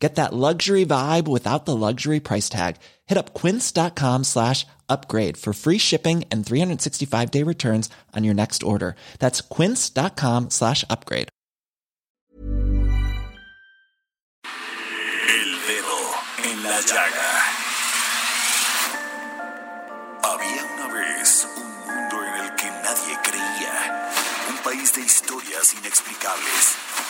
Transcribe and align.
Get 0.00 0.14
that 0.14 0.32
luxury 0.32 0.86
vibe 0.86 1.28
without 1.28 1.66
the 1.66 1.76
luxury 1.76 2.20
price 2.20 2.48
tag. 2.48 2.76
Hit 3.06 3.18
up 3.18 3.34
quince.com 3.34 4.24
slash 4.24 4.66
upgrade 4.88 5.36
for 5.36 5.52
free 5.52 5.76
shipping 5.78 6.24
and 6.30 6.44
365 6.44 7.30
day 7.30 7.42
returns 7.42 7.90
on 8.16 8.24
your 8.24 8.34
next 8.34 8.62
order. 8.62 8.96
That's 9.18 9.42
quince.com 9.42 10.48
slash 10.50 10.84
upgrade. 10.88 11.28
El 15.28 15.50
dedo 15.68 16.00
en 16.48 16.62
la 16.62 16.80
llaga. 16.80 17.30
Había 20.22 20.64
una 20.74 20.88
vez 20.94 21.46
un 21.56 21.70
mundo 21.86 22.16
en 22.24 22.34
el 22.44 22.54
que 22.56 22.70
nadie 22.70 23.18
creía. 23.22 23.74
Un 24.48 24.56
país 24.64 24.94
de 24.94 25.02
historias 25.02 25.74
inexplicables. 25.74 27.09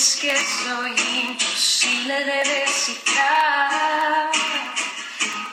Dices 0.00 0.16
que 0.16 0.34
soy 0.64 0.92
imposible 1.26 2.24
de 2.24 2.38
descifrar, 2.48 4.30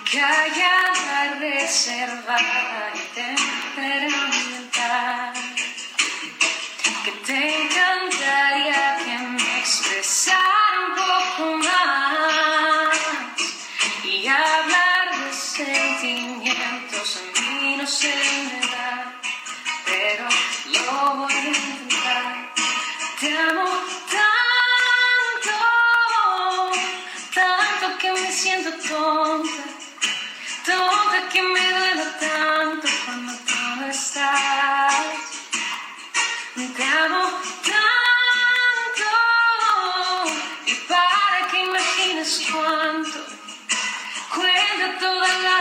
callada, 0.10 1.36
reservada 1.38 2.94
y 2.96 3.00
temperamental, 3.14 4.67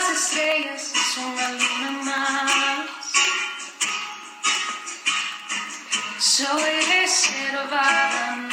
las 0.09 0.23
estrellas, 0.23 0.93
es 0.95 1.19
una 1.19 1.51
luna 1.53 1.91
más. 2.05 2.87
Soy 6.19 6.63
reservada, 6.91 8.46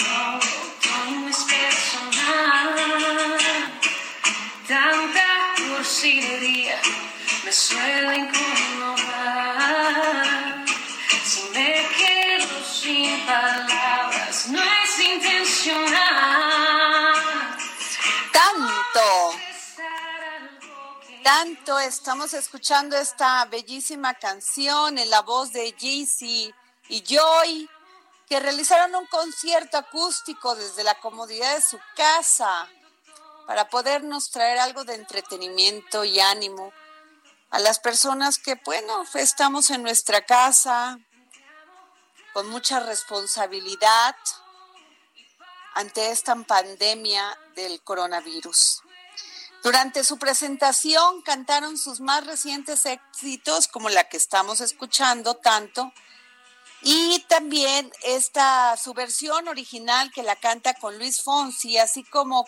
estamos 21.86 22.34
escuchando 22.34 22.96
esta 22.96 23.44
bellísima 23.46 24.14
canción 24.14 24.98
en 24.98 25.10
la 25.10 25.22
voz 25.24 25.52
de 25.52 25.76
Jaycee 25.78 26.56
y 26.88 27.04
Joy, 27.04 27.70
que 28.30 28.40
realizaron 28.40 28.96
un 28.96 29.06
concierto 29.08 29.78
acústico 29.78 30.56
desde 30.56 30.86
la 30.86 30.98
comodidad 31.02 31.54
de 31.56 31.62
su 31.62 31.78
casa 31.98 32.70
para 33.46 33.68
podernos 33.68 34.32
traer 34.32 34.58
algo 34.60 34.86
de 34.86 34.96
entretenimiento 34.96 36.06
y 36.06 36.22
ánimo 36.22 36.72
a 37.50 37.60
las 37.60 37.78
personas 37.80 38.38
que, 38.38 38.56
bueno, 38.64 39.04
estamos 39.14 39.70
en 39.70 39.84
nuestra 39.84 40.26
casa 40.26 40.98
con 42.32 42.48
mucha 42.50 42.80
responsabilidad 42.80 44.16
ante 45.74 46.10
esta 46.12 46.36
pandemia 46.36 47.38
del 47.56 47.84
coronavirus. 47.84 48.82
Durante 49.64 50.04
su 50.04 50.20
presentación 50.20 51.22
cantaron 51.22 51.78
sus 51.78 52.02
más 52.02 52.28
recientes 52.28 52.86
éxitos, 52.86 53.70
como 53.70 53.88
la 53.88 54.10
que 54.10 54.18
estamos 54.18 54.60
escuchando 54.60 55.36
tanto, 55.36 55.94
y 56.82 57.24
también 57.30 57.90
esta 58.04 58.76
su 58.76 58.94
versión 58.94 59.48
original 59.48 60.12
que 60.12 60.22
la 60.22 60.36
canta 60.36 60.74
con 60.74 60.98
Luis 60.98 61.22
Fonsi, 61.22 61.78
así 61.78 62.04
como 62.04 62.46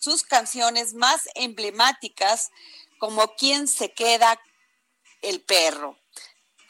sus 0.00 0.24
canciones 0.24 0.94
más 0.94 1.28
emblemáticas, 1.36 2.50
como 2.98 3.36
Quién 3.36 3.68
se 3.68 3.92
queda 3.92 4.36
el 5.20 5.42
perro. 5.42 5.96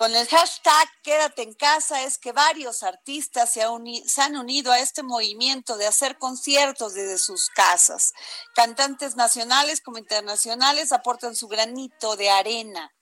Con 0.02 0.16
el 0.16 0.26
hashtag 0.26 0.88
Quédate 1.04 1.42
en 1.42 1.54
casa 1.54 2.02
es 2.02 2.18
que 2.18 2.32
varios 2.32 2.82
artistas 2.82 3.52
se, 3.52 3.62
han 3.62 4.36
unido 4.36 4.72
a 4.72 4.80
este 4.80 5.04
movimiento 5.04 5.76
de 5.76 5.86
hacer 5.86 6.18
conciertos 6.18 6.94
desde 6.94 7.18
sus 7.18 7.48
casas. 7.50 8.12
Cantantes 8.52 9.14
nacionales 9.14 9.80
como 9.80 9.98
internacionales 9.98 10.90
aportan 10.90 11.36
su 11.36 11.46
granito 11.46 12.16
de 12.16 12.30
arena 12.30 12.92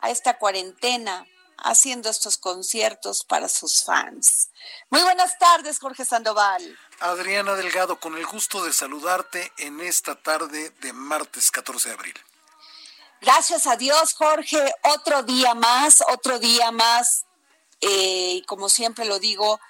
a 0.00 0.10
esta 0.10 0.36
cuarentena 0.40 1.24
haciendo 1.58 2.10
estos 2.10 2.38
conciertos 2.38 3.22
para 3.22 3.48
sus 3.48 3.84
fans. 3.84 4.50
Muy 4.90 5.02
buenas 5.02 5.38
tardes, 5.38 5.78
Jorge 5.78 6.04
Sandoval. 6.04 6.76
Adriana 6.98 7.54
Delgado, 7.54 8.00
con 8.00 8.16
el 8.16 8.26
gusto 8.26 8.64
de 8.64 8.72
saludarte 8.72 9.52
en 9.58 9.78
esta 9.78 10.16
tarde 10.16 10.70
de 10.80 10.92
martes 10.92 11.52
14 11.52 11.90
de 11.90 11.94
abril. 11.94 12.14
Gracias 13.20 13.66
a 13.66 13.76
Dios, 13.76 14.14
Jorge. 14.14 14.72
Otro 14.94 15.24
día 15.24 15.54
más, 15.54 16.02
otro 16.08 16.38
día 16.38 16.70
más. 16.70 17.24
Eh, 17.80 18.34
y 18.36 18.42
como 18.42 18.68
siempre 18.68 19.04
lo 19.06 19.18
digo, 19.18 19.60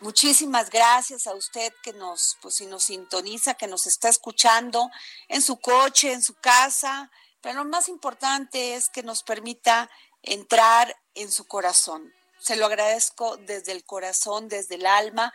muchísimas 0.00 0.70
gracias 0.70 1.28
a 1.28 1.34
usted 1.34 1.72
que 1.84 1.92
nos, 1.92 2.36
pues 2.42 2.56
si 2.56 2.66
nos 2.66 2.84
sintoniza, 2.84 3.54
que 3.54 3.68
nos 3.68 3.86
está 3.86 4.08
escuchando 4.08 4.90
en 5.28 5.40
su 5.40 5.60
coche, 5.60 6.12
en 6.12 6.22
su 6.22 6.34
casa. 6.34 7.10
Pero 7.40 7.62
lo 7.62 7.70
más 7.70 7.88
importante 7.88 8.74
es 8.74 8.88
que 8.88 9.04
nos 9.04 9.22
permita 9.22 9.88
entrar 10.22 10.96
en 11.14 11.30
su 11.30 11.46
corazón. 11.46 12.12
Se 12.40 12.56
lo 12.56 12.66
agradezco 12.66 13.36
desde 13.36 13.70
el 13.70 13.84
corazón, 13.84 14.48
desde 14.48 14.74
el 14.74 14.86
alma. 14.86 15.32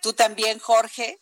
Tú 0.00 0.12
también, 0.12 0.60
Jorge. 0.60 1.20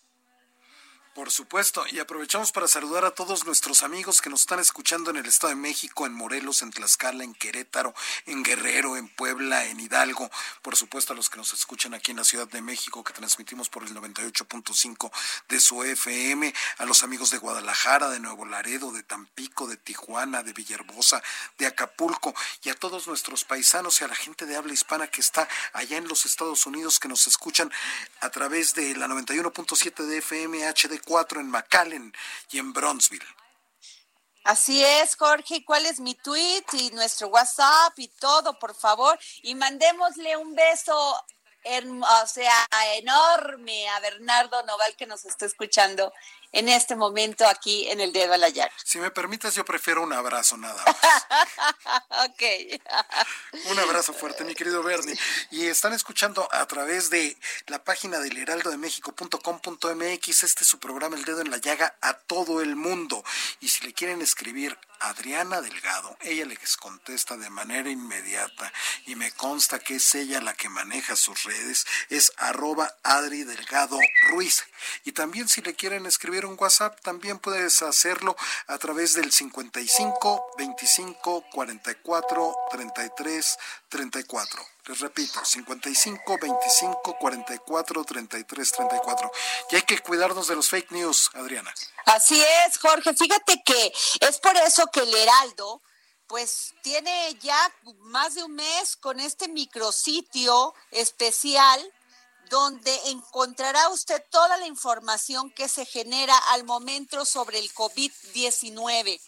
Por 1.16 1.30
supuesto, 1.30 1.82
y 1.90 1.98
aprovechamos 1.98 2.52
para 2.52 2.68
saludar 2.68 3.06
a 3.06 3.10
todos 3.10 3.46
nuestros 3.46 3.82
amigos 3.82 4.20
que 4.20 4.28
nos 4.28 4.40
están 4.40 4.58
escuchando 4.58 5.08
en 5.08 5.16
el 5.16 5.24
Estado 5.24 5.54
de 5.54 5.58
México, 5.58 6.04
en 6.04 6.12
Morelos, 6.12 6.60
en 6.60 6.70
Tlaxcala, 6.70 7.24
en 7.24 7.32
Querétaro, 7.32 7.94
en 8.26 8.42
Guerrero, 8.42 8.98
en 8.98 9.08
Puebla, 9.08 9.64
en 9.64 9.80
Hidalgo, 9.80 10.30
por 10.60 10.76
supuesto 10.76 11.14
a 11.14 11.16
los 11.16 11.30
que 11.30 11.38
nos 11.38 11.54
escuchan 11.54 11.94
aquí 11.94 12.10
en 12.10 12.18
la 12.18 12.24
Ciudad 12.24 12.46
de 12.46 12.60
México, 12.60 13.02
que 13.02 13.14
transmitimos 13.14 13.70
por 13.70 13.84
el 13.84 13.94
98.5 13.94 15.10
de 15.48 15.58
su 15.58 15.82
FM, 15.82 16.52
a 16.76 16.84
los 16.84 17.02
amigos 17.02 17.30
de 17.30 17.38
Guadalajara, 17.38 18.10
de 18.10 18.20
Nuevo 18.20 18.44
Laredo, 18.44 18.92
de 18.92 19.02
Tampico, 19.02 19.66
de 19.66 19.78
Tijuana, 19.78 20.42
de 20.42 20.52
Villahermosa, 20.52 21.22
de 21.56 21.66
Acapulco, 21.66 22.34
y 22.62 22.68
a 22.68 22.74
todos 22.74 23.06
nuestros 23.06 23.44
paisanos 23.44 24.02
y 24.02 24.04
a 24.04 24.08
la 24.08 24.14
gente 24.14 24.44
de 24.44 24.56
habla 24.56 24.74
hispana 24.74 25.06
que 25.06 25.22
está 25.22 25.48
allá 25.72 25.96
en 25.96 26.08
los 26.08 26.26
Estados 26.26 26.66
Unidos, 26.66 27.00
que 27.00 27.08
nos 27.08 27.26
escuchan 27.26 27.72
a 28.20 28.28
través 28.28 28.74
de 28.74 28.94
la 28.96 29.08
91.7 29.08 30.04
de 30.04 30.18
FM 30.18 30.68
HD 30.68 31.05
en 31.40 31.50
McAllen 31.50 32.12
y 32.50 32.58
en 32.58 32.72
Bronzeville. 32.72 33.26
Así 34.44 34.84
es, 34.84 35.16
Jorge. 35.16 35.64
¿Cuál 35.64 35.86
es 35.86 35.98
mi 35.98 36.14
tweet 36.14 36.64
y 36.72 36.90
nuestro 36.90 37.28
WhatsApp 37.28 37.98
y 37.98 38.06
todo, 38.08 38.56
por 38.58 38.76
favor? 38.76 39.18
Y 39.42 39.56
mandémosle 39.56 40.36
un 40.36 40.54
beso, 40.54 40.96
o 40.96 42.26
sea, 42.26 42.68
enorme 42.94 43.88
a 43.88 44.00
Bernardo 44.00 44.62
Noval 44.62 44.94
que 44.96 45.06
nos 45.06 45.24
está 45.24 45.46
escuchando 45.46 46.12
en 46.56 46.68
este 46.70 46.96
momento 46.96 47.46
aquí 47.46 47.86
en 47.90 48.00
el 48.00 48.12
dedo 48.12 48.32
a 48.32 48.38
la 48.38 48.48
llaga. 48.48 48.72
Si 48.82 48.98
me 48.98 49.10
permites, 49.10 49.54
yo 49.54 49.62
prefiero 49.64 50.02
un 50.02 50.14
abrazo 50.14 50.56
nada 50.56 50.82
más. 50.84 50.96
ok. 52.30 52.42
un 53.70 53.78
abrazo 53.78 54.14
fuerte, 54.14 54.42
mi 54.44 54.54
querido 54.54 54.82
Bernie. 54.82 55.18
Y 55.50 55.66
están 55.66 55.92
escuchando 55.92 56.48
a 56.50 56.64
través 56.66 57.10
de 57.10 57.36
la 57.66 57.84
página 57.84 58.20
del 58.20 58.38
heraldodemexico.com.mx. 58.38 60.42
Este 60.42 60.62
es 60.62 60.66
su 60.66 60.78
programa 60.78 61.16
El 61.16 61.24
Dedo 61.24 61.42
en 61.42 61.50
la 61.50 61.58
Llaga 61.58 61.94
a 62.00 62.14
todo 62.14 62.62
el 62.62 62.74
mundo. 62.74 63.22
Y 63.60 63.68
si 63.68 63.84
le 63.84 63.92
quieren 63.92 64.22
escribir 64.22 64.78
Adriana 65.00 65.60
Delgado, 65.60 66.16
ella 66.20 66.46
les 66.46 66.76
contesta 66.76 67.36
de 67.36 67.50
manera 67.50 67.90
inmediata 67.90 68.72
y 69.06 69.14
me 69.16 69.30
consta 69.32 69.78
que 69.78 69.96
es 69.96 70.14
ella 70.14 70.40
la 70.40 70.54
que 70.54 70.68
maneja 70.68 71.16
sus 71.16 71.44
redes, 71.44 71.86
es 72.08 72.32
arroba 72.36 72.94
Adri 73.02 73.44
Delgado 73.44 73.98
Ruiz. 74.28 74.64
Y 75.04 75.12
también 75.12 75.48
si 75.48 75.62
le 75.62 75.74
quieren 75.74 76.06
escribir 76.06 76.46
un 76.46 76.56
WhatsApp, 76.58 77.00
también 77.00 77.38
puedes 77.38 77.82
hacerlo 77.82 78.36
a 78.66 78.78
través 78.78 79.14
del 79.14 79.32
55 79.32 80.54
25 80.58 81.44
44 81.52 82.54
33 82.70 83.58
34. 83.88 84.75
Les 84.86 85.00
repito, 85.00 85.44
55 85.44 86.38
25 86.40 87.18
44 87.18 88.04
33 88.04 88.72
34. 88.72 89.32
Y 89.70 89.76
hay 89.76 89.82
que 89.82 89.98
cuidarnos 89.98 90.46
de 90.46 90.54
los 90.54 90.68
fake 90.68 90.92
news, 90.92 91.30
Adriana. 91.34 91.74
Así 92.04 92.40
es, 92.40 92.78
Jorge. 92.78 93.12
Fíjate 93.14 93.62
que 93.64 93.92
es 94.20 94.38
por 94.38 94.56
eso 94.58 94.86
que 94.92 95.00
el 95.00 95.14
Heraldo 95.14 95.82
pues 96.28 96.74
tiene 96.82 97.36
ya 97.40 97.58
más 98.00 98.34
de 98.34 98.44
un 98.44 98.54
mes 98.54 98.96
con 98.96 99.20
este 99.20 99.48
micrositio 99.48 100.74
especial 100.90 101.80
donde 102.48 102.94
encontrará 103.06 103.88
usted 103.88 104.22
toda 104.30 104.56
la 104.56 104.66
información 104.66 105.50
que 105.50 105.68
se 105.68 105.84
genera 105.84 106.36
al 106.50 106.64
momento 106.64 107.24
sobre 107.24 107.58
el 107.58 107.72
COVID-19. 107.72 109.20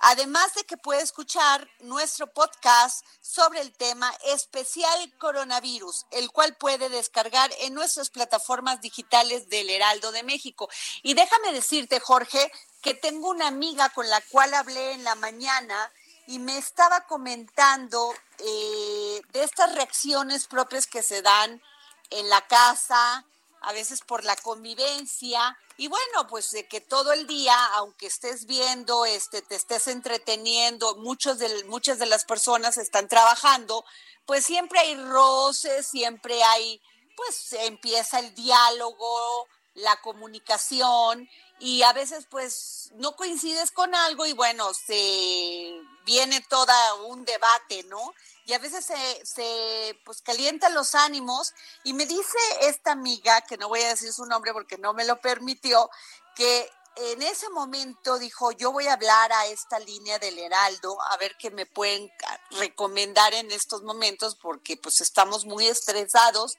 Además 0.00 0.54
de 0.54 0.64
que 0.64 0.76
puede 0.76 1.02
escuchar 1.02 1.68
nuestro 1.80 2.26
podcast 2.26 3.04
sobre 3.20 3.60
el 3.60 3.72
tema 3.72 4.12
especial 4.26 5.12
coronavirus, 5.18 6.06
el 6.10 6.30
cual 6.30 6.56
puede 6.56 6.88
descargar 6.88 7.50
en 7.60 7.74
nuestras 7.74 8.10
plataformas 8.10 8.80
digitales 8.80 9.48
del 9.48 9.70
Heraldo 9.70 10.12
de 10.12 10.22
México. 10.22 10.68
Y 11.02 11.14
déjame 11.14 11.52
decirte, 11.52 12.00
Jorge, 12.00 12.50
que 12.82 12.94
tengo 12.94 13.30
una 13.30 13.48
amiga 13.48 13.88
con 13.90 14.08
la 14.08 14.20
cual 14.30 14.52
hablé 14.54 14.92
en 14.92 15.04
la 15.04 15.14
mañana 15.14 15.90
y 16.26 16.38
me 16.38 16.58
estaba 16.58 17.06
comentando 17.06 18.12
eh, 18.38 19.22
de 19.32 19.42
estas 19.42 19.74
reacciones 19.74 20.46
propias 20.46 20.86
que 20.86 21.02
se 21.02 21.22
dan 21.22 21.62
en 22.10 22.28
la 22.28 22.46
casa, 22.46 23.24
a 23.66 23.72
veces 23.72 24.00
por 24.00 24.24
la 24.24 24.36
convivencia 24.36 25.56
y 25.76 25.88
bueno, 25.88 26.26
pues 26.28 26.52
de 26.52 26.68
que 26.68 26.80
todo 26.80 27.12
el 27.12 27.26
día, 27.26 27.56
aunque 27.74 28.06
estés 28.06 28.46
viendo, 28.46 29.04
este, 29.04 29.42
te 29.42 29.56
estés 29.56 29.88
entreteniendo, 29.88 30.96
muchos 30.96 31.38
de, 31.38 31.64
muchas 31.64 31.98
de 31.98 32.06
las 32.06 32.24
personas 32.24 32.78
están 32.78 33.08
trabajando, 33.08 33.84
pues 34.24 34.44
siempre 34.46 34.78
hay 34.78 34.94
roces, 34.94 35.86
siempre 35.86 36.42
hay, 36.44 36.80
pues 37.16 37.52
empieza 37.54 38.20
el 38.20 38.34
diálogo, 38.34 39.48
la 39.74 40.00
comunicación 40.02 41.28
y 41.58 41.82
a 41.82 41.92
veces 41.92 42.26
pues 42.30 42.90
no 42.94 43.16
coincides 43.16 43.72
con 43.72 43.94
algo 43.94 44.26
y 44.26 44.32
bueno, 44.32 44.72
se 44.74 45.80
viene 46.04 46.40
todo 46.48 46.72
un 47.06 47.24
debate, 47.24 47.84
¿no? 47.84 48.14
Y 48.46 48.52
a 48.52 48.58
veces 48.58 48.84
se, 48.84 49.24
se 49.24 49.98
pues 50.04 50.20
calientan 50.20 50.74
los 50.74 50.94
ánimos 50.94 51.54
y 51.82 51.94
me 51.94 52.06
dice 52.06 52.38
esta 52.62 52.92
amiga, 52.92 53.40
que 53.42 53.56
no 53.56 53.68
voy 53.68 53.80
a 53.82 53.88
decir 53.88 54.12
su 54.12 54.26
nombre 54.26 54.52
porque 54.52 54.76
no 54.76 54.92
me 54.92 55.04
lo 55.04 55.20
permitió, 55.20 55.90
que 56.34 56.70
en 56.96 57.22
ese 57.22 57.48
momento 57.48 58.18
dijo, 58.18 58.52
yo 58.52 58.70
voy 58.70 58.86
a 58.86 58.92
hablar 58.92 59.32
a 59.32 59.46
esta 59.46 59.78
línea 59.78 60.18
del 60.18 60.38
Heraldo, 60.38 61.00
a 61.00 61.16
ver 61.16 61.36
qué 61.36 61.50
me 61.50 61.66
pueden 61.66 62.12
recomendar 62.50 63.34
en 63.34 63.50
estos 63.50 63.82
momentos, 63.82 64.36
porque 64.36 64.76
pues 64.76 65.00
estamos 65.00 65.44
muy 65.44 65.66
estresados 65.66 66.56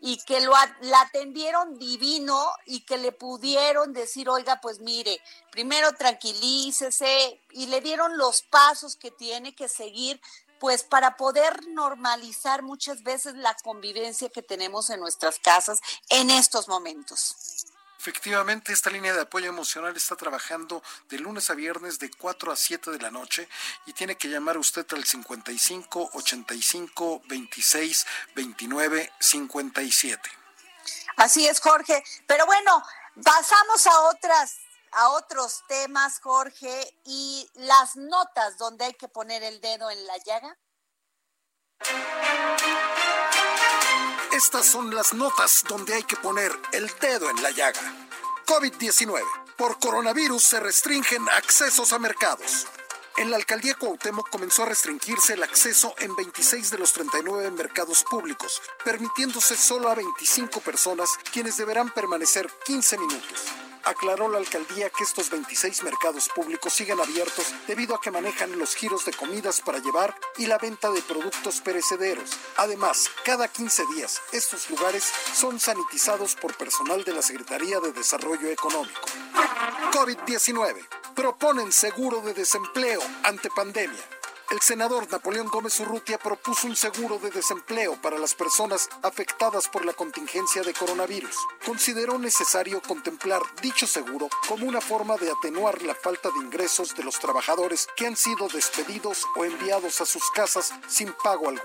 y 0.00 0.18
que 0.24 0.40
lo 0.40 0.52
la 0.82 1.00
atendieron 1.00 1.78
divino 1.78 2.50
y 2.66 2.80
que 2.80 2.98
le 2.98 3.12
pudieron 3.12 3.92
decir, 3.92 4.28
oiga, 4.28 4.60
pues 4.60 4.80
mire, 4.80 5.20
primero 5.50 5.92
tranquilícese 5.92 7.40
y 7.50 7.66
le 7.66 7.80
dieron 7.80 8.16
los 8.16 8.42
pasos 8.42 8.96
que 8.96 9.10
tiene 9.10 9.54
que 9.54 9.68
seguir, 9.68 10.20
pues 10.60 10.82
para 10.82 11.16
poder 11.16 11.66
normalizar 11.68 12.62
muchas 12.62 13.02
veces 13.02 13.34
la 13.34 13.54
convivencia 13.62 14.28
que 14.28 14.42
tenemos 14.42 14.90
en 14.90 15.00
nuestras 15.00 15.38
casas 15.38 15.80
en 16.08 16.30
estos 16.30 16.68
momentos. 16.68 17.67
Efectivamente, 17.98 18.72
esta 18.72 18.90
línea 18.90 19.12
de 19.12 19.22
apoyo 19.22 19.48
emocional 19.48 19.96
está 19.96 20.14
trabajando 20.14 20.82
de 21.08 21.18
lunes 21.18 21.50
a 21.50 21.54
viernes 21.54 21.98
de 21.98 22.10
4 22.10 22.52
a 22.52 22.56
7 22.56 22.92
de 22.92 23.00
la 23.00 23.10
noche 23.10 23.48
y 23.86 23.92
tiene 23.92 24.16
que 24.16 24.28
llamar 24.28 24.56
usted 24.56 24.86
al 24.92 25.04
55 25.04 26.10
85 26.14 27.22
26 27.26 28.06
29 28.36 29.12
57. 29.18 30.30
Así 31.16 31.48
es, 31.48 31.60
Jorge. 31.60 32.04
Pero 32.26 32.46
bueno, 32.46 32.82
pasamos 33.24 33.86
a 33.86 34.00
otras 34.02 34.58
a 34.92 35.10
otros 35.10 35.64
temas, 35.68 36.20
Jorge, 36.20 36.94
y 37.04 37.48
las 37.54 37.96
notas 37.96 38.56
donde 38.58 38.86
hay 38.86 38.94
que 38.94 39.08
poner 39.08 39.42
el 39.42 39.60
dedo 39.60 39.90
en 39.90 40.06
la 40.06 40.16
llaga. 40.18 40.56
Estas 44.38 44.66
son 44.66 44.94
las 44.94 45.14
notas 45.14 45.64
donde 45.68 45.94
hay 45.94 46.04
que 46.04 46.14
poner 46.14 46.52
el 46.70 46.88
dedo 47.00 47.28
en 47.28 47.42
la 47.42 47.50
llaga. 47.50 47.80
COVID-19. 48.46 49.20
Por 49.56 49.80
coronavirus 49.80 50.40
se 50.40 50.60
restringen 50.60 51.28
accesos 51.30 51.92
a 51.92 51.98
mercados. 51.98 52.68
En 53.16 53.32
la 53.32 53.36
alcaldía 53.36 53.74
Cuauhtémoc 53.74 54.30
comenzó 54.30 54.62
a 54.62 54.66
restringirse 54.66 55.32
el 55.34 55.42
acceso 55.42 55.92
en 55.98 56.14
26 56.14 56.70
de 56.70 56.78
los 56.78 56.92
39 56.92 57.50
mercados 57.50 58.04
públicos, 58.08 58.62
permitiéndose 58.84 59.56
solo 59.56 59.90
a 59.90 59.96
25 59.96 60.60
personas 60.60 61.10
quienes 61.32 61.56
deberán 61.56 61.92
permanecer 61.92 62.48
15 62.64 62.96
minutos 62.96 63.67
aclaró 63.88 64.28
la 64.28 64.38
alcaldía 64.38 64.90
que 64.90 65.02
estos 65.02 65.30
26 65.30 65.82
mercados 65.82 66.28
públicos 66.28 66.72
siguen 66.72 67.00
abiertos 67.00 67.54
debido 67.66 67.94
a 67.94 68.00
que 68.00 68.10
manejan 68.10 68.58
los 68.58 68.74
giros 68.74 69.04
de 69.04 69.12
comidas 69.12 69.60
para 69.62 69.78
llevar 69.78 70.14
y 70.36 70.46
la 70.46 70.58
venta 70.58 70.90
de 70.90 71.00
productos 71.02 71.60
perecederos. 71.60 72.30
Además, 72.56 73.10
cada 73.24 73.48
15 73.48 73.82
días 73.94 74.20
estos 74.32 74.68
lugares 74.70 75.10
son 75.32 75.58
sanitizados 75.58 76.34
por 76.34 76.54
personal 76.56 77.02
de 77.04 77.14
la 77.14 77.22
Secretaría 77.22 77.80
de 77.80 77.92
Desarrollo 77.92 78.48
Económico. 78.48 79.08
COVID-19. 79.92 80.86
Proponen 81.14 81.72
seguro 81.72 82.20
de 82.20 82.34
desempleo 82.34 83.00
ante 83.24 83.48
pandemia. 83.50 84.17
El 84.50 84.62
senador 84.62 85.10
Napoleón 85.12 85.48
Gómez 85.48 85.78
Urrutia 85.80 86.16
propuso 86.16 86.66
un 86.66 86.74
seguro 86.74 87.18
de 87.18 87.30
desempleo 87.30 88.00
para 88.00 88.18
las 88.18 88.34
personas 88.34 88.88
afectadas 89.02 89.68
por 89.68 89.84
la 89.84 89.92
contingencia 89.92 90.62
de 90.62 90.72
coronavirus. 90.72 91.36
Consideró 91.66 92.18
necesario 92.18 92.80
contemplar 92.80 93.42
dicho 93.60 93.86
seguro 93.86 94.30
como 94.48 94.66
una 94.66 94.80
forma 94.80 95.18
de 95.18 95.30
atenuar 95.30 95.82
la 95.82 95.94
falta 95.94 96.30
de 96.30 96.38
ingresos 96.38 96.96
de 96.96 97.04
los 97.04 97.18
trabajadores 97.18 97.88
que 97.94 98.06
han 98.06 98.16
sido 98.16 98.48
despedidos 98.48 99.26
o 99.36 99.44
enviados 99.44 100.00
a 100.00 100.06
sus 100.06 100.30
casas 100.30 100.72
sin 100.88 101.12
pago 101.22 101.50
alguno. 101.50 101.62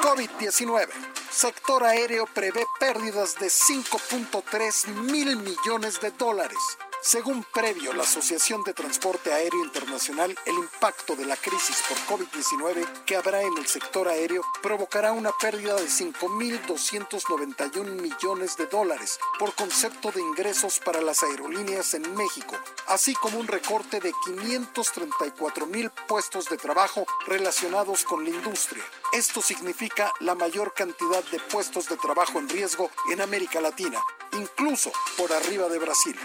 COVID-19. 0.00 0.88
Sector 1.30 1.82
aéreo 1.82 2.26
prevé 2.26 2.64
pérdidas 2.78 3.34
de 3.40 3.48
5.3 3.48 4.86
mil 4.86 5.36
millones 5.36 6.00
de 6.00 6.12
dólares. 6.12 6.58
Según 7.00 7.44
previo 7.54 7.92
la 7.92 8.02
Asociación 8.02 8.64
de 8.64 8.74
Transporte 8.74 9.32
Aéreo 9.32 9.64
Internacional, 9.64 10.36
el 10.44 10.54
impacto 10.54 11.14
de 11.14 11.26
la 11.26 11.36
crisis 11.36 11.80
por 11.88 11.96
COVID-19 12.18 13.04
que 13.06 13.14
habrá 13.14 13.40
en 13.40 13.56
el 13.56 13.68
sector 13.68 14.08
aéreo 14.08 14.42
provocará 14.62 15.12
una 15.12 15.30
pérdida 15.40 15.76
de 15.76 15.86
5.291 15.86 17.84
millones 17.84 18.56
de 18.56 18.66
dólares 18.66 19.20
por 19.38 19.54
concepto 19.54 20.10
de 20.10 20.20
ingresos 20.20 20.80
para 20.80 21.00
las 21.00 21.22
aerolíneas 21.22 21.94
en 21.94 22.16
México, 22.16 22.56
así 22.88 23.14
como 23.14 23.38
un 23.38 23.46
recorte 23.46 24.00
de 24.00 24.12
534 24.24 25.66
mil 25.66 25.90
puestos 26.08 26.46
de 26.46 26.56
trabajo 26.56 27.06
relacionados 27.26 28.02
con 28.02 28.24
la 28.24 28.30
industria. 28.30 28.82
Esto 29.12 29.40
significa 29.40 30.12
la 30.20 30.34
mayor 30.34 30.74
cantidad 30.74 31.22
de 31.30 31.38
puestos 31.38 31.88
de 31.88 31.96
trabajo 31.96 32.40
en 32.40 32.48
riesgo 32.48 32.90
en 33.10 33.20
América 33.20 33.60
Latina, 33.60 34.02
incluso 34.32 34.90
por 35.16 35.32
arriba 35.32 35.68
de 35.68 35.78
Brasil. 35.78 36.18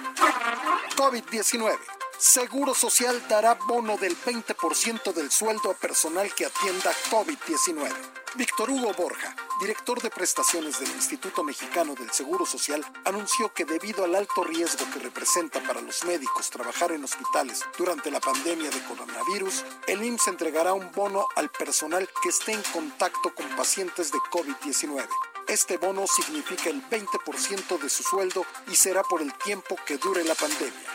COVID-19. 0.96 1.78
Seguro 2.18 2.74
Social 2.74 3.22
dará 3.28 3.56
bono 3.56 3.98
del 3.98 4.16
20% 4.18 5.14
del 5.14 5.32
sueldo 5.32 5.72
a 5.72 5.74
personal 5.74 6.34
que 6.34 6.46
atienda 6.46 6.92
COVID-19. 7.12 7.92
Víctor 8.36 8.72
Hugo 8.72 8.94
Borja, 8.94 9.36
director 9.60 10.02
de 10.02 10.10
prestaciones 10.10 10.80
del 10.80 10.90
Instituto 10.90 11.44
Mexicano 11.44 11.94
del 11.94 12.10
Seguro 12.12 12.46
Social, 12.46 12.84
anunció 13.06 13.54
que 13.54 13.66
debido 13.66 14.04
al 14.04 14.16
alto 14.16 14.44
riesgo 14.44 14.86
que 14.92 15.00
representa 15.00 15.62
para 15.62 15.82
los 15.82 16.04
médicos 16.06 16.50
trabajar 16.50 16.92
en 16.94 17.04
hospitales 17.04 17.64
durante 17.78 18.10
la 18.10 18.20
pandemia 18.20 18.72
de 18.72 18.84
coronavirus, 18.86 19.64
el 19.88 20.04
IMSS 20.04 20.28
entregará 20.30 20.74
un 20.74 20.92
bono 20.94 21.28
al 21.36 21.50
personal 21.50 22.10
que 22.24 22.30
esté 22.30 22.54
en 22.54 22.64
contacto 22.74 23.36
con 23.36 23.48
pacientes 23.56 24.12
de 24.12 24.18
COVID-19. 24.32 25.08
Este 25.48 25.78
bono 25.78 26.06
significa 26.08 26.70
el 26.70 26.82
20% 26.90 27.80
de 27.80 27.90
su 27.90 28.04
sueldo 28.04 28.46
y 28.68 28.76
será 28.76 29.04
por 29.04 29.22
el 29.22 29.34
tiempo 29.36 29.76
que 29.86 29.98
dure 29.98 30.24
la 30.24 30.36
pandemia. 30.36 30.90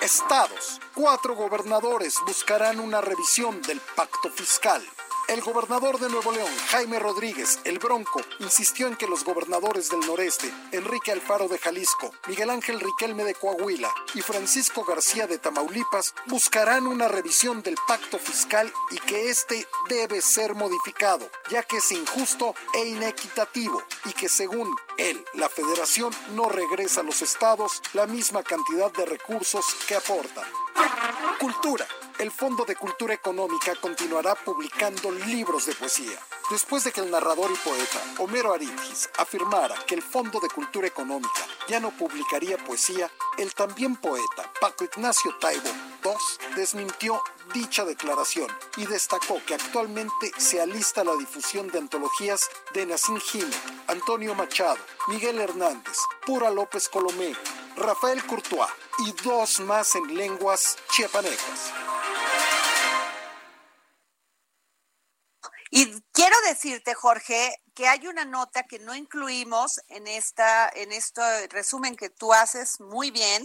Estados. 0.00 0.80
Cuatro 0.94 1.34
gobernadores 1.34 2.16
buscarán 2.26 2.78
una 2.78 3.00
revisión 3.00 3.60
del 3.62 3.80
pacto 3.96 4.30
fiscal. 4.30 4.82
El 5.26 5.40
gobernador 5.40 5.98
de 5.98 6.10
Nuevo 6.10 6.32
León, 6.32 6.50
Jaime 6.68 6.98
Rodríguez, 6.98 7.58
el 7.64 7.78
Bronco, 7.78 8.20
insistió 8.40 8.86
en 8.86 8.96
que 8.96 9.06
los 9.06 9.24
gobernadores 9.24 9.88
del 9.88 10.00
noreste, 10.00 10.52
Enrique 10.70 11.12
Alfaro 11.12 11.48
de 11.48 11.58
Jalisco, 11.58 12.12
Miguel 12.28 12.50
Ángel 12.50 12.78
Riquelme 12.78 13.24
de 13.24 13.34
Coahuila 13.34 13.92
y 14.14 14.20
Francisco 14.20 14.84
García 14.84 15.26
de 15.26 15.38
Tamaulipas, 15.38 16.14
buscarán 16.26 16.86
una 16.86 17.08
revisión 17.08 17.62
del 17.62 17.76
pacto 17.88 18.18
fiscal 18.18 18.70
y 18.90 18.98
que 18.98 19.30
éste 19.30 19.66
debe 19.88 20.20
ser 20.20 20.54
modificado, 20.54 21.28
ya 21.50 21.62
que 21.62 21.78
es 21.78 21.90
injusto 21.90 22.54
e 22.74 22.86
inequitativo 22.86 23.82
y 24.04 24.12
que 24.12 24.28
según 24.28 24.74
él, 24.98 25.24
la 25.34 25.48
federación 25.48 26.12
no 26.34 26.48
regresa 26.50 27.00
a 27.00 27.04
los 27.04 27.22
estados 27.22 27.82
la 27.94 28.06
misma 28.06 28.42
cantidad 28.42 28.92
de 28.92 29.06
recursos 29.06 29.64
que 29.88 29.96
aportan. 29.96 30.44
Cultura. 31.40 31.86
El 32.18 32.30
Fondo 32.30 32.64
de 32.64 32.76
Cultura 32.76 33.12
Económica 33.12 33.74
continuará 33.80 34.36
publicando 34.36 35.10
libros 35.10 35.66
de 35.66 35.74
poesía. 35.74 36.18
Después 36.48 36.84
de 36.84 36.92
que 36.92 37.00
el 37.00 37.10
narrador 37.10 37.50
y 37.50 37.56
poeta 37.56 38.00
Homero 38.18 38.52
Aridgis 38.54 39.10
afirmara 39.18 39.74
que 39.86 39.96
el 39.96 40.02
Fondo 40.02 40.38
de 40.38 40.48
Cultura 40.48 40.86
Económica 40.86 41.46
ya 41.68 41.80
no 41.80 41.90
publicaría 41.90 42.56
poesía, 42.58 43.10
el 43.36 43.52
también 43.54 43.96
poeta 43.96 44.50
Paco 44.60 44.84
Ignacio 44.84 45.34
Taibo 45.40 45.68
II 46.04 46.54
desmintió 46.54 47.20
dicha 47.52 47.84
declaración 47.84 48.48
y 48.76 48.86
destacó 48.86 49.40
que 49.44 49.54
actualmente 49.54 50.30
se 50.38 50.60
alista 50.60 51.02
la 51.02 51.16
difusión 51.16 51.68
de 51.68 51.78
antologías 51.78 52.48
de 52.74 52.86
Nacín 52.86 53.20
Jiménez, 53.20 53.60
Antonio 53.88 54.34
Machado, 54.34 54.78
Miguel 55.08 55.40
Hernández, 55.40 55.98
Pura 56.24 56.50
López 56.50 56.88
Colomé, 56.88 57.34
Rafael 57.76 58.24
Courtois 58.24 58.70
y 59.06 59.12
dos 59.22 59.60
más 59.60 59.94
en 59.96 60.14
lenguas 60.14 60.78
chiapanecas. 60.90 61.72
Y 65.76 66.00
quiero 66.12 66.36
decirte, 66.46 66.94
Jorge, 66.94 67.60
que 67.74 67.88
hay 67.88 68.06
una 68.06 68.24
nota 68.24 68.62
que 68.62 68.78
no 68.78 68.94
incluimos 68.94 69.80
en 69.88 70.06
esta, 70.06 70.68
en 70.68 70.92
este 70.92 71.48
resumen 71.48 71.96
que 71.96 72.10
tú 72.10 72.32
haces 72.32 72.78
muy 72.78 73.10
bien. 73.10 73.44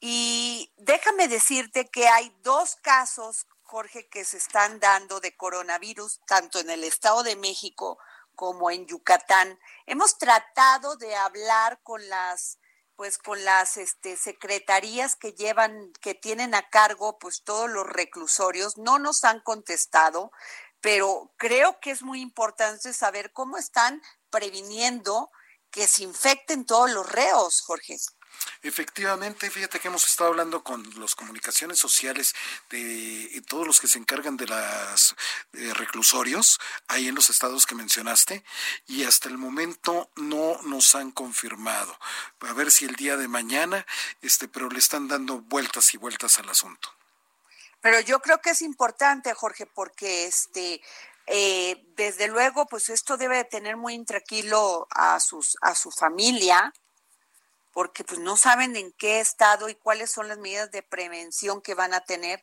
Y 0.00 0.72
déjame 0.78 1.28
decirte 1.28 1.86
que 1.86 2.08
hay 2.08 2.34
dos 2.42 2.74
casos, 2.82 3.46
Jorge, 3.62 4.08
que 4.08 4.24
se 4.24 4.36
están 4.36 4.80
dando 4.80 5.20
de 5.20 5.36
coronavirus, 5.36 6.18
tanto 6.26 6.58
en 6.58 6.70
el 6.70 6.82
Estado 6.82 7.22
de 7.22 7.36
México 7.36 8.00
como 8.40 8.70
en 8.70 8.86
Yucatán. 8.86 9.60
Hemos 9.84 10.16
tratado 10.16 10.96
de 10.96 11.14
hablar 11.14 11.78
con 11.82 12.08
las 12.08 12.58
pues 12.96 13.18
con 13.18 13.44
las 13.44 13.76
este, 13.76 14.16
secretarías 14.16 15.14
que 15.14 15.32
llevan, 15.32 15.92
que 16.00 16.14
tienen 16.14 16.54
a 16.54 16.68
cargo 16.70 17.18
pues 17.18 17.42
todos 17.44 17.68
los 17.68 17.86
reclusorios, 17.86 18.78
no 18.78 18.98
nos 18.98 19.24
han 19.24 19.40
contestado, 19.40 20.32
pero 20.80 21.34
creo 21.36 21.80
que 21.80 21.90
es 21.90 22.02
muy 22.02 22.22
importante 22.22 22.94
saber 22.94 23.32
cómo 23.32 23.58
están 23.58 24.00
previniendo 24.30 25.30
que 25.70 25.86
se 25.86 26.02
infecten 26.02 26.64
todos 26.64 26.90
los 26.90 27.10
reos, 27.10 27.60
Jorge. 27.60 27.98
Efectivamente, 28.62 29.50
fíjate 29.50 29.80
que 29.80 29.88
hemos 29.88 30.04
estado 30.04 30.30
hablando 30.30 30.62
con 30.62 30.84
las 31.00 31.14
comunicaciones 31.14 31.78
sociales 31.78 32.34
de 32.68 33.42
todos 33.48 33.66
los 33.66 33.80
que 33.80 33.88
se 33.88 33.98
encargan 33.98 34.36
de 34.36 34.46
los 34.46 35.16
reclusorios 35.78 36.58
ahí 36.88 37.08
en 37.08 37.14
los 37.14 37.30
estados 37.30 37.66
que 37.66 37.74
mencionaste 37.74 38.44
y 38.86 39.04
hasta 39.04 39.28
el 39.28 39.38
momento 39.38 40.10
no 40.16 40.60
nos 40.62 40.94
han 40.94 41.10
confirmado. 41.10 41.98
A 42.40 42.52
ver 42.52 42.70
si 42.70 42.84
el 42.84 42.96
día 42.96 43.16
de 43.16 43.28
mañana, 43.28 43.86
este, 44.20 44.46
pero 44.48 44.68
le 44.68 44.78
están 44.78 45.08
dando 45.08 45.40
vueltas 45.40 45.94
y 45.94 45.96
vueltas 45.96 46.38
al 46.38 46.48
asunto. 46.48 46.94
Pero 47.80 48.00
yo 48.00 48.20
creo 48.20 48.40
que 48.40 48.50
es 48.50 48.60
importante, 48.60 49.32
Jorge, 49.32 49.64
porque 49.66 50.26
este 50.26 50.82
eh, 51.26 51.84
desde 51.96 52.28
luego, 52.28 52.66
pues 52.66 52.88
esto 52.88 53.16
debe 53.16 53.36
de 53.36 53.44
tener 53.44 53.76
muy 53.76 53.94
intranquilo 53.94 54.88
a 54.90 55.20
sus 55.20 55.56
a 55.60 55.74
su 55.74 55.90
familia, 55.90 56.72
porque 57.72 58.04
pues 58.04 58.20
no 58.20 58.36
saben 58.36 58.76
en 58.76 58.92
qué 58.92 59.20
estado 59.20 59.68
y 59.68 59.74
cuáles 59.74 60.10
son 60.10 60.28
las 60.28 60.38
medidas 60.38 60.70
de 60.70 60.82
prevención 60.82 61.62
que 61.62 61.74
van 61.74 61.94
a 61.94 62.00
tener 62.00 62.42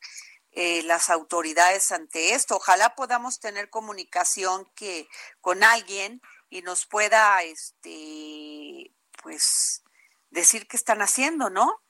eh, 0.52 0.82
las 0.84 1.10
autoridades 1.10 1.92
ante 1.92 2.34
esto. 2.34 2.56
Ojalá 2.56 2.96
podamos 2.96 3.40
tener 3.40 3.70
comunicación 3.70 4.66
que 4.76 5.08
con 5.42 5.64
alguien 5.64 6.22
y 6.50 6.62
nos 6.62 6.86
pueda, 6.86 7.44
este, 7.44 8.92
pues, 9.22 9.84
decir 10.30 10.68
qué 10.68 10.78
están 10.78 11.02
haciendo, 11.02 11.50
¿no? 11.50 11.82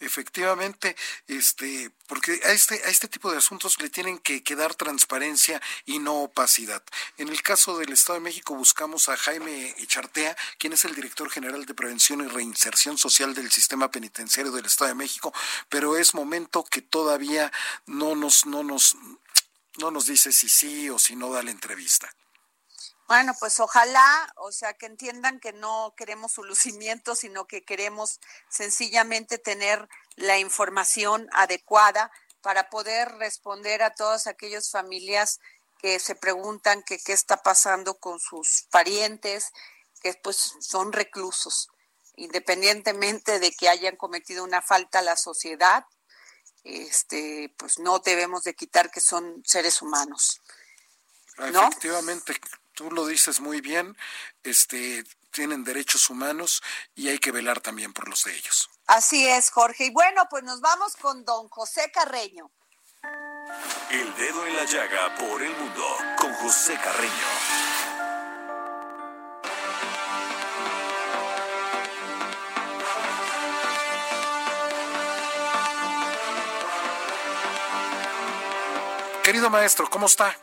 Efectivamente, 0.00 0.96
este, 1.28 1.90
porque 2.08 2.40
a 2.44 2.52
este, 2.52 2.74
a 2.84 2.88
este 2.88 3.06
tipo 3.06 3.30
de 3.30 3.38
asuntos 3.38 3.80
le 3.80 3.90
tienen 3.90 4.18
que, 4.18 4.42
dar 4.54 4.74
transparencia 4.74 5.60
y 5.84 5.98
no 5.98 6.22
opacidad. 6.22 6.82
En 7.16 7.28
el 7.28 7.42
caso 7.42 7.78
del 7.78 7.92
Estado 7.92 8.18
de 8.18 8.24
México 8.24 8.54
buscamos 8.54 9.08
a 9.08 9.16
Jaime 9.16 9.74
Echartea, 9.78 10.36
quien 10.58 10.72
es 10.72 10.84
el 10.84 10.94
director 10.94 11.30
general 11.30 11.64
de 11.64 11.74
Prevención 11.74 12.20
y 12.20 12.28
Reinserción 12.28 12.98
Social 12.98 13.34
del 13.34 13.50
Sistema 13.50 13.90
Penitenciario 13.90 14.52
del 14.52 14.66
Estado 14.66 14.88
de 14.88 14.94
México, 14.96 15.32
pero 15.68 15.96
es 15.96 16.14
momento 16.14 16.64
que 16.64 16.82
todavía 16.82 17.52
no 17.86 18.14
nos, 18.14 18.46
no 18.46 18.62
nos, 18.62 18.96
no 19.78 19.90
nos 19.90 20.06
dice 20.06 20.32
si 20.32 20.48
sí 20.48 20.90
o 20.90 20.98
si 20.98 21.16
no 21.16 21.30
da 21.30 21.42
la 21.42 21.50
entrevista. 21.50 22.12
Bueno, 23.06 23.34
pues 23.38 23.60
ojalá, 23.60 24.32
o 24.36 24.50
sea, 24.50 24.72
que 24.74 24.86
entiendan 24.86 25.38
que 25.38 25.52
no 25.52 25.94
queremos 25.96 26.32
su 26.32 26.42
lucimiento, 26.42 27.14
sino 27.14 27.46
que 27.46 27.62
queremos 27.62 28.20
sencillamente 28.48 29.36
tener 29.38 29.88
la 30.16 30.38
información 30.38 31.28
adecuada 31.32 32.10
para 32.40 32.70
poder 32.70 33.12
responder 33.16 33.82
a 33.82 33.94
todas 33.94 34.26
aquellas 34.26 34.70
familias 34.70 35.40
que 35.78 35.98
se 35.98 36.14
preguntan 36.14 36.82
que 36.82 36.98
qué 36.98 37.12
está 37.12 37.42
pasando 37.42 37.98
con 37.98 38.20
sus 38.20 38.66
parientes, 38.70 39.52
que 40.00 40.14
pues 40.14 40.54
son 40.60 40.92
reclusos, 40.92 41.68
independientemente 42.16 43.38
de 43.38 43.52
que 43.52 43.68
hayan 43.68 43.96
cometido 43.96 44.44
una 44.44 44.62
falta 44.62 45.00
a 45.00 45.02
la 45.02 45.16
sociedad, 45.16 45.84
este, 46.62 47.52
pues 47.58 47.78
no 47.78 47.98
debemos 47.98 48.44
de 48.44 48.54
quitar 48.54 48.90
que 48.90 49.00
son 49.00 49.42
seres 49.44 49.82
humanos. 49.82 50.40
¿no? 51.36 51.68
Efectivamente, 51.68 52.34
tú 52.74 52.90
lo 52.90 53.06
dices 53.06 53.40
muy 53.40 53.60
bien, 53.60 53.96
este, 54.42 55.04
tienen 55.30 55.64
derechos 55.64 56.10
humanos 56.10 56.62
y 56.94 57.08
hay 57.08 57.18
que 57.18 57.32
velar 57.32 57.60
también 57.60 57.92
por 57.92 58.08
los 58.08 58.24
de 58.24 58.34
ellos. 58.34 58.70
Así 58.86 59.26
es, 59.26 59.50
Jorge. 59.50 59.86
Y 59.86 59.90
bueno, 59.90 60.22
pues 60.28 60.44
nos 60.44 60.60
vamos 60.60 60.96
con 60.96 61.24
don 61.24 61.48
José 61.48 61.90
Carreño. 61.92 62.50
El 63.90 64.14
dedo 64.16 64.46
en 64.46 64.56
la 64.56 64.64
llaga 64.64 65.14
por 65.16 65.42
el 65.42 65.54
mundo 65.56 65.84
con 66.16 66.32
José 66.34 66.78
Carreño. 66.82 67.12
Querido 79.22 79.48
maestro, 79.48 79.88
¿cómo 79.88 80.06
está? 80.06 80.36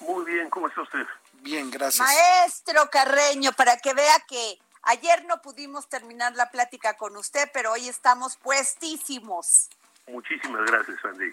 Muy 0.00 0.24
bien, 0.24 0.48
¿cómo 0.50 0.68
está 0.68 0.82
usted? 0.82 1.04
Bien, 1.40 1.70
gracias. 1.70 2.06
Maestro 2.06 2.90
Carreño, 2.90 3.52
para 3.52 3.76
que 3.78 3.94
vea 3.94 4.20
que 4.28 4.58
ayer 4.82 5.24
no 5.24 5.40
pudimos 5.40 5.88
terminar 5.88 6.34
la 6.34 6.50
plática 6.50 6.96
con 6.96 7.16
usted, 7.16 7.48
pero 7.52 7.72
hoy 7.72 7.88
estamos 7.88 8.36
puestísimos. 8.36 9.70
Muchísimas 10.06 10.62
gracias, 10.66 10.98
Andy. 11.04 11.32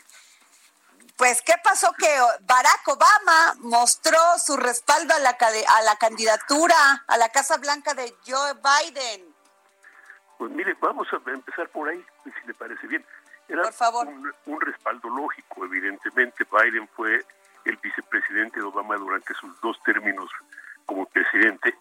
Pues, 1.18 1.42
¿qué 1.42 1.54
pasó? 1.64 1.92
Que 1.94 2.08
Barack 2.42 2.88
Obama 2.88 3.56
mostró 3.60 4.20
su 4.38 4.56
respaldo 4.56 5.16
a 5.16 5.20
la, 5.20 5.32
a 5.32 5.82
la 5.82 5.96
candidatura 5.96 7.04
a 7.08 7.18
la 7.18 7.30
Casa 7.30 7.58
Blanca 7.58 7.94
de 7.96 8.16
Joe 8.26 8.54
Biden. 8.54 9.36
Pues 10.38 10.52
mire, 10.52 10.76
vamos 10.80 11.08
a 11.12 11.16
empezar 11.32 11.68
por 11.70 11.90
ahí, 11.90 12.06
si 12.24 12.48
le 12.48 12.54
parece 12.54 12.86
bien. 12.86 13.04
Era 13.48 13.64
Por 13.64 13.74
favor. 13.74 14.08
Un, 14.08 14.32
un 14.46 14.62
respaldo 14.62 15.10
lógico, 15.10 15.66
evidentemente. 15.66 16.46
Biden 16.52 16.88
fue 16.90 17.26
el 17.68 17.78
vicepresidente 17.78 18.60
de 18.60 18.66
Obama 18.66 18.96
durante 18.96 19.34
sus 19.36 19.60
dos 19.62 19.82
términos 19.84 20.30
como 20.86 21.06
presidente 21.06 21.76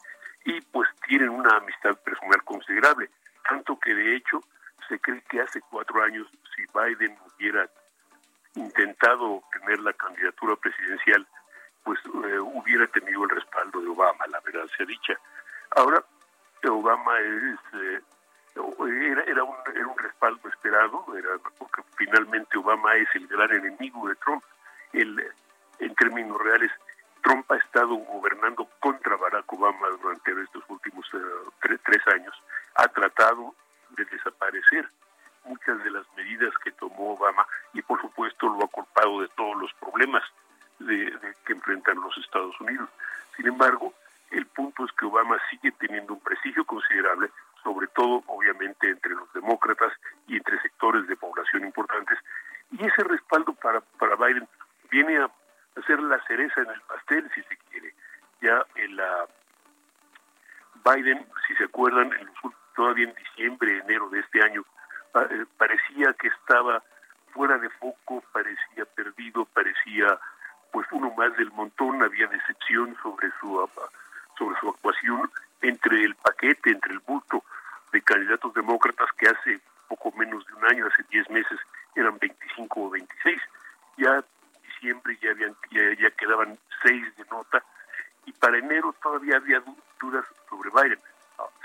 y 0.45 0.61
pues 0.61 0.89
tienen 1.07 1.31
una 1.31 1.57
amistad 1.57 1.97
personal 1.99 2.43
considerable, 2.45 3.11
tanto 3.49 3.79
que 3.79 3.95
de 3.95 4.17
hecho 4.17 4.41
se 4.89 4.99
cree 5.01 5.23
que 5.23 5.41
hace 5.41 5.61
cuatro 5.71 6.03
años 6.03 6.27
si 6.55 6.63
Biden 6.73 7.17
hubiera 7.37 7.69
intentado 8.55 9.25
obtener 9.33 9.81
la 9.81 9.93
candidatura 9.93 10.57
presidencial, 10.57 11.27
pues 11.85 11.99
eh, 12.05 12.39
hubiera 12.39 12.87
tenido 12.89 13.25
el 13.25 13.31
respaldo 13.31 13.81
de 13.81 13.89
Obama, 13.89 14.27
la 14.29 14.41
verdad 14.41 14.67
sea 14.77 14.87
dicha. 14.87 15.19
Ahora, 15.71 16.03
Obama 16.69 17.19
es, 17.21 17.59
eh, 17.75 18.01
era, 18.57 19.23
era, 19.25 19.45
un, 19.45 19.57
era 19.75 19.87
un 19.87 19.99
respaldo 19.99 20.49
esperado, 20.49 21.05
era 21.17 21.31
porque 21.59 21.83
finalmente 21.97 22.59
Obama 22.59 22.95
es 22.97 23.09
el 23.15 23.27
gran 23.29 23.53
enemigo 23.53 24.09
de 24.09 24.15
Trump. 24.17 24.43
El, 24.93 25.21
en 25.79 25.95
términos 25.95 26.41
reales, 26.41 26.71
Trump 27.23 27.51
ha 27.51 27.57
estado 27.57 27.97
gobernando 27.97 28.69
contra 28.81 29.17
Barack 29.17 29.53
Obama 29.53 29.89
durante 30.01 30.31
estos 30.43 30.63
últimos 30.69 31.07
eh, 31.13 31.19
tres, 31.61 31.81
tres 31.85 32.07
años. 32.09 32.35
Ha 32.77 32.89
tratado 32.89 33.55
de 33.91 34.05
desaparecer 34.05 34.89
muchas 35.45 35.83
de 35.83 35.91
las 35.91 36.05
medidas 36.17 36.53
que 36.63 36.73
tomó 36.73 37.15
Obama 37.15 37.47
y 37.73 37.83
por 37.83 38.01
supuesto 38.01 38.49
lo 38.49 38.65
ha 38.65 38.69
culpado 38.69 39.21
de 39.21 39.29
todos 39.29 39.57
los 39.57 39.73
problemas 39.75 40.23
de 40.79 41.13
que 41.45 41.53
enfrentan 41.53 42.01
los 42.01 42.17
Estados 42.19 42.61
Unidos. 42.61 42.89
Sin 43.37 43.47
embargo, 43.47 43.93
el 44.31 44.47
punto 44.47 44.85
es 44.85 44.93
que 44.93 45.07
Obama 45.07 45.39
sigue 45.51 45.73
teniendo 45.73 46.15
un 46.15 46.21
prestigio 46.21 46.65
considerable, 46.65 47.31
sobre 47.63 47.87
todo 47.89 48.23
obviamente 48.27 48.89
entre 48.89 49.13
los 49.13 49.33
demócratas 49.33 49.93
y 50.27 50.37
entre 50.37 50.61
sectores 50.61 51.07
de 51.07 51.17
población 51.17 51.65
importantes, 51.65 52.19
y 52.73 52.85
ese 52.85 53.05
respaldo 53.05 53.53
para, 53.55 53.81
para 53.81 54.17
Biden 54.17 54.49
viene 54.91 55.19
a 55.19 55.31
hacer 55.77 56.01
la 56.01 56.21
cereza 56.27 56.63
en 56.63 56.71
el 56.71 56.81
pastel, 56.83 57.31
si 57.35 57.43
se 57.43 57.57
quiere. 57.71 57.95
Ya 58.41 58.65
en 58.77 58.97
la 58.97 59.27
Biden, 60.85 61.27
si 61.47 61.55
se 61.57 61.65
acuerdan, 61.65 62.13
en 62.13 62.29
todavía 62.75 63.09
en 63.09 63.15
diciembre, 63.15 63.79
enero 63.79 64.09
de 64.11 64.21
este 64.21 64.43
año, 64.43 64.65
parecía 65.57 66.13
que 66.15 66.29
estaba 66.29 66.83
fuera 67.33 67.59
de 67.59 67.71
foco, 67.71 68.23
parecía 68.33 68.85
perdido, 68.95 69.47
parecía 69.47 70.19
pues 70.73 70.87
uno 70.93 71.11
más 71.17 71.35
del 71.37 71.51
montón, 71.53 72.03
había 72.03 72.27
decepción 72.27 72.97
sobre 73.03 73.31
su 73.41 73.69
sobre 74.39 74.61
su 74.61 74.69
actuación 74.69 75.31
entre 75.63 76.05
el 76.05 76.15
paquete, 76.17 76.71
entre 76.71 76.93
el 76.93 76.99
bulto 77.01 77.43
de 77.93 78.03
candidatos 78.03 78.53
demócratas 78.53 79.09
que 79.17 79.29
hace 79.29 79.61
poco 79.89 80.13
menos 80.13 80.47
de 80.47 80.55
un 80.55 80.65
año, 80.67 80.87
hace 80.87 81.03
10 81.11 81.31
meses, 81.31 81.59
eran 81.95 82.19
25 82.19 82.81
o 82.81 82.91
26. 82.91 83.41
Ya 83.97 84.23
diciembre 84.77 85.19
ya 85.23 85.31
habían 85.31 85.57
ya, 85.71 85.83
ya 85.99 86.11
quedaban 86.13 86.59
seis 86.83 87.17
de 87.17 87.25
nota 87.31 87.63
y 88.25 88.33
para 88.33 88.59
enero 88.59 88.95
todavía 89.03 89.37
había 89.37 89.63
dudas 90.01 90.25
sobre 90.49 90.71
Biden. 90.71 91.01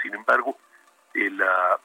Sin 0.01 0.13
embargo, 0.13 0.57
eh, 1.13 1.29
la, 1.31 1.79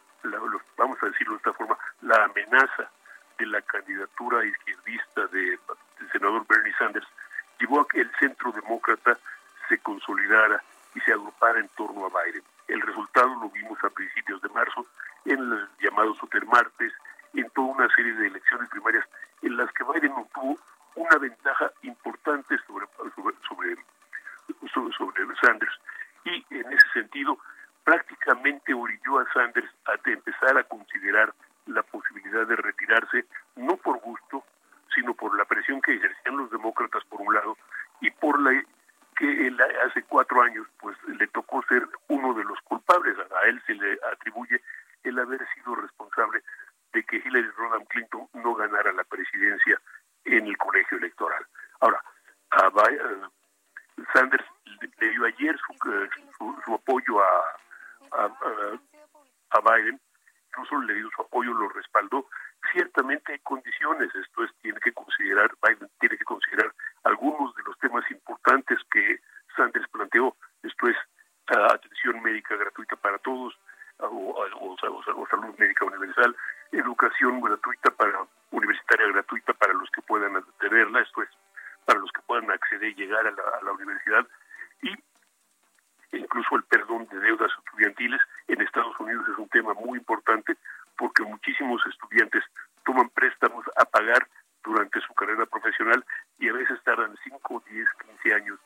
vamos 0.76 1.02
a 1.02 1.06
decirlo 1.06 1.34
de 1.34 1.38
esta 1.38 1.52
forma, 1.52 1.78
la 2.02 2.24
amenaza 2.24 2.90
de 3.38 3.46
la 3.46 3.60
candidatura 3.62 4.44
izquierdista 4.44 5.26
de, 5.28 5.58
del 5.98 6.12
senador 6.12 6.46
Bernie 6.46 6.74
Sanders 6.78 7.06
llevó 7.58 7.80
a 7.80 7.88
que 7.88 8.00
el 8.00 8.10
centro 8.18 8.52
demócrata 8.52 9.18
se 9.68 9.78
consolidara 9.78 10.62
y 10.94 11.00
se 11.00 11.12
agrupara 11.12 11.60
en 11.60 11.68
torno 11.70 12.06
a 12.06 12.22
Biden. 12.22 12.42
El 12.68 12.80
resultado 12.82 13.28
lo 13.40 13.50
vimos 13.50 13.82
a 13.84 13.90
principios 13.90 14.40
de 14.42 14.48
marzo 14.50 14.86
en 15.24 15.50
los 15.50 15.68
llamados 15.78 16.16
supermartes, 16.18 16.92
en 17.34 17.48
toda 17.50 17.68
una 17.68 17.88
serie 17.94 18.14
de 18.14 18.28
elecciones 18.28 18.68
primarias 18.70 19.04
en 19.42 19.56
las 19.56 19.70
que 19.72 19.84
Biden 19.84 20.12
obtuvo 20.12 20.58
una 20.96 21.16
ventaja 21.18 21.70
importante 21.82 22.56
sobre, 22.66 22.86
sobre, 23.14 23.36
sobre, 23.48 23.76
sobre, 24.72 24.92
sobre 24.96 25.36
Sanders 25.42 25.78
y 26.24 26.44
en 26.50 26.72
ese 26.72 26.88
sentido 26.92 27.38
prácticamente 27.84 28.74
orilló 28.74 29.20
a 29.20 29.32
Sanders 29.32 29.70
a 29.84 29.94
empezar 30.10 30.58
a 30.58 30.64
considerar 30.64 31.32
la 31.66 31.82
posibilidad 31.82 32.46
de 32.46 32.56
retirarse, 32.56 33.26
no 33.56 33.76
por 33.76 33.98
gusto, 34.00 34.44
sino 34.94 35.14
por 35.14 35.36
la 35.36 35.44
presión 35.44 35.80
que 35.80 35.94
ejercían 35.94 36.36
los 36.36 36.50
demócratas 36.50 37.04
por 37.04 37.20
un 37.20 37.34
lado 37.34 37.56
y 38.00 38.10
por 38.10 38.40
la 38.40 38.50
que 39.16 39.46
él 39.46 39.58
hace 39.88 40.02
cuatro 40.02 40.42
años 40.42 40.66
pues 40.78 40.96
le 41.06 41.26
tocó 41.28 41.62
ser 41.68 41.88
uno 42.08 42.34
de 42.34 42.44
los 42.44 42.60
culpables, 42.62 43.16
a 43.18 43.48
él 43.48 43.62
se 43.66 43.74
le 43.74 43.98
atribuye 44.12 44.60
el 45.04 45.18
haber 45.18 45.46
sido 45.54 45.74
responsable 45.76 46.42
de 46.92 47.04
que 47.04 47.16
Hillary 47.16 47.50
Rodham 47.56 47.84
Clinton 47.86 48.28
no 48.34 48.54
ganara 48.54 48.92
la 48.92 49.04
presidencia 49.04 49.80
en 50.24 50.46
el 50.46 50.56
colegio 50.56 50.98
electoral. 50.98 51.46
Ahora, 51.80 52.02
a 52.50 52.70
Sanders 54.12 54.44
le 55.00 55.08
dio 55.08 55.24
ayer 55.24 55.56
su, 55.58 55.74
su, 56.36 56.62
su 56.64 56.74
apoyo 56.74 57.20
a, 57.20 57.56
a, 58.12 58.24
a, 58.24 59.58
a 59.58 59.60
Biden, 59.60 60.00
no 60.56 60.64
solo 60.66 60.82
le 60.82 60.94
dio 60.94 61.10
su 61.14 61.22
apoyo, 61.22 61.52
lo 61.52 61.68
respaldó. 61.68 62.26
Ciertamente 62.72 63.32
hay 63.32 63.38
condiciones, 63.40 64.14
esto 64.14 64.44
es, 64.44 64.50
tiene 64.62 64.80
que 64.80 64.92
considerar, 64.92 65.50
Biden 65.62 65.88
tiene 66.00 66.16
que 66.18 66.24
considerar 66.24 66.72
algunos 67.04 67.54
de 67.54 67.62
los 67.62 67.78
temas 67.78 68.08
importantes 68.10 68.78
que 68.90 69.20
Sanders 69.56 69.88
planteó, 69.88 70.36
esto 70.62 70.88
es, 70.88 70.96
uh, 71.50 71.72
atención 71.72 72.22
médica 72.22 72.56
gratuita 72.56 72.96
para 72.96 73.18
todos, 73.18 73.56
o, 73.98 74.06
o, 74.06 74.44
o, 74.60 74.76
o, 75.16 75.26
salud 75.28 75.54
médica 75.58 75.84
universal, 75.84 76.36
educación 76.72 77.40
gratuita 77.40 77.90
para 77.92 78.26
universitaria 78.50 79.06
gratuita 79.08 79.52
para 79.54 79.72
los 79.74 79.90
que 79.90 80.02
puedan 80.02 80.44
tenerla, 80.58 81.00
esto 81.00 81.22
es, 81.22 81.30
para 81.84 82.00
los 82.00 82.10
que 82.12 82.20
puedan 82.22 82.50
acceder 82.50 82.90
y 82.90 82.94
llegar 82.94 83.26
a 83.26 83.30
la, 83.30 83.42
a 83.60 83.64
la 83.64 83.72
universidad, 83.72 84.26
y 84.82 84.92
incluso 86.12 86.56
el 86.56 86.64
perdón 86.64 87.06
de 87.08 87.20
deudas 87.20 87.50
estudiantiles 87.58 88.20
en 88.48 88.60
Estados 88.60 88.98
Unidos 89.00 89.26
es 89.28 89.38
un 89.38 89.48
tema 89.48 89.74
muy 89.74 89.98
importante 89.98 90.56
porque 90.96 91.22
muchísimos 91.22 91.82
estudiantes 91.86 92.44
toman 92.84 93.08
préstamos 93.10 93.64
a 93.76 93.84
pagar 93.84 94.26
durante 94.64 95.00
su 95.00 95.14
carrera 95.14 95.46
profesional 95.46 96.04
y 96.38 96.48
a 96.48 96.52
veces 96.52 96.82
tardan 96.82 97.16
5, 97.24 97.62
10, 97.70 97.88
15 98.22 98.34
años 98.34 98.58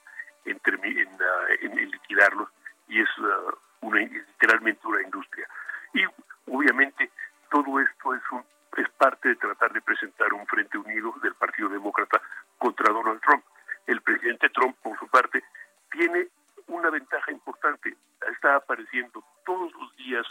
en, 0.45 0.61
en, 0.65 1.09
uh, 1.09 1.21
en, 1.61 1.79
en 1.79 1.91
liquidarlos 1.91 2.49
y 2.89 3.01
es 3.01 3.19
uh, 3.19 3.87
una, 3.87 4.01
literalmente 4.01 4.87
una 4.87 5.03
industria. 5.03 5.47
Y 5.95 6.05
obviamente 6.47 7.11
todo 7.51 7.81
esto 7.81 8.15
es, 8.15 8.23
un, 8.33 8.45
es 8.77 8.89
parte 8.91 9.29
de 9.29 9.37
tratar 9.37 9.73
de 9.73 9.83
presentar 9.83 10.33
un 10.33 10.47
frente 10.47 10.79
unido 10.79 11.15
del 11.23 11.35
Partido 11.35 11.69
Demócrata 11.69 12.21
contra 12.59 12.93
Donald 12.93 13.21
Trump. 13.21 13.45
El 13.87 14.01
presidente 14.01 14.49
Trump, 14.51 14.77
por 14.83 14.99
su 14.99 15.09
parte, 15.09 15.43
tiene 15.91 16.29
una 16.71 16.91
ventaja 16.91 17.31
importante. 17.33 17.97
Está 18.33 18.57
apareciendo 18.57 19.25
todos 19.45 19.73
los 19.75 19.97
días 19.97 20.27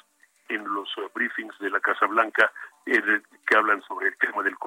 en 0.47 0.63
los 0.73 0.89
uh, 0.97 1.09
briefings 1.13 1.57
de 1.59 1.69
la 1.69 1.79
Casa 1.79 2.05
Blanca 2.07 2.51
eh, 2.85 3.21
que 3.45 3.55
hablan 3.55 3.81
sobre 3.83 4.07
el 4.07 4.17
tema 4.17 4.41
del 4.41 4.57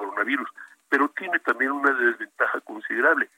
pero 0.89 1.09
tiene 1.09 1.39
también 1.39 1.71
una 1.71 1.91
desventaja 1.91 2.61
considerable. 2.61 3.29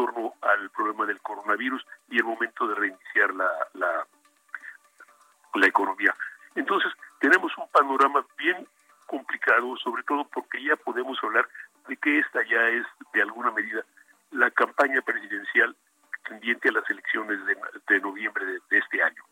Torno 0.00 0.32
al 0.40 0.70
problema 0.70 1.04
del 1.04 1.20
coronavirus 1.20 1.84
y 2.08 2.16
el 2.16 2.24
momento 2.24 2.66
de 2.66 2.74
reiniciar 2.74 3.34
la, 3.34 3.50
la, 3.74 5.66
economía. 5.66 6.16
Entonces, 6.54 6.90
tenemos 7.20 7.52
un 7.58 7.68
panorama 7.68 8.24
bien 8.38 8.66
complicado, 9.06 9.76
sobre 9.76 10.02
todo 10.04 10.24
porque 10.24 10.62
ya 10.64 10.74
podemos 10.76 11.18
hablar 11.22 11.46
de 11.86 11.96
que 11.98 12.18
esta 12.18 12.42
ya 12.44 12.68
es, 12.68 12.86
de 13.12 13.20
alguna 13.20 13.50
medida, 13.50 13.84
la 14.30 14.50
campaña 14.50 15.02
presidencial 15.02 15.76
tendiente 16.24 16.70
a 16.70 16.72
las 16.72 16.88
elecciones 16.88 17.44
de, 17.44 17.56
de 17.88 18.00
noviembre 18.00 18.46
de, 18.46 18.58
de 18.70 18.78
este 18.78 19.02
año. 19.02 19.22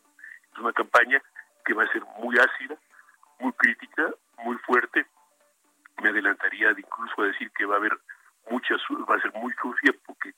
Es 0.53 0.59
una 0.59 0.73
campaña 0.75 1.23
que 1.65 1.73
va 1.73 1.85
a 1.85 1.93
ser 1.93 2.03
muy 2.19 2.37
ácida, 2.39 2.77
muy 3.39 3.53
crítica, 3.53 4.11
muy 4.45 4.57
fuerte. 4.59 5.07
Me 6.03 6.11
adelantaría 6.11 6.71
incluso 6.77 7.23
a 7.23 7.27
decir 7.27 7.51
que 7.53 7.65
va 7.65 7.77
a 7.77 7.79
haber 7.79 7.99
muchas, 8.51 8.81
va 9.09 9.17
a 9.17 9.21
ser 9.21 9.33
muy 9.33 9.53
sucia 9.63 9.93
porque 10.05 10.35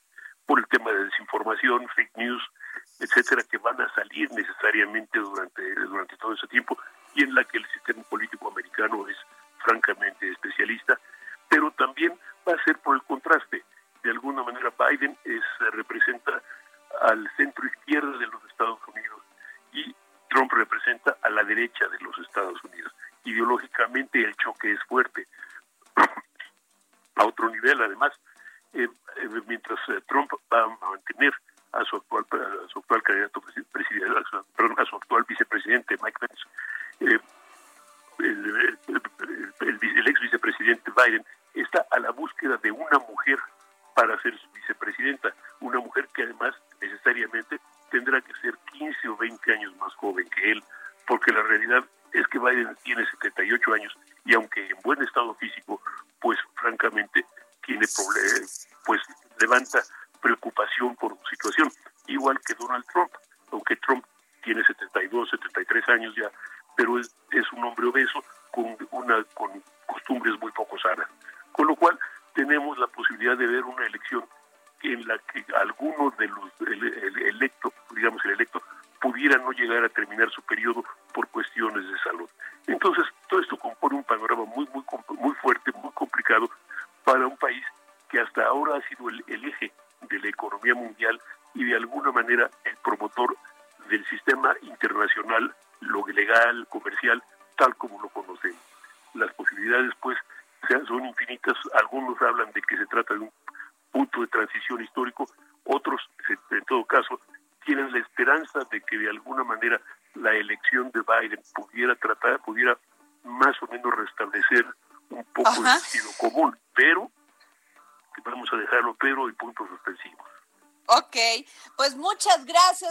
por 0.51 0.59
el 0.59 0.67
tema 0.67 0.91
de 0.91 1.05
desinformación, 1.05 1.87
fake 1.95 2.17
news, 2.17 2.43
etcétera, 2.99 3.41
que 3.49 3.57
van 3.59 3.79
a 3.79 3.87
salir 3.95 4.29
necesariamente 4.33 5.17
durante, 5.17 5.61
durante 5.75 6.17
todo 6.17 6.33
ese 6.33 6.45
tiempo 6.47 6.77
y 7.15 7.23
en 7.23 7.33
la 7.33 7.45
que 7.45 7.59
el 7.59 7.65
sistema 7.67 8.03
político 8.03 8.51
americano 8.51 9.07
es 9.07 9.15
francamente 9.59 10.29
especialista, 10.29 10.99
pero 11.47 11.71
también 11.71 12.19
va 12.45 12.55
a 12.55 12.63
ser 12.65 12.77
por 12.79 12.97
el 12.97 13.03
contraste. 13.03 13.63
De 14.03 14.09
alguna 14.09 14.43
manera 14.43 14.73
Biden 14.77 15.17
es, 15.23 15.41
representa 15.71 16.43
al 17.03 17.31
centro 17.37 17.65
izquierda 17.65 18.17
de 18.17 18.27
los 18.27 18.43
Estados 18.49 18.79
Unidos 18.93 19.21
y 19.71 19.95
Trump 20.29 20.51
representa 20.51 21.15
a 21.21 21.29
la 21.29 21.45
derecha 21.45 21.87
de 21.87 21.99
los 22.01 22.17
Estados 22.19 22.61
Unidos. 22.65 22.93
Ideológicamente 23.23 24.21
el 24.21 24.35
choque 24.35 24.73
es 24.73 24.83
fuerte. 24.83 25.29
a 27.15 27.23
otro 27.23 27.49
nivel, 27.49 27.81
además, 27.81 28.11
eh, 28.73 28.87
eh, 29.17 29.41
mientras 29.47 29.79
eh, 29.89 30.01
Trump 30.07 30.31
va 30.51 30.63
a 30.63 30.89
mantener 30.89 31.33
a 31.73 31.83
su 31.85 31.95
actual 31.97 32.25
a 32.31 32.67
su 32.69 32.79
actual 32.79 33.03
candidato 33.03 33.41
presidencial, 33.71 34.25
a 34.77 34.85
su 34.85 34.95
actual 34.95 35.25
vicepresidente 35.27 35.95
Mike 36.01 36.19
Pence, 36.19 36.43
el, 36.99 37.21
el, 39.61 40.07
ex 40.07 40.21
vicepresidente 40.21 40.91
Biden 40.95 41.25
está 41.53 41.85
a 41.91 41.99
la 41.99 42.11
búsqueda 42.11 42.57
de 42.57 42.71
una 42.71 42.99
mujer 42.99 43.39
para 43.95 44.21
ser 44.21 44.37
su 44.37 44.49
vicepresidenta, 44.51 45.33
una 45.59 45.79
mujer 45.79 46.07
que 46.13 46.23
además 46.23 46.55
necesariamente 46.81 47.59
tendrá 47.89 48.21
que 48.21 48.33
ser 48.41 48.57
15 48.73 49.07
o 49.09 49.17
20 49.17 49.53
años 49.53 49.75
más 49.77 49.93
joven 49.95 50.29
que 50.29 50.51
él, 50.51 50.63
porque 51.07 51.31
la 51.31 51.43
realidad 51.43 51.83
es 52.13 52.27
que 52.27 52.39
Biden 52.39 52.75
tiene 52.83 53.05
78 53.05 53.73
años 53.73 53.97
y 54.25 54.33
aunque 54.33 54.65
en 54.67 54.77
buen 54.83 55.01
estado 55.01 55.33
físico, 55.35 55.81
pues 56.19 56.39
francamente 56.55 57.25
tiene 57.65 57.85
pues 58.85 59.01
levanta 59.39 59.83
preocupación 60.21 60.95
por 60.95 61.17
su 61.17 61.29
situación, 61.29 61.71
igual 62.07 62.39
que 62.45 62.53
Donald 62.55 62.85
Trump, 62.91 63.11
aunque 63.51 63.75
Trump 63.77 64.05
tiene 64.43 64.63
72, 64.63 65.29
73 65.29 65.89
años 65.89 66.15
ya, 66.15 66.31
pero 66.75 66.99
es, 66.99 67.15
es 67.31 67.51
un 67.53 67.63
hombre 67.63 67.87
obeso 67.87 68.23
con 68.51 68.77
una 68.91 69.23
con 69.33 69.63
costumbres 69.85 70.39
muy 70.39 70.51
poco 70.51 70.77
sanas. 70.79 71.07
Con 71.51 71.67
lo 71.67 71.75
cual 71.75 71.99
tenemos 72.33 72.77
la 72.77 72.87
posibilidad 72.87 73.37
de 73.37 73.47
ver 73.47 73.63
una 73.63 73.85
elección 73.85 74.25
en 74.83 75.07
la 75.07 75.17
que 75.19 75.45
alguno 75.55 76.13
de 76.17 76.27
los 76.27 76.51
el, 76.61 76.83
el 76.83 77.21
electo, 77.23 77.73
digamos 77.91 78.23
el 78.25 78.31
electo, 78.31 78.61
pudiera 78.99 79.37
no 79.37 79.51
llegar 79.51 79.83
a 79.83 79.89
terminar 79.89 80.29
su 80.31 80.41
periodo 80.43 80.83
por 81.13 81.27
cuestiones 81.27 81.85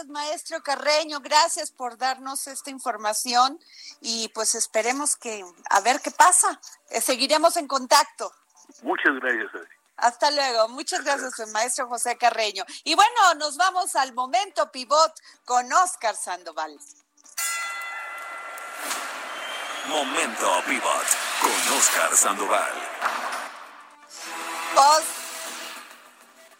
gracias, 0.01 0.07
maestro 0.07 0.63
Carreño, 0.63 1.19
gracias 1.19 1.71
por 1.71 1.97
darnos 1.97 2.47
esta 2.47 2.69
información 2.69 3.59
y 4.01 4.29
pues 4.29 4.55
esperemos 4.55 5.15
que 5.15 5.43
a 5.69 5.81
ver 5.81 5.99
qué 6.01 6.11
pasa. 6.11 6.59
Eh, 6.89 7.01
seguiremos 7.01 7.57
en 7.57 7.67
contacto. 7.67 8.31
Muchas 8.81 9.13
gracias, 9.21 9.53
Adri. 9.53 9.67
Hasta 9.97 10.31
luego. 10.31 10.69
Muchas 10.69 11.03
gracias, 11.03 11.47
maestro 11.51 11.87
José 11.87 12.17
Carreño. 12.17 12.63
Y 12.83 12.95
bueno, 12.95 13.35
nos 13.37 13.57
vamos 13.57 13.95
al 13.95 14.13
momento 14.13 14.71
pivot 14.71 15.13
con 15.45 15.71
Oscar 15.71 16.15
Sandoval. 16.15 16.77
Momento 19.87 20.63
pivot 20.67 21.07
con 21.41 21.77
Oscar 21.77 22.15
Sandoval. 22.15 22.73
Os 24.75 25.20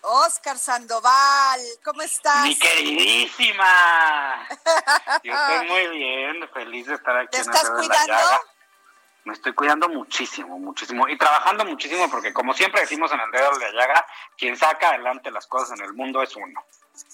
Oscar 0.01 0.57
Sandoval, 0.57 1.61
¿cómo 1.83 2.01
estás? 2.01 2.43
Mi 2.43 2.57
queridísima. 2.57 4.47
Yo 5.23 5.33
estoy 5.33 5.67
muy 5.67 5.87
bien, 5.97 6.49
feliz 6.53 6.87
de 6.87 6.95
estar 6.95 7.15
aquí. 7.17 7.29
¿Te 7.31 7.41
estás 7.41 7.69
cuidando? 7.69 8.15
me 9.23 9.33
estoy 9.33 9.53
cuidando 9.53 9.87
muchísimo, 9.87 10.57
muchísimo 10.57 11.07
y 11.07 11.17
trabajando 11.17 11.63
muchísimo 11.65 12.09
porque 12.09 12.33
como 12.33 12.53
siempre 12.53 12.81
decimos 12.81 13.11
en 13.11 13.19
el 13.19 13.31
dedo 13.31 13.51
de 13.51 13.71
la 13.71 13.71
llaga, 13.71 14.05
quien 14.35 14.57
saca 14.57 14.89
adelante 14.89 15.29
las 15.29 15.45
cosas 15.47 15.77
en 15.79 15.85
el 15.85 15.93
mundo 15.93 16.21
es 16.23 16.35
uno. 16.35 16.65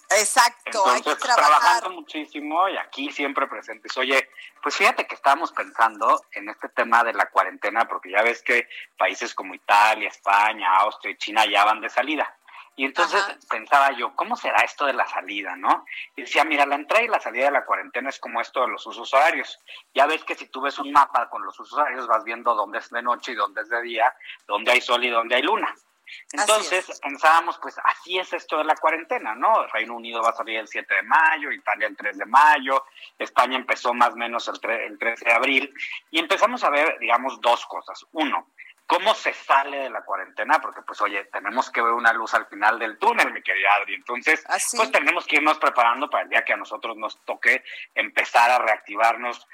Exacto, 0.09 0.61
Entonces, 0.65 0.93
hay 0.93 1.01
que 1.01 1.21
trabajar. 1.21 1.59
trabajando 1.59 1.89
muchísimo 1.89 2.69
y 2.69 2.77
aquí 2.77 3.11
siempre 3.11 3.45
presentes. 3.47 3.95
Oye, 3.97 4.29
pues 4.63 4.77
fíjate 4.77 5.05
que 5.05 5.15
estábamos 5.15 5.51
pensando 5.51 6.23
en 6.31 6.49
este 6.49 6.69
tema 6.69 7.03
de 7.03 7.13
la 7.13 7.29
cuarentena 7.29 7.85
porque 7.87 8.11
ya 8.11 8.23
ves 8.23 8.41
que 8.41 8.69
países 8.97 9.35
como 9.35 9.53
Italia, 9.53 10.07
España, 10.07 10.77
Austria 10.77 11.11
y 11.11 11.17
China 11.17 11.45
ya 11.45 11.65
van 11.65 11.81
de 11.81 11.89
salida. 11.89 12.36
Y 12.79 12.85
entonces 12.85 13.21
Ajá. 13.21 13.35
pensaba 13.49 13.91
yo, 13.93 14.15
¿cómo 14.15 14.35
será 14.35 14.59
esto 14.63 14.85
de 14.85 14.93
la 14.93 15.07
salida, 15.07 15.55
no? 15.55 15.83
Y 16.15 16.21
decía, 16.21 16.43
mira, 16.45 16.63
la 16.65 16.75
entrada 16.75 17.03
y 17.03 17.07
la 17.07 17.19
salida 17.19 17.45
de 17.45 17.51
la 17.51 17.65
cuarentena 17.65 18.09
es 18.09 18.19
como 18.19 18.39
esto 18.39 18.61
de 18.61 18.67
los 18.67 18.85
usos 18.85 19.11
horarios. 19.15 19.59
Ya 19.95 20.05
ves 20.05 20.23
que 20.23 20.35
si 20.35 20.47
tú 20.47 20.61
ves 20.61 20.77
un 20.77 20.91
mapa 20.91 21.27
con 21.29 21.43
los 21.43 21.59
usos 21.59 21.77
horarios, 21.79 22.05
vas 22.07 22.23
viendo 22.23 22.53
dónde 22.53 22.77
es 22.77 22.89
de 22.91 23.01
noche 23.01 23.31
y 23.31 23.35
dónde 23.35 23.61
es 23.63 23.69
de 23.69 23.81
día, 23.81 24.15
dónde 24.47 24.71
hay 24.71 24.81
sol 24.81 25.03
y 25.03 25.09
dónde 25.09 25.35
hay 25.35 25.41
luna. 25.41 25.73
Entonces 26.31 26.87
es. 26.87 26.99
pensábamos, 27.01 27.57
pues 27.57 27.77
así 27.83 28.17
es 28.17 28.31
esto 28.31 28.57
de 28.59 28.63
la 28.63 28.75
cuarentena, 28.75 29.35
¿no? 29.35 29.63
El 29.63 29.69
Reino 29.71 29.95
Unido 29.95 30.21
va 30.21 30.29
a 30.29 30.33
salir 30.33 30.57
el 30.59 30.67
7 30.67 30.93
de 30.93 31.01
mayo, 31.01 31.51
Italia 31.51 31.87
el 31.87 31.97
3 31.97 32.17
de 32.17 32.25
mayo, 32.25 32.85
España 33.17 33.57
empezó 33.57 33.93
más 33.93 34.13
o 34.13 34.15
menos 34.15 34.47
el, 34.47 34.55
tre- 34.61 34.85
el 34.85 34.97
13 34.97 35.25
de 35.25 35.33
abril, 35.33 35.73
y 36.11 36.19
empezamos 36.19 36.63
a 36.63 36.69
ver, 36.69 36.97
digamos, 36.99 37.41
dos 37.41 37.65
cosas. 37.65 38.05
Uno, 38.13 38.47
¿cómo 38.87 39.13
se 39.13 39.33
sale 39.33 39.77
de 39.77 39.89
la 39.89 40.03
cuarentena? 40.03 40.59
Porque, 40.59 40.81
pues, 40.81 40.99
oye, 41.01 41.25
tenemos 41.25 41.69
que 41.69 41.81
ver 41.81 41.91
una 41.91 42.13
luz 42.13 42.33
al 42.33 42.47
final 42.47 42.79
del 42.79 42.97
túnel, 42.97 43.33
mi 43.33 43.43
querida 43.43 43.69
Adri. 43.75 43.95
Entonces, 43.95 44.43
Así. 44.47 44.77
pues 44.77 44.91
tenemos 44.91 45.27
que 45.27 45.35
irnos 45.35 45.59
preparando 45.59 46.09
para 46.09 46.23
el 46.23 46.29
día 46.29 46.45
que 46.45 46.53
a 46.53 46.57
nosotros 46.57 46.95
nos 46.97 47.23
toque 47.25 47.63
empezar 47.93 48.49
a 48.49 48.59
reactivarnos 48.59 49.45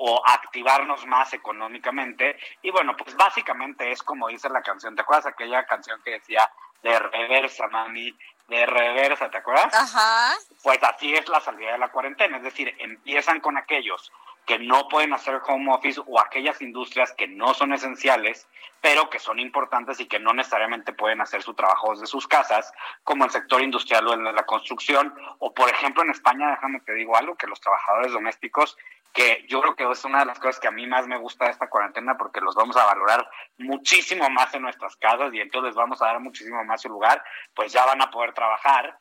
o 0.00 0.22
activarnos 0.26 1.06
más 1.06 1.32
económicamente. 1.34 2.38
Y 2.62 2.70
bueno, 2.70 2.96
pues 2.96 3.14
básicamente 3.16 3.90
es 3.90 4.02
como 4.02 4.28
dice 4.28 4.48
la 4.48 4.62
canción. 4.62 4.94
¿Te 4.94 5.02
acuerdas 5.02 5.26
aquella 5.26 5.66
canción 5.66 6.00
que 6.02 6.12
decía 6.12 6.50
de 6.82 6.98
reversa, 6.98 7.66
mami? 7.68 8.16
De 8.48 8.66
reversa, 8.66 9.30
¿te 9.30 9.38
acuerdas? 9.38 9.72
Ajá. 9.74 10.34
Pues 10.62 10.82
así 10.82 11.14
es 11.14 11.28
la 11.28 11.40
salida 11.40 11.72
de 11.72 11.78
la 11.78 11.90
cuarentena, 11.90 12.38
es 12.38 12.42
decir, 12.42 12.74
empiezan 12.78 13.40
con 13.40 13.56
aquellos 13.56 14.10
que 14.46 14.58
no 14.58 14.88
pueden 14.88 15.12
hacer 15.12 15.42
home 15.46 15.74
office 15.74 16.00
o 16.06 16.18
aquellas 16.18 16.62
industrias 16.62 17.12
que 17.12 17.28
no 17.28 17.52
son 17.52 17.74
esenciales, 17.74 18.48
pero 18.80 19.10
que 19.10 19.18
son 19.18 19.38
importantes 19.38 20.00
y 20.00 20.06
que 20.06 20.18
no 20.18 20.32
necesariamente 20.32 20.94
pueden 20.94 21.20
hacer 21.20 21.42
su 21.42 21.52
trabajo 21.52 21.92
desde 21.92 22.06
sus 22.06 22.26
casas, 22.26 22.72
como 23.04 23.26
el 23.26 23.30
sector 23.30 23.60
industrial 23.60 24.08
o 24.08 24.14
en 24.14 24.24
la 24.24 24.46
construcción, 24.46 25.14
o 25.38 25.52
por 25.52 25.68
ejemplo 25.68 26.02
en 26.02 26.10
España, 26.10 26.48
déjame 26.50 26.80
te 26.80 26.94
digo 26.94 27.14
algo, 27.14 27.36
que 27.36 27.46
los 27.46 27.60
trabajadores 27.60 28.12
domésticos, 28.12 28.78
que 29.12 29.44
yo 29.48 29.60
creo 29.60 29.74
que 29.74 29.90
es 29.90 30.04
una 30.04 30.20
de 30.20 30.26
las 30.26 30.38
cosas 30.38 30.60
que 30.60 30.68
a 30.68 30.72
mí 30.72 30.86
más 30.86 31.06
me 31.06 31.16
gusta 31.16 31.46
de 31.46 31.50
esta 31.50 31.68
cuarentena 31.68 32.16
porque 32.16 32.40
los 32.40 32.54
vamos 32.54 32.76
a 32.76 32.84
valorar 32.84 33.28
muchísimo 33.58 34.28
más 34.30 34.54
en 34.54 34.62
nuestras 34.62 34.96
casas 34.96 35.32
y 35.34 35.40
entonces 35.40 35.74
vamos 35.74 36.00
a 36.02 36.06
dar 36.06 36.20
muchísimo 36.20 36.62
más 36.64 36.82
su 36.82 36.88
lugar, 36.88 37.22
pues 37.54 37.72
ya 37.72 37.84
van 37.84 38.00
a 38.02 38.10
poder 38.10 38.32
trabajar, 38.32 38.98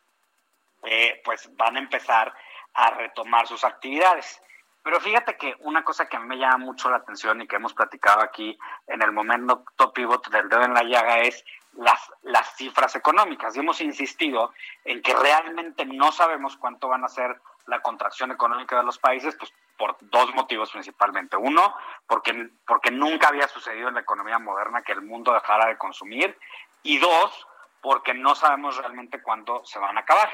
eh, 0.83 1.21
pues 1.23 1.49
van 1.55 1.75
a 1.75 1.79
empezar 1.79 2.33
a 2.73 2.89
retomar 2.91 3.47
sus 3.47 3.63
actividades. 3.63 4.41
Pero 4.83 5.01
fíjate 5.01 5.35
que 5.35 5.53
una 5.59 5.83
cosa 5.83 6.07
que 6.07 6.15
a 6.15 6.19
mí 6.19 6.27
me 6.27 6.37
llama 6.37 6.59
mucho 6.59 6.89
la 6.89 6.97
atención 6.97 7.41
y 7.41 7.47
que 7.47 7.57
hemos 7.57 7.73
platicado 7.73 8.21
aquí 8.21 8.57
en 8.87 9.01
el 9.01 9.11
momento 9.11 9.65
top 9.75 9.93
pivot 9.93 10.29
del 10.29 10.47
dedo 10.47 10.63
en 10.63 10.73
la 10.73 10.83
llaga 10.83 11.19
es 11.19 11.43
las, 11.77 12.11
las 12.23 12.55
cifras 12.55 12.95
económicas. 12.95 13.55
Y 13.55 13.59
hemos 13.59 13.81
insistido 13.81 14.53
en 14.83 15.01
que 15.01 15.13
realmente 15.13 15.85
no 15.85 16.11
sabemos 16.11 16.57
cuánto 16.57 16.87
van 16.87 17.03
a 17.03 17.09
ser 17.09 17.39
la 17.65 17.81
contracción 17.81 18.31
económica 18.31 18.77
de 18.77 18.83
los 18.83 18.97
países, 18.97 19.35
pues 19.35 19.53
por 19.77 19.95
dos 20.01 20.33
motivos 20.33 20.71
principalmente. 20.71 21.37
Uno, 21.37 21.75
porque, 22.07 22.49
porque 22.65 22.91
nunca 22.91 23.27
había 23.27 23.47
sucedido 23.47 23.89
en 23.89 23.95
la 23.95 24.01
economía 24.01 24.39
moderna 24.39 24.81
que 24.81 24.93
el 24.93 25.01
mundo 25.01 25.33
dejara 25.33 25.67
de 25.67 25.77
consumir. 25.77 26.37
Y 26.83 26.97
dos, 26.97 27.47
porque 27.81 28.13
no 28.13 28.35
sabemos 28.35 28.77
realmente 28.77 29.21
cuándo 29.21 29.63
se 29.65 29.79
van 29.79 29.97
a 29.97 30.01
acabar. 30.01 30.29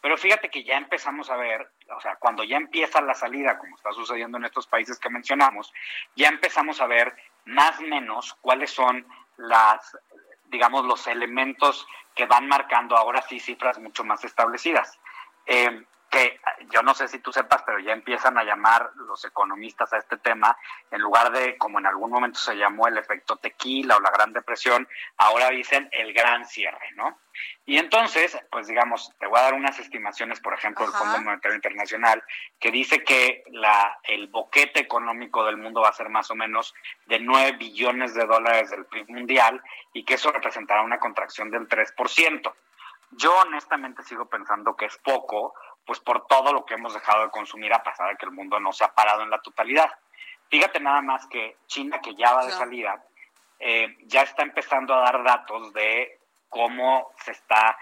Pero 0.00 0.16
fíjate 0.16 0.48
que 0.48 0.64
ya 0.64 0.76
empezamos 0.76 1.30
a 1.30 1.36
ver, 1.36 1.70
o 1.94 2.00
sea, 2.00 2.16
cuando 2.16 2.42
ya 2.42 2.56
empieza 2.56 3.02
la 3.02 3.14
salida, 3.14 3.58
como 3.58 3.76
está 3.76 3.92
sucediendo 3.92 4.38
en 4.38 4.46
estos 4.46 4.66
países 4.66 4.98
que 4.98 5.10
mencionamos, 5.10 5.72
ya 6.16 6.28
empezamos 6.28 6.80
a 6.80 6.86
ver 6.86 7.14
más 7.44 7.78
o 7.78 7.82
menos 7.82 8.34
cuáles 8.40 8.70
son 8.70 9.06
las, 9.36 9.96
digamos, 10.50 10.84
los 10.84 11.06
elementos 11.06 11.86
que 12.14 12.26
van 12.26 12.48
marcando 12.48 12.96
ahora 12.96 13.22
sí 13.22 13.40
cifras 13.40 13.78
mucho 13.78 14.04
más 14.04 14.24
establecidas. 14.24 14.98
Eh, 15.46 15.84
que 16.10 16.40
yo 16.70 16.82
no 16.82 16.94
sé 16.94 17.08
si 17.08 17.20
tú 17.20 17.32
sepas, 17.32 17.62
pero 17.64 17.78
ya 17.78 17.92
empiezan 17.92 18.36
a 18.36 18.44
llamar 18.44 18.90
los 18.96 19.24
economistas 19.24 19.92
a 19.92 19.98
este 19.98 20.16
tema, 20.16 20.56
en 20.90 21.00
lugar 21.00 21.30
de, 21.30 21.56
como 21.56 21.78
en 21.78 21.86
algún 21.86 22.10
momento 22.10 22.38
se 22.38 22.56
llamó 22.56 22.88
el 22.88 22.98
efecto 22.98 23.36
tequila 23.36 23.96
o 23.96 24.00
la 24.00 24.10
gran 24.10 24.32
depresión, 24.32 24.88
ahora 25.16 25.50
dicen 25.50 25.88
el 25.92 26.12
gran 26.12 26.44
cierre, 26.44 26.90
¿no? 26.96 27.18
Y 27.64 27.78
entonces, 27.78 28.36
pues 28.50 28.66
digamos, 28.66 29.12
te 29.18 29.26
voy 29.26 29.38
a 29.38 29.42
dar 29.42 29.54
unas 29.54 29.78
estimaciones, 29.78 30.40
por 30.40 30.52
ejemplo, 30.54 30.84
del 30.84 30.94
Fondo 30.94 31.20
Monetario 31.20 31.54
Internacional, 31.54 32.22
que 32.58 32.70
dice 32.70 33.04
que 33.04 33.44
la, 33.52 33.98
el 34.02 34.26
boquete 34.26 34.80
económico 34.80 35.44
del 35.44 35.56
mundo 35.56 35.80
va 35.80 35.88
a 35.88 35.92
ser 35.92 36.08
más 36.08 36.30
o 36.30 36.34
menos 36.34 36.74
de 37.06 37.20
9 37.20 37.52
billones 37.58 38.14
de 38.14 38.26
dólares 38.26 38.70
del 38.70 38.86
PIB 38.86 39.08
mundial 39.10 39.62
y 39.92 40.04
que 40.04 40.14
eso 40.14 40.32
representará 40.32 40.82
una 40.82 40.98
contracción 40.98 41.50
del 41.50 41.68
3%. 41.68 42.52
Yo 43.12 43.36
honestamente 43.40 44.02
sigo 44.02 44.26
pensando 44.26 44.76
que 44.76 44.86
es 44.86 44.96
poco, 44.98 45.54
pues 45.84 46.00
por 46.00 46.26
todo 46.26 46.52
lo 46.52 46.64
que 46.64 46.74
hemos 46.74 46.94
dejado 46.94 47.24
de 47.24 47.30
consumir 47.30 47.72
a 47.72 47.82
pesar 47.82 48.10
de 48.10 48.16
que 48.16 48.26
el 48.26 48.32
mundo 48.32 48.60
no 48.60 48.72
se 48.72 48.84
ha 48.84 48.94
parado 48.94 49.22
en 49.22 49.30
la 49.30 49.40
totalidad. 49.40 49.90
Fíjate 50.48 50.80
nada 50.80 51.00
más 51.00 51.26
que 51.26 51.56
China, 51.66 52.00
que 52.00 52.14
ya 52.14 52.34
va 52.34 52.44
de 52.44 52.52
salida, 52.52 53.02
eh, 53.58 53.96
ya 54.06 54.22
está 54.22 54.42
empezando 54.42 54.94
a 54.94 55.00
dar 55.00 55.22
datos 55.22 55.72
de 55.72 56.18
cómo 56.48 57.12
se 57.22 57.32
está, 57.32 57.78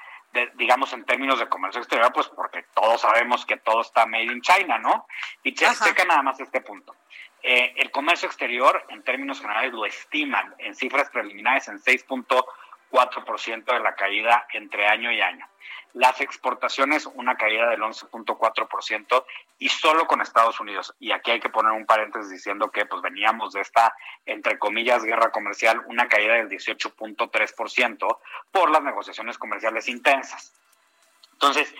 digamos, 0.54 0.92
en 0.92 1.04
términos 1.04 1.38
de 1.38 1.48
comercio 1.48 1.80
exterior, 1.80 2.12
pues 2.12 2.28
porque 2.28 2.64
todos 2.74 3.00
sabemos 3.00 3.46
que 3.46 3.56
todo 3.56 3.80
está 3.80 4.04
made 4.04 4.24
in 4.24 4.42
China, 4.42 4.78
¿no? 4.78 5.06
Y 5.42 5.54
checa 5.54 6.04
nada 6.04 6.22
más 6.22 6.38
este 6.40 6.60
punto. 6.60 6.94
Eh, 7.42 7.72
el 7.76 7.90
comercio 7.90 8.26
exterior, 8.26 8.84
en 8.88 9.02
términos 9.02 9.40
generales, 9.40 9.72
lo 9.72 9.86
estiman 9.86 10.54
en 10.58 10.74
cifras 10.74 11.08
preliminares 11.10 11.68
en 11.68 11.78
6.4% 11.78 13.64
de 13.64 13.80
la 13.80 13.94
caída 13.94 14.46
entre 14.52 14.86
año 14.86 15.10
y 15.12 15.20
año. 15.20 15.47
Las 15.94 16.20
exportaciones, 16.20 17.06
una 17.06 17.36
caída 17.36 17.70
del 17.70 17.80
11.4% 17.80 19.24
y 19.58 19.68
solo 19.68 20.06
con 20.06 20.20
Estados 20.20 20.60
Unidos. 20.60 20.94
Y 21.00 21.12
aquí 21.12 21.30
hay 21.30 21.40
que 21.40 21.48
poner 21.48 21.72
un 21.72 21.86
paréntesis 21.86 22.30
diciendo 22.30 22.70
que 22.70 22.86
pues 22.86 23.02
veníamos 23.02 23.52
de 23.52 23.60
esta, 23.60 23.94
entre 24.26 24.58
comillas, 24.58 25.02
guerra 25.02 25.30
comercial, 25.32 25.82
una 25.86 26.08
caída 26.08 26.34
del 26.34 26.48
18.3% 26.48 28.18
por 28.52 28.70
las 28.70 28.82
negociaciones 28.82 29.38
comerciales 29.38 29.88
intensas. 29.88 30.52
Entonces, 31.32 31.74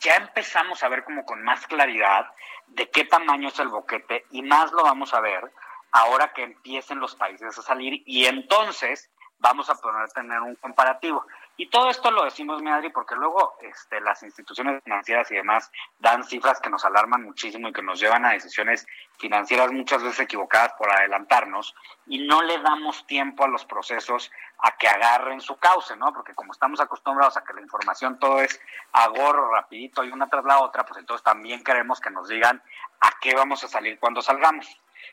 ya 0.00 0.16
empezamos 0.16 0.82
a 0.82 0.88
ver 0.88 1.04
como 1.04 1.24
con 1.24 1.42
más 1.42 1.66
claridad 1.66 2.26
de 2.66 2.90
qué 2.90 3.04
tamaño 3.04 3.48
es 3.48 3.58
el 3.58 3.68
boquete 3.68 4.26
y 4.30 4.42
más 4.42 4.72
lo 4.72 4.82
vamos 4.82 5.14
a 5.14 5.20
ver 5.20 5.52
ahora 5.92 6.32
que 6.32 6.42
empiecen 6.42 6.98
los 6.98 7.14
países 7.14 7.56
a 7.56 7.62
salir 7.62 8.02
y 8.04 8.26
entonces 8.26 9.10
vamos 9.38 9.70
a 9.70 9.76
poder 9.76 10.08
tener 10.10 10.40
un 10.40 10.56
comparativo. 10.56 11.24
Y 11.56 11.68
todo 11.70 11.88
esto 11.88 12.10
lo 12.10 12.24
decimos, 12.24 12.60
mi 12.62 12.70
Adri, 12.70 12.90
porque 12.90 13.14
luego 13.14 13.56
este, 13.60 14.00
las 14.00 14.24
instituciones 14.24 14.82
financieras 14.82 15.30
y 15.30 15.36
demás 15.36 15.70
dan 16.00 16.24
cifras 16.24 16.60
que 16.60 16.68
nos 16.68 16.84
alarman 16.84 17.22
muchísimo 17.22 17.68
y 17.68 17.72
que 17.72 17.82
nos 17.82 18.00
llevan 18.00 18.24
a 18.24 18.32
decisiones 18.32 18.84
financieras 19.18 19.70
muchas 19.70 20.02
veces 20.02 20.18
equivocadas 20.18 20.72
por 20.72 20.90
adelantarnos 20.90 21.72
y 22.06 22.26
no 22.26 22.42
le 22.42 22.58
damos 22.58 23.06
tiempo 23.06 23.44
a 23.44 23.48
los 23.48 23.64
procesos 23.64 24.32
a 24.58 24.76
que 24.76 24.88
agarren 24.88 25.40
su 25.40 25.56
cauce, 25.56 25.96
¿no? 25.96 26.12
Porque 26.12 26.34
como 26.34 26.52
estamos 26.52 26.80
acostumbrados 26.80 27.36
a 27.36 27.44
que 27.44 27.52
la 27.52 27.60
información 27.60 28.18
todo 28.18 28.40
es 28.40 28.60
a 28.92 29.06
gorro, 29.08 29.52
rapidito 29.52 30.02
y 30.02 30.10
una 30.10 30.28
tras 30.28 30.44
la 30.44 30.60
otra, 30.60 30.84
pues 30.84 30.98
entonces 30.98 31.22
también 31.22 31.62
queremos 31.62 32.00
que 32.00 32.10
nos 32.10 32.28
digan 32.28 32.60
a 33.00 33.10
qué 33.20 33.34
vamos 33.34 33.62
a 33.62 33.68
salir 33.68 34.00
cuando 34.00 34.22
salgamos. 34.22 34.66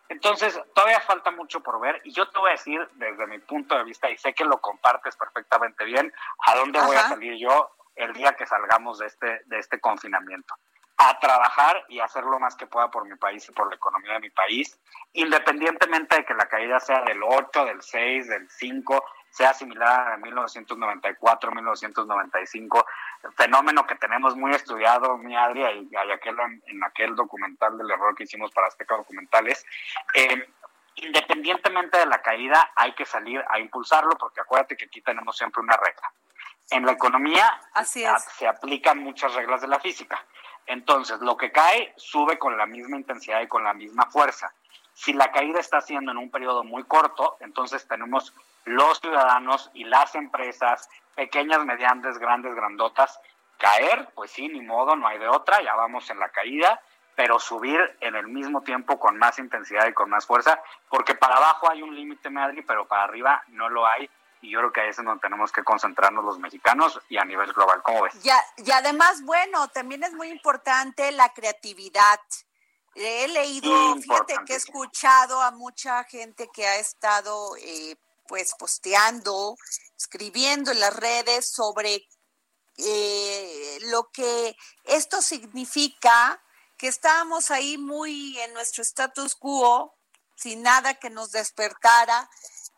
Entonces, 0.10 0.60
todavía 0.74 1.00
falta 1.00 1.32
mucho 1.32 1.62
por 1.62 1.80
ver 1.80 2.02
y 2.04 2.14
yo 2.14 2.30
te 2.30 2.40
voy 2.40 2.50
a 2.50 2.54
decir 2.54 2.88
desde 2.94 3.28
mi 3.28 3.40
punto 3.40 3.78
de 3.78 3.84
vista, 3.84 4.10
y 4.10 4.18
sé 4.18 4.34
que 4.34 4.46
lo 4.46 4.60
compartes 4.60 5.16
perfectamente 5.16 5.86
bien, 5.86 6.14
a 6.46 6.56
dónde 6.56 6.82
voy 6.82 6.96
a 6.96 7.08
salir 7.08 7.38
yo 7.38 7.72
el 7.96 8.14
día 8.14 8.34
que 8.34 8.46
salgamos 8.46 9.00
de 9.00 9.08
este, 9.08 9.42
de 9.46 9.60
este 9.60 9.80
confinamiento. 9.80 10.56
A 10.98 11.20
trabajar 11.20 11.84
y 11.90 12.00
hacer 12.00 12.24
lo 12.24 12.40
más 12.40 12.56
que 12.56 12.68
pueda 12.68 12.92
por 12.92 13.08
mi 13.08 13.16
país 13.16 13.48
y 13.50 13.52
por 13.54 13.70
la 13.70 13.76
economía 13.76 14.14
de 14.14 14.20
mi 14.20 14.30
país, 14.30 14.80
independientemente 15.14 16.18
de 16.18 16.26
que 16.26 16.34
la 16.34 16.48
caída 16.48 16.80
sea 16.80 17.02
del 17.02 17.22
8, 17.24 17.66
del 17.66 17.82
6, 17.82 18.28
del 18.28 18.50
5, 18.50 19.04
sea 19.32 19.54
similar 19.54 20.12
a 20.12 20.18
1994, 20.18 21.52
1995, 21.52 22.86
fenómeno 23.36 23.86
que 23.86 23.96
tenemos 23.96 24.36
muy 24.36 24.52
estudiado, 24.52 25.18
mi 25.18 25.36
Adria, 25.36 25.72
y, 25.72 25.90
aquel, 26.14 26.36
en 26.66 26.84
aquel 26.84 27.16
documental 27.16 27.78
del 27.78 27.92
error 27.92 28.16
que 28.16 28.24
hicimos 28.24 28.52
para 28.52 28.68
Azteca 28.68 28.98
Documentales. 28.98 29.66
Eh, 30.14 30.48
independientemente 30.96 31.98
de 31.98 32.06
la 32.06 32.22
caída, 32.22 32.72
hay 32.76 32.94
que 32.94 33.06
salir 33.06 33.44
a 33.50 33.60
impulsarlo, 33.60 34.18
porque 34.18 34.42
acuérdate 34.42 34.76
que 34.76 34.86
aquí 34.86 35.02
tenemos 35.02 35.38
siempre 35.38 35.62
una 35.62 35.78
regla. 35.78 36.12
En 36.70 36.86
la 36.86 36.94
economía 36.94 37.60
se 37.84 38.48
aplican 38.48 39.00
muchas 39.00 39.34
reglas 39.34 39.62
de 39.62 39.68
la 39.68 39.80
física. 39.80 40.24
Entonces, 40.66 41.20
lo 41.20 41.36
que 41.36 41.52
cae 41.52 41.94
sube 41.98 42.38
con 42.40 42.58
la 42.58 42.66
misma 42.66 42.98
intensidad 42.98 43.42
y 43.42 43.48
con 43.48 43.64
la 43.64 43.74
misma 43.74 44.06
fuerza. 44.06 44.54
Si 44.94 45.14
la 45.14 45.32
caída 45.32 45.60
está 45.60 45.78
haciendo 45.78 46.12
en 46.12 46.18
un 46.18 46.32
periodo 46.32 46.64
muy 46.64 46.84
corto, 46.84 47.38
entonces 47.40 47.88
tenemos 47.88 48.34
los 48.66 49.00
ciudadanos 49.00 49.72
y 49.74 49.84
las 49.86 50.16
empresas, 50.16 50.90
pequeñas, 51.16 51.66
medianas, 51.66 52.18
grandes, 52.18 52.54
grandotas, 52.56 53.20
caer, 53.58 54.10
pues 54.16 54.32
sí, 54.32 54.48
ni 54.48 54.62
modo, 54.62 54.96
no 54.96 55.08
hay 55.08 55.20
de 55.20 55.28
otra, 55.28 55.62
ya 55.62 55.76
vamos 55.76 56.10
en 56.10 56.20
la 56.20 56.30
caída, 56.30 56.82
pero 57.16 57.40
subir 57.40 57.80
en 58.00 58.16
el 58.16 58.28
mismo 58.28 58.62
tiempo 58.62 59.00
con 59.00 59.18
más 59.18 59.38
intensidad 59.38 59.88
y 59.88 59.94
con 59.94 60.10
más 60.10 60.26
fuerza, 60.26 60.60
porque 60.90 61.16
para 61.16 61.36
abajo 61.36 61.70
hay 61.70 61.84
un 61.84 61.96
límite, 61.96 62.30
Madrid, 62.30 62.64
pero 62.68 62.88
para 62.88 63.04
arriba 63.04 63.44
no 63.50 63.70
lo 63.70 63.86
hay. 63.86 64.10
Y 64.42 64.50
yo 64.50 64.60
creo 64.60 64.74
que 64.74 64.82
ahí 64.82 64.90
es 64.90 64.98
donde 64.98 65.20
tenemos 65.20 65.52
que 65.52 65.64
concentrarnos 65.64 66.26
los 66.26 66.40
mexicanos 66.40 67.00
y 67.10 67.18
a 67.18 67.26
nivel 67.26 67.54
global. 67.54 67.84
¿Cómo 67.84 68.02
ves? 68.02 68.20
Ya, 68.24 68.40
y 68.58 68.72
además, 68.72 69.22
bueno, 69.24 69.68
también 69.68 70.04
es 70.04 70.14
muy 70.14 70.30
importante 70.30 71.12
la 71.12 71.32
creatividad. 71.32 72.20
He 72.96 73.28
leído, 73.28 73.96
fíjate 73.98 74.36
que 74.46 74.54
he 74.54 74.56
escuchado 74.56 75.40
a 75.42 75.52
mucha 75.52 76.04
gente 76.06 76.50
que 76.52 76.66
ha 76.66 76.78
estado 76.78 77.56
eh, 77.58 77.96
pues 78.32 78.56
posteando, 78.58 79.58
escribiendo 79.98 80.72
en 80.72 80.80
las 80.80 80.96
redes 80.96 81.52
sobre 81.52 82.08
eh, 82.78 83.78
lo 83.90 84.10
que 84.10 84.56
esto 84.86 85.22
significa, 85.22 86.42
que 86.78 86.88
estábamos 86.88 87.52
ahí 87.52 87.78
muy 87.78 88.40
en 88.40 88.54
nuestro 88.54 88.84
status 88.84 89.36
quo, 89.36 89.98
sin 90.38 90.62
nada 90.62 90.94
que 90.94 91.10
nos 91.10 91.34
despertara, 91.34 92.30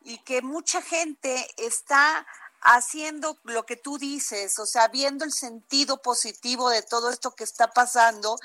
y 0.02 0.18
que 0.24 0.42
mucha 0.42 0.82
gente 0.82 1.48
está 1.58 2.26
haciendo 2.62 3.38
lo 3.44 3.68
que 3.68 3.76
tú 3.76 4.00
dices, 4.00 4.58
o 4.58 4.66
sea, 4.66 4.88
viendo 4.88 5.24
el 5.24 5.34
sentido 5.34 6.02
positivo 6.02 6.72
de 6.72 6.82
todo 6.82 7.12
esto 7.12 7.36
que 7.36 7.44
está 7.44 7.68
pasando 7.68 8.38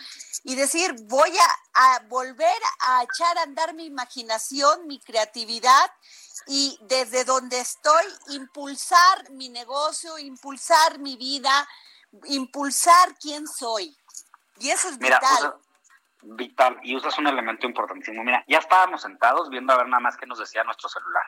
y 0.45 0.57
decir, 0.57 0.95
voy 1.05 1.33
a, 1.39 1.95
a 1.95 2.01
volver 2.01 2.61
a 2.81 3.03
echar 3.03 3.39
a 3.39 3.45
andar 3.45 3.73
mi 3.73 3.87
imaginación, 3.87 4.87
mi 4.87 5.01
creatividad 5.01 5.91
y 6.49 6.79
desde 6.83 7.25
donde 7.25 7.61
estoy 7.61 8.05
impulsar 8.31 9.31
mi 9.31 9.49
negocio, 9.51 10.19
impulsar 10.19 10.99
mi 10.99 11.17
vida, 11.17 11.69
impulsar 12.25 13.15
quién 13.21 13.47
soy. 13.47 13.97
Y 14.59 14.71
eso 14.71 14.89
es 14.89 14.99
Mira, 14.99 15.19
vital. 15.21 15.37
usa- 15.39 15.57
vital, 16.23 16.81
y 16.83 16.97
usas 16.97 17.17
un 17.19 17.27
elemento 17.27 17.67
importantísimo. 17.67 18.25
Mira, 18.25 18.45
ya 18.49 18.59
estábamos 18.59 19.03
sentados 19.03 19.51
viendo 19.51 19.73
a 19.73 19.77
ver 19.77 19.87
nada 19.89 20.01
más 20.01 20.17
qué 20.17 20.27
nos 20.27 20.39
decía 20.39 20.65
nuestro 20.65 20.89
celular. 20.89 21.25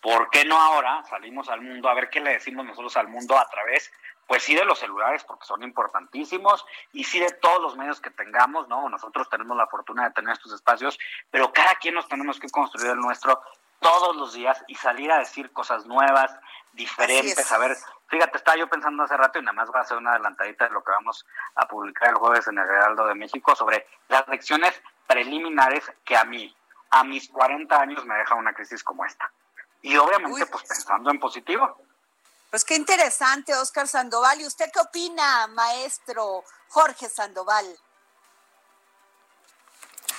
¿Por 0.00 0.28
qué 0.30 0.44
no 0.44 0.60
ahora 0.60 1.04
salimos 1.08 1.48
al 1.48 1.60
mundo 1.62 1.88
a 1.88 1.94
ver 1.94 2.10
qué 2.10 2.20
le 2.20 2.32
decimos 2.32 2.64
nosotros 2.66 2.96
al 2.96 3.08
mundo 3.08 3.38
a 3.38 3.48
través, 3.48 3.90
pues 4.26 4.42
sí 4.42 4.54
de 4.54 4.64
los 4.64 4.78
celulares, 4.78 5.22
porque 5.24 5.46
son 5.46 5.62
importantísimos, 5.62 6.64
y 6.92 7.04
sí 7.04 7.20
de 7.20 7.30
todos 7.30 7.60
los 7.60 7.76
medios 7.76 8.00
que 8.00 8.10
tengamos, 8.10 8.68
¿no? 8.68 8.88
Nosotros 8.88 9.28
tenemos 9.30 9.56
la 9.56 9.66
fortuna 9.66 10.04
de 10.04 10.10
tener 10.14 10.32
estos 10.32 10.52
espacios, 10.52 10.98
pero 11.30 11.52
cada 11.52 11.74
quien 11.76 11.94
nos 11.94 12.08
tenemos 12.08 12.38
que 12.40 12.48
construir 12.50 12.90
el 12.92 12.98
nuestro 12.98 13.40
todos 13.84 14.16
los 14.16 14.32
días 14.32 14.64
y 14.66 14.74
salir 14.76 15.12
a 15.12 15.18
decir 15.18 15.52
cosas 15.52 15.84
nuevas, 15.84 16.34
diferentes, 16.72 17.38
es. 17.38 17.52
a 17.52 17.58
ver, 17.58 17.76
fíjate, 18.08 18.38
estaba 18.38 18.56
yo 18.56 18.66
pensando 18.66 19.02
hace 19.02 19.14
rato 19.14 19.38
y 19.38 19.42
nada 19.42 19.52
más 19.52 19.68
voy 19.68 19.78
a 19.78 19.82
hacer 19.82 19.98
una 19.98 20.12
adelantadita 20.12 20.64
de 20.64 20.70
lo 20.70 20.82
que 20.82 20.90
vamos 20.90 21.26
a 21.54 21.68
publicar 21.68 22.08
el 22.08 22.14
jueves 22.14 22.46
en 22.48 22.58
el 22.58 22.64
Heraldo 22.64 23.06
de 23.06 23.14
México 23.14 23.54
sobre 23.54 23.86
las 24.08 24.26
lecciones 24.28 24.72
preliminares 25.06 25.84
que 26.02 26.16
a 26.16 26.24
mí, 26.24 26.56
a 26.92 27.04
mis 27.04 27.28
40 27.28 27.78
años, 27.78 28.06
me 28.06 28.14
deja 28.14 28.34
una 28.34 28.54
crisis 28.54 28.82
como 28.82 29.04
esta. 29.04 29.30
Y 29.82 29.98
obviamente, 29.98 30.44
Uy. 30.44 30.48
pues 30.50 30.64
pensando 30.64 31.10
en 31.10 31.20
positivo. 31.20 31.78
Pues 32.48 32.64
qué 32.64 32.76
interesante, 32.76 33.54
Oscar 33.54 33.86
Sandoval. 33.86 34.40
¿Y 34.40 34.46
usted 34.46 34.70
qué 34.72 34.80
opina, 34.80 35.46
maestro 35.48 36.42
Jorge 36.68 37.10
Sandoval? 37.10 37.66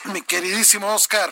Mi 0.04 0.22
queridísimo 0.22 0.94
Oscar, 0.94 1.32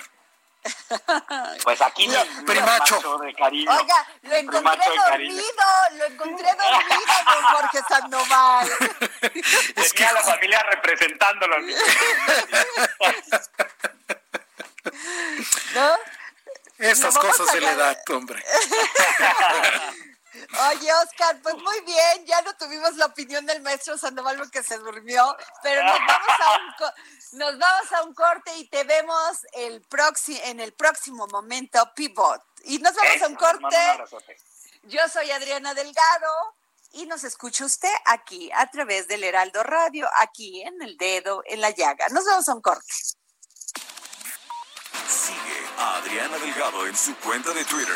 Pues 1.63 1.81
aquí 1.81 2.07
Lo- 2.07 2.23
mi 2.25 2.43
Primacho. 2.45 2.95
macho 2.95 3.17
de 3.17 3.33
cariño. 3.33 3.71
Oiga, 3.71 4.07
lo 4.21 4.35
encontré 4.35 4.59
Primacho 4.69 4.91
de 4.91 4.97
cariño. 4.97 5.33
dormido, 5.35 5.63
lo 5.97 6.05
encontré 6.05 6.47
dormido, 6.47 7.13
don 7.25 7.43
Jorge 7.43 7.79
Sandoval. 7.89 8.67
es 8.71 9.73
Tenía 9.75 9.89
que 9.95 10.05
a 10.05 10.13
la 10.13 10.21
familia 10.21 10.63
representándolo. 10.63 11.55
¿No? 15.73 15.95
estas 16.79 17.17
cosas 17.17 17.49
a 17.49 17.53
de 17.53 17.61
la 17.61 17.71
ganar. 17.73 17.93
edad, 17.95 18.03
hombre. 18.15 18.43
Oye, 20.71 20.93
Oscar, 21.03 21.39
pues 21.41 21.55
muy 21.55 21.81
bien, 21.81 22.25
ya 22.25 22.41
no 22.41 22.55
tuvimos 22.55 22.95
la 22.95 23.05
opinión 23.05 23.45
del 23.45 23.61
maestro 23.61 23.97
Sandoval 23.97 24.37
porque 24.37 24.63
se 24.63 24.77
durmió, 24.79 25.35
pero 25.61 25.83
nos 25.83 25.99
vamos 25.99 26.39
a 26.39 26.51
un, 26.57 26.73
co- 26.77 26.93
nos 27.33 27.57
vamos 27.59 27.91
a 27.91 28.03
un 28.03 28.13
corte 28.13 28.57
y 28.57 28.67
te 28.67 28.83
vemos 28.83 29.37
el 29.53 29.81
próximo 29.83 30.39
en 30.43 30.59
el 30.59 30.73
próximo 30.73 31.27
momento 31.27 31.91
Pivot. 31.95 32.41
Y 32.63 32.79
nos 32.79 32.93
vamos 32.95 33.21
a 33.21 33.27
un 33.27 33.33
Eso, 33.33 33.39
corte. 34.09 34.37
Yo 34.83 35.07
soy 35.07 35.29
Adriana 35.31 35.73
Delgado 35.73 36.55
y 36.91 37.05
nos 37.05 37.23
escucha 37.23 37.65
usted 37.65 37.93
aquí 38.05 38.51
a 38.53 38.67
través 38.71 39.07
del 39.07 39.23
Heraldo 39.23 39.63
Radio, 39.63 40.09
aquí 40.19 40.61
en 40.61 40.81
el 40.81 40.97
dedo 40.97 41.41
en 41.45 41.61
la 41.61 41.69
llaga. 41.69 42.09
Nos 42.09 42.25
vemos 42.25 42.47
a 42.49 42.53
un 42.55 42.61
corte. 42.61 42.91
Sigue 45.07 45.67
a 45.77 45.97
Adriana 45.97 46.37
Delgado 46.37 46.85
en 46.87 46.95
su 46.95 47.15
cuenta 47.17 47.51
de 47.51 47.63
Twitter. 47.65 47.95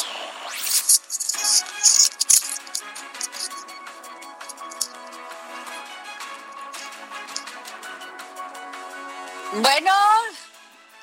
Bueno, 9.53 9.91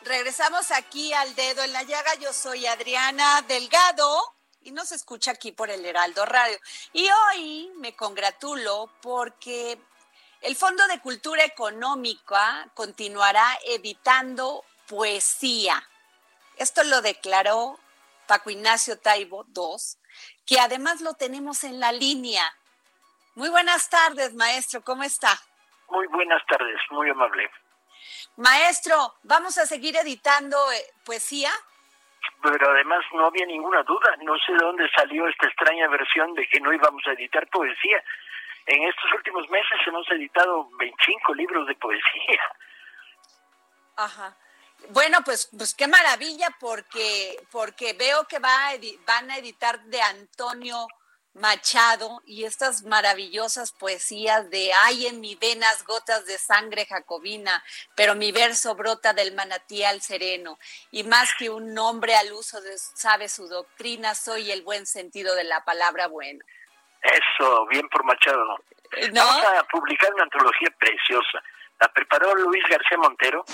regresamos 0.05 0.71
aquí 0.71 1.13
al 1.13 1.35
dedo 1.35 1.63
en 1.63 1.73
la 1.75 1.83
llaga. 1.83 2.15
Yo 2.15 2.33
soy 2.33 2.65
Adriana 2.65 3.43
Delgado 3.43 4.23
y 4.63 4.71
nos 4.71 4.91
escucha 4.91 5.33
aquí 5.33 5.53
por 5.53 5.69
el 5.69 5.85
Heraldo 5.85 6.25
Radio. 6.25 6.57
Y 6.95 7.07
hoy 7.11 7.71
me 7.77 7.95
congratulo 7.95 8.91
porque 9.03 9.79
el 10.41 10.57
Fondo 10.57 10.87
de 10.87 10.99
Cultura 11.01 11.45
Económica 11.45 12.71
continuará 12.73 13.47
editando 13.67 14.65
poesía. 14.89 15.87
Esto 16.57 16.85
lo 16.85 17.03
declaró 17.03 17.79
Paco 18.27 18.49
Ignacio 18.49 18.99
Taibo 18.99 19.45
II, 19.55 19.77
que 20.47 20.59
además 20.59 21.03
lo 21.03 21.13
tenemos 21.13 21.65
en 21.65 21.81
la 21.81 21.93
línea. 21.93 22.51
Muy 23.35 23.51
buenas 23.51 23.91
tardes, 23.91 24.33
maestro, 24.33 24.83
¿cómo 24.83 25.03
está? 25.03 25.39
Muy 25.91 26.07
buenas 26.07 26.41
tardes, 26.47 26.81
muy 26.91 27.11
amable. 27.11 27.51
Maestro, 28.39 29.15
¿vamos 29.25 29.59
a 29.59 29.67
seguir 29.67 29.97
editando 29.97 30.57
eh, 30.71 30.77
poesía? 31.05 31.51
Pero 32.41 32.71
además 32.71 33.05
no 33.13 33.27
había 33.27 33.45
ninguna 33.47 33.83
duda, 33.83 34.15
no 34.23 34.39
sé 34.39 34.53
de 34.53 34.59
dónde 34.59 34.89
salió 34.95 35.27
esta 35.27 35.49
extraña 35.49 35.89
versión 35.89 36.35
de 36.35 36.47
que 36.47 36.61
no 36.61 36.73
íbamos 36.73 37.05
a 37.09 37.13
editar 37.15 37.49
poesía. 37.49 38.01
En 38.67 38.85
estos 38.85 39.13
últimos 39.13 39.49
meses 39.51 39.79
hemos 39.89 40.09
editado 40.13 40.69
25 40.79 41.35
libros 41.35 41.67
de 41.67 41.75
poesía. 41.75 42.43
Ajá. 43.97 44.37
Bueno, 44.91 45.19
pues, 45.25 45.51
pues 45.57 45.75
qué 45.75 45.89
maravilla, 45.89 46.55
porque, 46.61 47.45
porque 47.51 47.95
veo 47.95 48.25
que 48.29 48.39
va 48.39 48.69
a 48.69 48.75
van 49.05 49.33
a 49.33 49.39
editar 49.39 49.81
de 49.81 50.01
Antonio 50.01 50.87
Machado 51.35 52.21
y 52.27 52.45
estas 52.45 52.83
maravillosas 52.83 53.73
poesías 53.73 54.51
de 54.51 54.73
hay 54.73 55.07
en 55.07 55.21
mi 55.21 55.37
venas 55.37 55.85
gotas 55.85 56.27
de 56.27 56.37
sangre 56.37 56.85
jacobina, 56.87 57.63
pero 57.95 58.15
mi 58.15 58.33
verso 58.33 58.75
brota 58.75 59.13
del 59.13 59.35
manantial 59.35 60.01
sereno, 60.01 60.59
y 60.91 61.05
más 61.05 61.31
que 61.39 61.51
un 61.51 61.75
nombre 61.75 62.17
al 62.17 62.33
uso 62.33 62.61
de 62.61 62.77
sabe 62.77 63.29
su 63.29 63.47
doctrina, 63.47 64.15
soy 64.15 64.51
el 64.51 64.63
buen 64.63 64.87
sentido 64.87 65.35
de 65.35 65.45
la 65.45 65.65
palabra 65.65 66.09
bueno. 66.09 66.45
Eso, 67.03 67.67
bien 67.67 67.89
por 67.89 68.05
Machado. 68.05 68.59
¿No? 69.13 69.25
Vamos 69.25 69.45
a 69.59 69.63
publicar 69.65 70.13
una 70.15 70.25
antología 70.25 70.69
preciosa. 70.79 71.43
La 71.81 71.89
preparó 71.93 72.35
Luis 72.35 72.65
García 72.69 72.99
Montero 72.99 73.45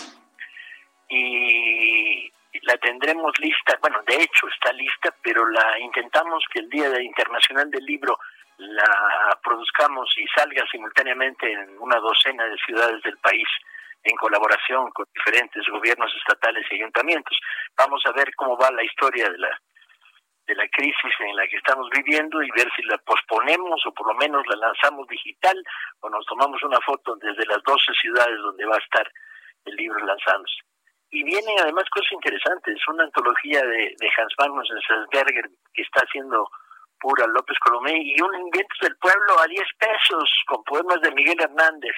y 1.09 2.33
la 2.63 2.77
tendremos 2.79 3.33
lista, 3.39 3.77
bueno, 3.81 4.01
de 4.07 4.17
hecho 4.17 4.49
está 4.49 4.73
lista, 4.73 5.15
pero 5.23 5.49
la 5.49 5.79
intentamos 5.79 6.45
que 6.53 6.61
el 6.61 6.69
Día 6.69 7.01
Internacional 7.01 7.71
del 7.71 7.85
Libro 7.85 8.19
la 8.59 9.39
produzcamos 9.43 10.13
y 10.17 10.27
salga 10.29 10.65
simultáneamente 10.71 11.51
en 11.51 11.77
una 11.79 11.99
docena 11.99 12.45
de 12.47 12.57
ciudades 12.59 13.03
del 13.03 13.19
país 13.19 13.49
en 14.05 14.17
colaboración 14.17 14.91
con 14.91 15.07
diferentes 15.15 15.67
gobiernos 15.69 16.13
estatales 16.15 16.65
y 16.71 16.77
ayuntamientos. 16.77 17.39
Vamos 17.77 18.03
a 18.07 18.13
ver 18.13 18.35
cómo 18.37 18.57
va 18.57 18.71
la 18.71 18.85
historia 18.85 19.29
de 19.31 19.39
la 19.39 19.61
de 20.47 20.55
la 20.55 20.69
crisis 20.69 21.15
en 21.21 21.37
la 21.37 21.47
que 21.49 21.57
estamos 21.57 21.89
viviendo 21.89 22.43
y 22.43 22.51
ver 22.51 22.69
si 22.77 22.83
la 22.83 22.99
posponemos 22.99 23.81
o 23.87 23.93
por 23.93 24.09
lo 24.09 24.15
menos 24.15 24.47
la 24.47 24.57
lanzamos 24.57 25.09
digital 25.09 25.57
o 26.01 26.11
nos 26.11 26.27
tomamos 26.27 26.63
una 26.63 26.79
foto 26.83 27.17
desde 27.17 27.47
las 27.47 27.63
12 27.63 27.93
ciudades 28.01 28.39
donde 28.43 28.67
va 28.67 28.77
a 28.77 28.85
estar 28.85 29.11
el 29.65 29.75
libro 29.75 30.05
lanzándose. 30.05 30.61
Y 31.15 31.23
vienen 31.23 31.55
además 31.61 31.85
cosas 31.91 32.11
interesantes, 32.11 32.77
una 32.89 33.05
antología 33.05 33.63
de, 33.63 33.95
de 33.97 34.11
Hans 34.19 34.35
Magnus 34.37 34.69
Enzensberger 34.69 35.49
que 35.73 35.83
está 35.83 36.01
haciendo 36.01 36.51
pura 36.99 37.25
López 37.29 37.57
Colomé 37.61 38.03
y 38.03 38.21
un 38.21 38.35
Inventos 38.35 38.79
del 38.81 38.97
Pueblo 38.97 39.39
a 39.39 39.47
10 39.47 39.63
pesos 39.79 40.43
con 40.49 40.65
poemas 40.65 41.01
de 41.03 41.13
Miguel 41.13 41.41
Hernández 41.41 41.95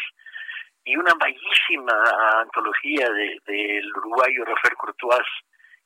y 0.84 0.96
una 0.96 1.14
bellísima 1.14 1.96
antología 2.42 3.08
del 3.08 3.40
de, 3.46 3.80
uruguayo 3.96 4.44
Rafael 4.44 4.76
Courtois. 4.76 5.26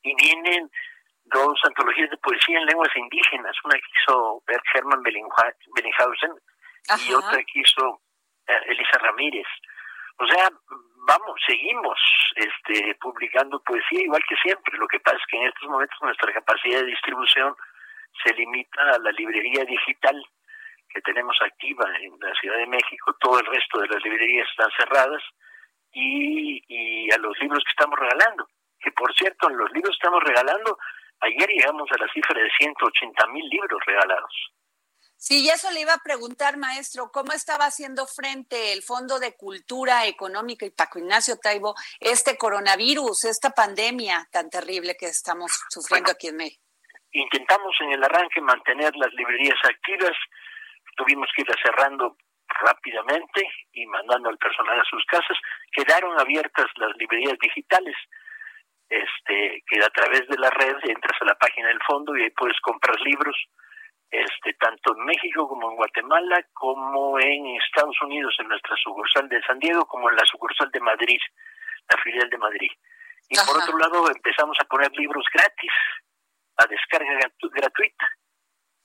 Y 0.03 0.13
vienen 0.15 0.69
dos 1.23 1.57
antologías 1.63 2.09
de 2.09 2.17
poesía 2.17 2.59
en 2.59 2.65
lenguas 2.65 2.91
indígenas, 2.97 3.55
una 3.63 3.75
que 3.75 3.91
hizo 3.95 4.43
Bert 4.45 4.63
Hermann 4.73 5.03
Bellinghausen 5.03 6.33
y 7.07 7.13
otra 7.13 7.37
que 7.37 7.61
hizo 7.61 8.01
eh, 8.47 8.59
Elisa 8.67 8.97
Ramírez. 8.97 9.47
O 10.21 10.27
sea, 10.27 10.49
vamos, 11.07 11.41
seguimos 11.47 11.97
este, 12.35 12.93
publicando 13.01 13.59
poesía 13.63 14.03
igual 14.03 14.21
que 14.29 14.35
siempre. 14.35 14.77
Lo 14.77 14.87
que 14.87 14.99
pasa 14.99 15.17
es 15.17 15.25
que 15.29 15.37
en 15.37 15.47
estos 15.47 15.67
momentos 15.67 15.97
nuestra 16.01 16.31
capacidad 16.31 16.79
de 16.79 16.93
distribución 16.93 17.55
se 18.23 18.33
limita 18.35 18.81
a 18.83 18.99
la 18.99 19.11
librería 19.13 19.65
digital 19.65 20.23
que 20.89 21.01
tenemos 21.01 21.35
activa 21.41 21.85
en 22.01 22.13
la 22.19 22.33
Ciudad 22.35 22.57
de 22.57 22.67
México. 22.67 23.15
Todo 23.19 23.39
el 23.39 23.45
resto 23.47 23.79
de 23.79 23.87
las 23.87 24.03
librerías 24.03 24.47
están 24.47 24.69
cerradas 24.77 25.23
y, 25.91 26.61
y 26.67 27.11
a 27.11 27.17
los 27.17 27.35
libros 27.39 27.63
que 27.63 27.71
estamos 27.71 27.97
regalando. 27.97 28.47
Que 28.79 28.91
por 28.91 29.11
cierto, 29.15 29.49
en 29.49 29.57
los 29.57 29.71
libros 29.71 29.97
que 29.97 30.05
estamos 30.05 30.23
regalando, 30.23 30.77
ayer 31.21 31.49
llegamos 31.49 31.89
a 31.91 31.97
la 31.97 32.13
cifra 32.13 32.39
de 32.39 32.49
180 32.59 33.27
mil 33.27 33.49
libros 33.49 33.81
regalados. 33.87 34.51
Sí, 35.21 35.45
y 35.45 35.49
eso 35.49 35.69
le 35.69 35.81
iba 35.81 35.93
a 35.93 36.01
preguntar, 36.03 36.57
maestro, 36.57 37.11
¿cómo 37.13 37.31
estaba 37.31 37.65
haciendo 37.65 38.07
frente 38.07 38.73
el 38.73 38.81
Fondo 38.81 39.19
de 39.19 39.37
Cultura 39.37 40.07
Económica 40.07 40.65
y 40.65 40.71
Paco 40.71 40.97
Ignacio 40.97 41.37
Taibo 41.37 41.75
este 41.99 42.39
coronavirus, 42.39 43.25
esta 43.25 43.51
pandemia 43.51 44.27
tan 44.31 44.49
terrible 44.49 44.97
que 44.97 45.05
estamos 45.05 45.51
sufriendo 45.69 46.09
aquí 46.09 46.29
en 46.29 46.37
México? 46.37 46.65
Intentamos 47.11 47.75
en 47.81 47.91
el 47.91 48.03
arranque 48.03 48.41
mantener 48.41 48.95
las 48.95 49.13
librerías 49.13 49.59
activas, 49.63 50.17
tuvimos 50.97 51.29
que 51.35 51.43
ir 51.43 51.53
cerrando 51.63 52.17
rápidamente 52.65 53.47
y 53.73 53.85
mandando 53.85 54.27
al 54.27 54.39
personal 54.39 54.79
a 54.79 54.89
sus 54.89 55.05
casas. 55.05 55.37
Quedaron 55.71 56.19
abiertas 56.19 56.65
las 56.77 56.97
librerías 56.97 57.37
digitales, 57.37 57.95
este, 58.89 59.61
que 59.69 59.85
a 59.85 59.89
través 59.89 60.27
de 60.27 60.37
la 60.39 60.49
red 60.49 60.77
entras 60.81 61.21
a 61.21 61.25
la 61.25 61.35
página 61.35 61.67
del 61.67 61.79
fondo 61.85 62.17
y 62.17 62.23
ahí 62.23 62.31
puedes 62.31 62.59
comprar 62.61 62.99
libros 63.01 63.35
este, 64.11 64.53
tanto 64.55 64.93
en 64.95 65.05
México 65.05 65.47
como 65.47 65.71
en 65.71 65.77
Guatemala, 65.77 66.45
como 66.53 67.17
en 67.17 67.55
Estados 67.55 67.95
Unidos, 68.01 68.35
en 68.39 68.49
nuestra 68.49 68.75
sucursal 68.75 69.29
de 69.29 69.41
San 69.43 69.57
Diego, 69.57 69.85
como 69.85 70.09
en 70.09 70.17
la 70.17 70.25
sucursal 70.25 70.69
de 70.69 70.81
Madrid, 70.81 71.19
la 71.89 71.97
filial 72.03 72.29
de 72.29 72.37
Madrid. 72.37 72.71
Y 73.29 73.35
por 73.47 73.55
otro 73.55 73.77
lado, 73.77 74.11
empezamos 74.11 74.57
a 74.59 74.65
poner 74.65 74.91
libros 74.91 75.23
gratis, 75.33 75.71
a 76.57 76.65
descarga 76.67 77.31
gratuita. 77.39 78.07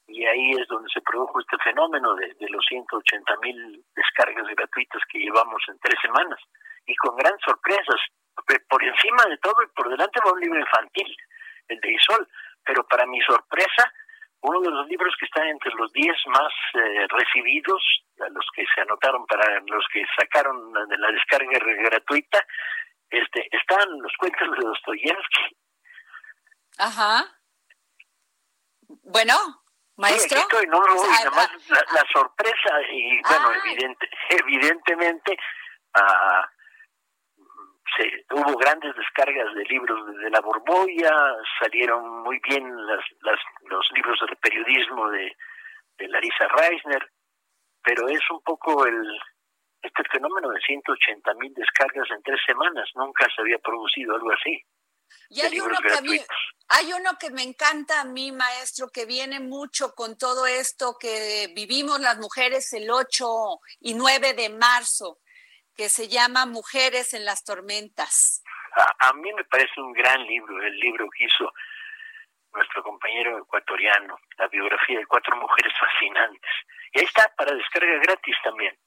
Y 0.06 0.24
ahí 0.24 0.52
es 0.52 0.68
donde 0.68 0.88
se 0.94 1.00
produjo 1.00 1.40
este 1.40 1.58
fenómeno 1.58 2.14
de, 2.14 2.32
de 2.38 2.48
los 2.48 2.64
180 2.68 3.36
mil 3.42 3.84
descargas 3.96 4.46
gratuitas 4.54 5.02
que 5.10 5.18
llevamos 5.18 5.60
en 5.66 5.76
tres 5.80 5.98
semanas. 6.00 6.38
Y 6.86 6.94
con 6.94 7.16
gran 7.16 7.36
sorpresas. 7.40 8.00
Por 8.68 8.84
encima 8.84 9.24
de 9.24 9.38
todo 9.38 9.56
y 9.64 9.74
por 9.74 9.88
delante 9.88 10.20
va 10.24 10.30
un 10.30 10.40
libro 10.40 10.60
infantil, 10.60 11.16
el 11.66 11.80
de 11.80 11.92
Isol. 11.92 12.28
Pero 12.64 12.86
para 12.86 13.06
mi 13.06 13.20
sorpresa, 13.22 13.92
uno 14.40 14.60
de 14.60 14.70
los 14.70 14.86
libros 14.88 15.14
que 15.18 15.26
está 15.26 15.46
entre 15.48 15.72
los 15.72 15.92
10 15.92 16.16
más 16.26 16.52
eh, 16.74 17.06
recibidos, 17.08 17.82
los 18.16 18.46
que 18.54 18.64
se 18.74 18.80
anotaron 18.80 19.26
para 19.26 19.60
los 19.66 19.84
que 19.92 20.04
sacaron 20.18 20.72
de 20.72 20.98
la 20.98 21.10
descarga 21.12 21.58
gratuita, 21.58 22.44
este, 23.10 23.48
están 23.50 24.00
los 24.00 24.12
cuentos 24.18 24.48
de 24.50 24.64
Dostoyevsky. 24.64 25.56
Ajá. 26.78 27.24
Bueno, 28.88 29.34
maestro. 29.96 30.40
la, 30.50 32.04
sorpresa 32.12 32.82
y 32.90 33.20
bueno, 33.22 33.48
ah. 33.48 33.58
evidente, 33.64 34.10
evidentemente 34.30 35.36
ah, 37.98 38.34
hubo 38.34 38.56
grandes 38.56 38.94
descargas 38.96 39.54
de 39.54 39.64
libros 39.64 40.16
de, 40.16 40.30
la 40.30 40.40
Borbolla, 40.40 41.36
salieron 41.60 42.22
muy 42.22 42.40
bien 42.40 42.64
las, 42.86 43.04
las, 43.22 43.38
los 43.70 43.90
libros 43.94 44.18
de 44.28 44.36
periodismo 44.36 45.10
de, 45.10 45.36
de 45.98 46.08
Larissa 46.08 46.48
Reisner, 46.48 47.10
pero 47.82 48.08
es 48.08 48.20
un 48.30 48.42
poco 48.42 48.86
el 48.86 49.18
este 49.82 50.02
fenómeno 50.10 50.50
de 50.50 50.60
180 50.60 51.34
mil 51.34 51.54
descargas 51.54 52.10
en 52.10 52.22
tres 52.22 52.40
semanas, 52.46 52.88
nunca 52.94 53.26
se 53.34 53.40
había 53.40 53.58
producido 53.58 54.14
algo 54.14 54.32
así. 54.32 54.60
Y 55.28 55.40
hay 55.40 55.60
uno, 55.60 55.76
que 55.78 56.24
hay 56.68 56.92
uno 56.92 57.16
que 57.18 57.30
me 57.30 57.42
encanta 57.42 58.00
a 58.00 58.04
mí, 58.04 58.32
maestro, 58.32 58.88
que 58.88 59.06
viene 59.06 59.38
mucho 59.38 59.94
con 59.94 60.18
todo 60.18 60.46
esto 60.46 60.96
que 60.98 61.52
vivimos 61.54 62.00
las 62.00 62.18
mujeres 62.18 62.72
el 62.72 62.90
8 62.90 63.26
y 63.80 63.94
9 63.94 64.34
de 64.34 64.48
marzo 64.50 65.18
que 65.76 65.88
se 65.88 66.08
llama 66.08 66.46
Mujeres 66.46 67.14
en 67.14 67.24
las 67.24 67.44
Tormentas. 67.44 68.42
A, 68.98 69.12
mí 69.14 69.32
me 69.32 69.44
parece 69.44 69.80
un 69.80 69.92
gran 69.92 70.26
libro, 70.26 70.62
el 70.62 70.78
libro 70.78 71.08
que 71.10 71.24
hizo 71.24 71.52
nuestro 72.52 72.82
compañero 72.82 73.38
ecuatoriano, 73.38 74.18
la 74.38 74.48
biografía 74.48 74.98
de 74.98 75.06
cuatro 75.06 75.36
mujeres 75.36 75.72
fascinantes. 75.78 76.50
Y 76.92 77.00
ahí 77.00 77.04
está, 77.04 77.32
para 77.36 77.54
descarga 77.54 77.98
gratis 78.02 78.36
también. 78.42 78.78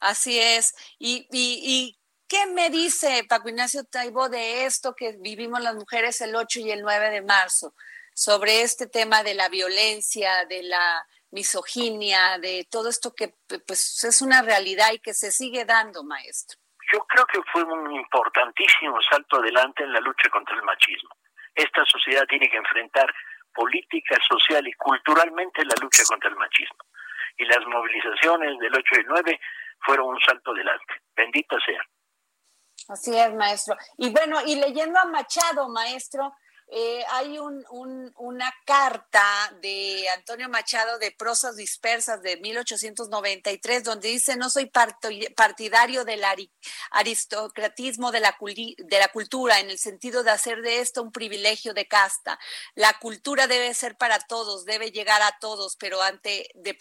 Así 0.00 0.38
es. 0.38 0.74
¿Y, 0.98 1.28
y, 1.30 1.60
y 1.62 1.98
qué 2.28 2.46
me 2.46 2.70
dice 2.70 3.24
Paco 3.28 3.48
Ignacio 3.48 3.84
Taibo 3.84 4.28
de 4.28 4.64
esto 4.64 4.94
que 4.94 5.16
vivimos 5.18 5.60
las 5.60 5.74
mujeres 5.74 6.20
el 6.20 6.34
8 6.34 6.60
y 6.60 6.70
el 6.72 6.82
9 6.82 7.10
de 7.10 7.22
marzo? 7.22 7.74
Sobre 8.14 8.62
este 8.62 8.86
tema 8.88 9.22
de 9.22 9.34
la 9.34 9.48
violencia, 9.48 10.44
de 10.46 10.64
la 10.64 11.06
misoginia, 11.32 12.38
de 12.38 12.66
todo 12.70 12.88
esto 12.88 13.14
que 13.14 13.34
pues 13.66 14.04
es 14.04 14.22
una 14.22 14.42
realidad 14.42 14.92
y 14.92 15.00
que 15.00 15.14
se 15.14 15.32
sigue 15.32 15.64
dando, 15.64 16.04
maestro. 16.04 16.58
Yo 16.92 17.00
creo 17.06 17.26
que 17.26 17.40
fue 17.50 17.64
un 17.64 17.90
importantísimo 17.90 18.98
salto 19.10 19.38
adelante 19.38 19.82
en 19.82 19.92
la 19.92 20.00
lucha 20.00 20.28
contra 20.28 20.54
el 20.54 20.62
machismo. 20.62 21.10
Esta 21.54 21.84
sociedad 21.86 22.24
tiene 22.28 22.48
que 22.50 22.56
enfrentar 22.56 23.12
política, 23.54 24.18
social 24.28 24.66
y 24.66 24.72
culturalmente 24.74 25.64
la 25.64 25.74
lucha 25.80 26.02
contra 26.06 26.28
el 26.28 26.36
machismo. 26.36 26.78
Y 27.38 27.44
las 27.46 27.66
movilizaciones 27.66 28.58
del 28.58 28.74
8 28.74 28.84
y 28.92 28.98
el 28.98 29.06
9 29.06 29.40
fueron 29.86 30.08
un 30.08 30.20
salto 30.20 30.52
adelante. 30.52 30.94
Bendito 31.16 31.56
sea. 31.64 31.82
Así 32.88 33.16
es, 33.16 33.32
maestro. 33.34 33.76
Y 33.96 34.10
bueno, 34.10 34.40
y 34.44 34.56
leyendo 34.56 34.98
a 34.98 35.06
Machado, 35.06 35.68
maestro, 35.68 36.34
eh, 36.74 37.04
hay 37.10 37.38
un, 37.38 37.62
una 38.16 38.50
carta 38.64 39.22
de 39.60 40.08
Antonio 40.16 40.48
Machado 40.48 40.98
de 40.98 41.10
Prosas 41.10 41.54
Dispersas 41.54 42.22
de 42.22 42.38
1893 42.38 43.84
donde 43.84 44.08
dice, 44.08 44.36
no 44.36 44.48
soy 44.48 44.72
partidario 45.36 46.06
del 46.06 46.22
aristocratismo 46.90 48.10
de 48.10 48.20
la, 48.20 48.38
de 48.40 48.98
la 48.98 49.08
cultura 49.08 49.60
en 49.60 49.68
el 49.68 49.78
sentido 49.78 50.22
de 50.22 50.30
hacer 50.30 50.62
de 50.62 50.80
esto 50.80 51.02
un 51.02 51.12
privilegio 51.12 51.74
de 51.74 51.86
casta. 51.86 52.38
La 52.74 52.98
cultura 52.98 53.46
debe 53.46 53.74
ser 53.74 53.98
para 53.98 54.18
todos, 54.18 54.64
debe 54.64 54.90
llegar 54.92 55.20
a 55.20 55.36
todos, 55.40 55.76
pero 55.76 56.00
antes 56.00 56.46
de 56.54 56.74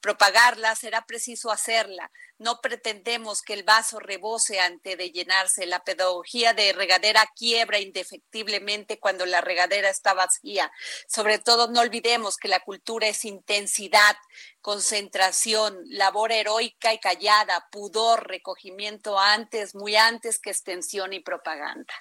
propagarla 0.00 0.74
será 0.74 1.06
preciso 1.06 1.52
hacerla 1.52 2.10
no 2.40 2.62
pretendemos 2.62 3.42
que 3.42 3.52
el 3.52 3.64
vaso 3.64 4.00
rebose 4.00 4.60
antes 4.60 4.96
de 4.96 5.10
llenarse. 5.10 5.66
La 5.66 5.84
pedagogía 5.84 6.54
de 6.54 6.72
regadera 6.72 7.28
quiebra 7.36 7.80
indefectiblemente 7.80 8.98
cuando 8.98 9.19
la 9.26 9.40
regadera 9.40 9.88
está 9.88 10.14
vacía. 10.14 10.70
Sobre 11.06 11.38
todo, 11.38 11.68
no 11.68 11.80
olvidemos 11.80 12.36
que 12.36 12.48
la 12.48 12.60
cultura 12.60 13.08
es 13.08 13.24
intensidad, 13.24 14.16
concentración, 14.60 15.78
labor 15.86 16.32
heroica 16.32 16.92
y 16.92 16.98
callada, 16.98 17.68
pudor, 17.70 18.28
recogimiento 18.28 19.18
antes, 19.18 19.74
muy 19.74 19.96
antes 19.96 20.40
que 20.40 20.50
extensión 20.50 21.12
y 21.12 21.20
propaganda. 21.20 21.94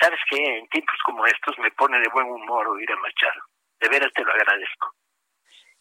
¿Sabes 0.00 0.20
qué? 0.30 0.36
En 0.58 0.68
tiempos 0.68 0.96
como 1.04 1.26
estos 1.26 1.58
me 1.58 1.70
pone 1.72 1.98
de 2.00 2.08
buen 2.12 2.26
humor 2.26 2.68
oír 2.68 2.90
a 2.90 2.96
Machado. 2.96 3.42
De 3.80 3.88
veras 3.88 4.10
te 4.14 4.24
lo 4.24 4.32
agradezco. 4.32 4.94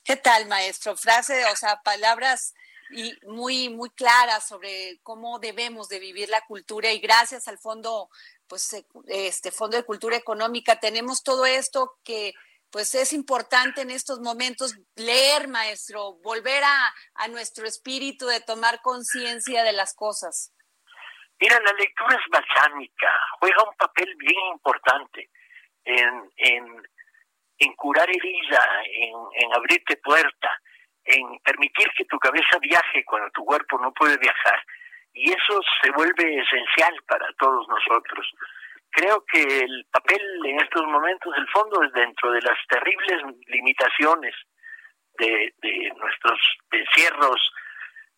¿Qué 0.03 0.15
tal, 0.17 0.47
maestro? 0.47 0.95
Frase, 0.97 1.45
o 1.45 1.55
sea, 1.55 1.81
palabras 1.83 2.53
y 2.91 3.13
muy 3.27 3.69
muy 3.69 3.89
clara 3.91 4.39
sobre 4.41 4.99
cómo 5.03 5.39
debemos 5.39 5.89
de 5.89 5.99
vivir 5.99 6.29
la 6.29 6.41
cultura 6.41 6.91
y 6.91 6.99
gracias 6.99 7.47
al 7.47 7.59
fondo 7.59 8.09
pues 8.49 8.85
este 9.07 9.51
fondo 9.51 9.77
de 9.77 9.83
cultura 9.83 10.17
económica 10.17 10.79
tenemos 10.79 11.23
todo 11.23 11.45
esto 11.45 11.97
que 12.03 12.33
pues 12.71 12.93
es 12.95 13.13
importante 13.13 13.81
en 13.81 13.91
estos 13.91 14.19
momentos 14.19 14.75
leer 14.95 15.47
maestro 15.47 16.15
volver 16.23 16.63
a, 16.63 16.93
a 17.15 17.27
nuestro 17.29 17.65
espíritu 17.65 18.27
de 18.27 18.41
tomar 18.41 18.81
conciencia 18.81 19.63
de 19.63 19.73
las 19.73 19.95
cosas 19.95 20.53
mira 21.39 21.59
la 21.61 21.73
lectura 21.73 22.15
es 22.15 22.31
balsámica 22.31 23.07
juega 23.39 23.63
un 23.63 23.75
papel 23.77 24.13
bien 24.17 24.45
importante 24.51 25.29
en 25.85 26.31
en, 26.35 26.83
en 27.59 27.73
curar 27.75 28.09
herida 28.09 28.61
en, 28.85 29.15
en 29.35 29.53
abrirte 29.53 29.95
puerta 29.97 30.49
en 31.09 31.39
permitir 31.39 31.87
que 31.97 32.05
tu 32.05 32.17
cabeza 32.19 32.59
viaje 32.61 33.03
cuando 33.05 33.29
tu 33.31 33.43
cuerpo 33.43 33.79
no 33.79 33.91
puede 33.93 34.17
viajar. 34.17 34.63
Y 35.13 35.31
eso 35.31 35.59
se 35.81 35.91
vuelve 35.91 36.39
esencial 36.39 36.95
para 37.07 37.27
todos 37.37 37.67
nosotros. 37.67 38.27
Creo 38.91 39.23
que 39.31 39.41
el 39.41 39.85
papel 39.91 40.21
en 40.45 40.59
estos 40.61 40.85
momentos, 40.85 41.33
el 41.37 41.47
fondo, 41.49 41.83
es 41.83 41.91
dentro 41.93 42.31
de 42.31 42.41
las 42.41 42.57
terribles 42.67 43.21
limitaciones 43.47 44.35
de, 45.17 45.53
de 45.61 45.91
nuestros 45.97 46.39
encierros 46.71 47.51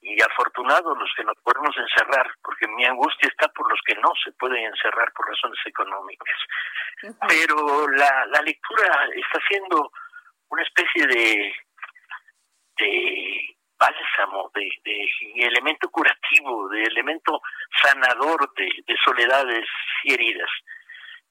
y 0.02 0.20
afortunados 0.22 0.98
los 0.98 1.10
que 1.16 1.24
nos 1.24 1.38
podemos 1.44 1.76
encerrar, 1.78 2.32
porque 2.44 2.68
mi 2.68 2.86
angustia 2.86 3.30
está 3.30 3.48
por 3.50 3.70
los 3.70 3.80
que 3.86 3.96
no 3.96 4.12
se 4.24 4.32
pueden 4.34 4.66
encerrar 4.66 5.12
por 5.14 5.28
razones 5.28 5.60
económicas. 5.66 6.38
Pero 7.28 7.88
la, 7.90 8.26
la 8.28 8.42
lectura 8.42 9.08
está 9.16 9.40
siendo 9.48 9.92
una 10.50 10.64
especie 10.64 11.06
de 11.06 11.54
bálsamo, 13.82 14.52
de, 14.54 14.70
de, 14.86 15.48
elemento 15.48 15.90
curativo, 15.90 16.70
de 16.70 16.84
elemento 16.84 17.42
sanador 17.82 18.54
de, 18.54 18.70
de 18.86 18.96
soledades 19.04 19.66
y 20.04 20.14
heridas. 20.14 20.50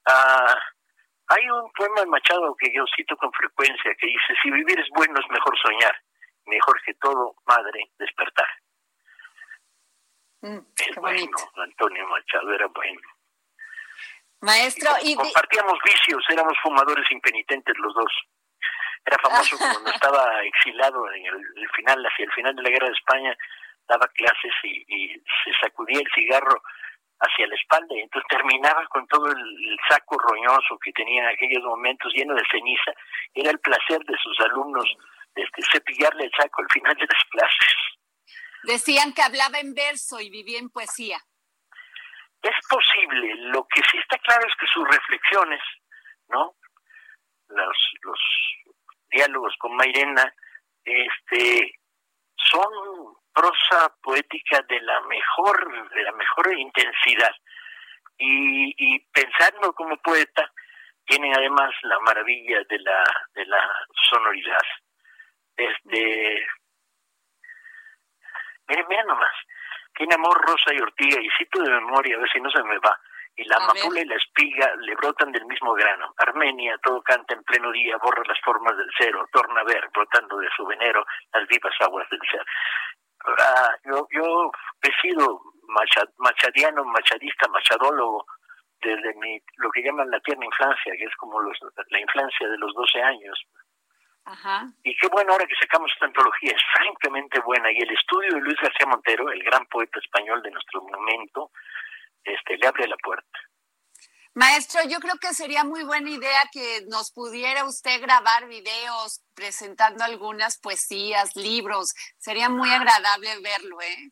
Ah, 0.05 0.55
hay 1.27 1.49
un 1.49 1.71
poema 1.71 2.01
de 2.01 2.07
Machado 2.07 2.53
que 2.59 2.73
yo 2.73 2.83
cito 2.93 3.15
con 3.15 3.31
frecuencia 3.31 3.95
que 3.95 4.07
dice, 4.07 4.33
si 4.43 4.51
vivir 4.51 4.77
es 4.79 4.89
bueno 4.93 5.17
es 5.17 5.29
mejor 5.31 5.57
soñar, 5.59 5.95
mejor 6.45 6.81
que 6.83 6.93
todo, 6.95 7.35
madre, 7.45 7.89
despertar. 7.97 8.47
Mm, 10.41 10.59
es 10.75 10.95
bueno, 10.97 11.37
Antonio 11.55 12.07
Machado 12.07 12.53
era 12.53 12.67
bueno. 12.67 13.07
Maestro, 14.41 14.89
y, 15.03 15.15
compartíamos 15.15 15.77
vicios, 15.85 16.23
éramos 16.29 16.57
fumadores 16.63 17.09
impenitentes 17.11 17.77
los 17.77 17.93
dos. 17.93 18.11
Era 19.05 19.17
famoso 19.21 19.57
cuando 19.57 19.91
estaba 19.91 20.43
exilado 20.43 21.11
en 21.13 21.25
el, 21.25 21.69
final, 21.75 22.05
hacia 22.05 22.25
el 22.25 22.31
final 22.31 22.55
de 22.55 22.63
la 22.63 22.69
guerra 22.69 22.87
de 22.87 22.93
España, 22.93 23.37
daba 23.87 24.07
clases 24.09 24.53
y, 24.63 25.09
se 25.43 25.51
sacudía 25.61 25.99
el 25.99 26.11
cigarro 26.13 26.61
hacia 27.19 27.47
la 27.47 27.55
espalda 27.55 27.95
y 27.95 28.01
entonces 28.01 28.27
terminaba 28.29 28.85
con 28.87 29.07
todo 29.07 29.27
el, 29.31 29.77
saco 29.89 30.17
roñoso 30.17 30.77
que 30.79 30.91
tenía 30.93 31.23
en 31.23 31.29
aquellos 31.29 31.63
momentos 31.63 32.13
lleno 32.13 32.33
de 32.33 32.43
ceniza. 32.49 32.91
Era 33.33 33.51
el 33.51 33.59
placer 33.59 33.99
de 33.99 34.15
sus 34.21 34.39
alumnos 34.39 34.85
este, 35.35 35.61
cepillarle 35.71 36.25
el 36.25 36.31
saco 36.31 36.61
al 36.61 36.69
final 36.71 36.95
de 36.95 37.05
las 37.05 37.23
clases. 37.29 37.75
Decían 38.63 39.13
que 39.13 39.21
hablaba 39.21 39.59
en 39.59 39.73
verso 39.73 40.19
y 40.19 40.29
vivía 40.29 40.59
en 40.59 40.69
poesía. 40.69 41.17
Es 42.41 42.55
posible, 42.67 43.35
lo 43.51 43.67
que 43.67 43.81
sí 43.89 43.97
está 43.97 44.17
claro 44.17 44.47
es 44.47 44.55
que 44.59 44.65
sus 44.67 44.87
reflexiones, 44.87 45.61
¿no? 46.29 46.55
Los, 47.55 47.77
los 48.03 48.19
diálogos 49.09 49.55
con 49.59 49.75
Mairena, 49.75 50.33
este, 50.83 51.73
son 52.35 53.15
prosa 53.33 53.93
poética 54.01 54.61
de 54.67 54.81
la 54.81 55.01
mejor, 55.01 55.89
de 55.89 56.03
la 56.03 56.11
mejor 56.13 56.53
intensidad. 56.57 57.35
Y, 58.17 58.73
y 58.77 58.99
pensando 59.11 59.73
como 59.73 59.97
poeta, 59.97 60.51
tiene 61.05 61.33
además 61.33 61.71
la 61.83 61.99
maravilla 61.99 62.61
de 62.69 62.79
la, 62.79 63.03
de 63.33 63.45
la 63.45 63.69
sonoridad. 64.09 64.61
Este, 65.57 66.47
miren, 68.67 68.85
miren 68.87 69.07
nomás, 69.07 69.33
tiene 69.95 70.15
amor, 70.15 70.39
rosa 70.41 70.73
y 70.73 70.79
ortiga, 70.79 71.21
y 71.21 71.29
cito 71.37 71.61
de 71.61 71.69
memoria, 71.69 72.15
a 72.15 72.19
ver 72.19 72.31
si 72.31 72.39
no 72.39 72.49
se 72.49 72.63
me 72.63 72.77
va. 72.79 72.99
Y 73.35 73.43
la 73.45 73.57
amapola 73.57 74.01
y 74.01 74.05
la 74.05 74.15
espiga 74.15 74.75
le 74.75 74.95
brotan 74.95 75.31
del 75.31 75.45
mismo 75.45 75.73
grano. 75.73 76.13
Armenia, 76.17 76.77
todo 76.83 77.01
canta 77.01 77.33
en 77.33 77.43
pleno 77.43 77.71
día, 77.71 77.97
borra 77.97 78.23
las 78.27 78.39
formas 78.41 78.75
del 78.77 78.89
cero, 78.97 79.27
torna 79.31 79.61
a 79.61 79.63
ver, 79.63 79.89
brotando 79.93 80.37
de 80.37 80.49
su 80.55 80.65
venero, 80.65 81.05
las 81.33 81.47
vivas 81.47 81.73
aguas 81.79 82.07
del 82.09 82.19
ser. 82.29 82.45
Ah, 83.25 83.75
yo, 83.85 84.07
yo 84.11 84.51
he 84.81 85.01
sido 85.01 85.41
machadiano, 86.17 86.83
machadista, 86.83 87.47
machadólogo, 87.47 88.25
desde 88.81 89.13
mi, 89.15 89.39
lo 89.57 89.71
que 89.71 89.83
llaman 89.83 90.09
la 90.09 90.19
tierna 90.19 90.45
infancia, 90.45 90.93
que 90.97 91.05
es 91.05 91.15
como 91.15 91.39
los, 91.39 91.57
la 91.89 91.99
infancia 91.99 92.49
de 92.49 92.57
los 92.57 92.73
12 92.73 93.01
años. 93.01 93.39
Y 94.83 94.95
qué 94.95 95.07
bueno 95.07 95.33
ahora 95.33 95.45
que 95.45 95.55
sacamos 95.59 95.91
esta 95.93 96.05
antología, 96.05 96.53
es 96.53 96.61
francamente 96.73 97.39
buena. 97.41 97.71
Y 97.71 97.77
el 97.77 97.91
estudio 97.91 98.33
de 98.33 98.41
Luis 98.41 98.57
García 98.61 98.87
Montero, 98.87 99.29
el 99.31 99.43
gran 99.43 99.65
poeta 99.65 99.99
español 99.99 100.41
de 100.41 100.51
nuestro 100.51 100.81
momento, 100.81 101.51
este, 102.23 102.57
le 102.57 102.67
abre 102.67 102.87
la 102.87 102.97
puerta. 102.97 103.39
Maestro, 104.33 104.81
yo 104.87 104.99
creo 104.99 105.15
que 105.19 105.33
sería 105.33 105.65
muy 105.65 105.83
buena 105.83 106.09
idea 106.09 106.43
que 106.53 106.85
nos 106.87 107.11
pudiera 107.11 107.65
usted 107.65 108.01
grabar 108.01 108.47
videos 108.47 109.21
presentando 109.33 110.05
algunas 110.05 110.57
poesías, 110.57 111.35
libros. 111.35 111.93
Sería 112.17 112.47
muy 112.49 112.71
agradable 112.71 113.39
verlo, 113.41 113.81
¿eh? 113.81 114.11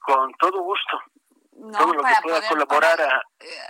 Con 0.00 0.32
todo 0.34 0.62
gusto. 0.62 0.98
todo 1.52 1.94
lo 1.94 2.02
que 2.02 2.14
pueda 2.22 2.48
colaborar 2.48 3.00
a... 3.00 3.22
Eh, 3.38 3.66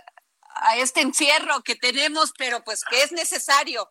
a 0.55 0.77
este 0.77 1.01
encierro 1.01 1.63
que 1.63 1.75
tenemos, 1.77 2.33
pero 2.37 2.63
pues 2.65 2.85
que 2.85 3.03
es 3.03 3.13
necesario. 3.13 3.91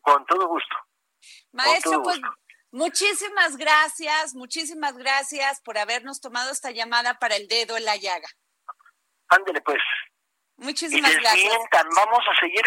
Con 0.00 0.24
todo 0.26 0.48
gusto. 0.48 0.76
Maestro, 1.52 2.02
pues 2.02 2.20
muchísimas 2.70 3.56
gracias, 3.56 4.34
muchísimas 4.34 4.96
gracias 4.96 5.60
por 5.62 5.78
habernos 5.78 6.20
tomado 6.20 6.50
esta 6.50 6.70
llamada 6.70 7.18
para 7.18 7.36
el 7.36 7.48
dedo 7.48 7.76
en 7.76 7.84
la 7.84 7.96
llaga. 7.96 8.28
Ándele 9.32 9.60
pues. 9.62 9.82
Muchísimas 10.58 11.16
gracias. 11.16 11.54
Vamos 11.96 12.20
a 12.30 12.40
seguir 12.40 12.62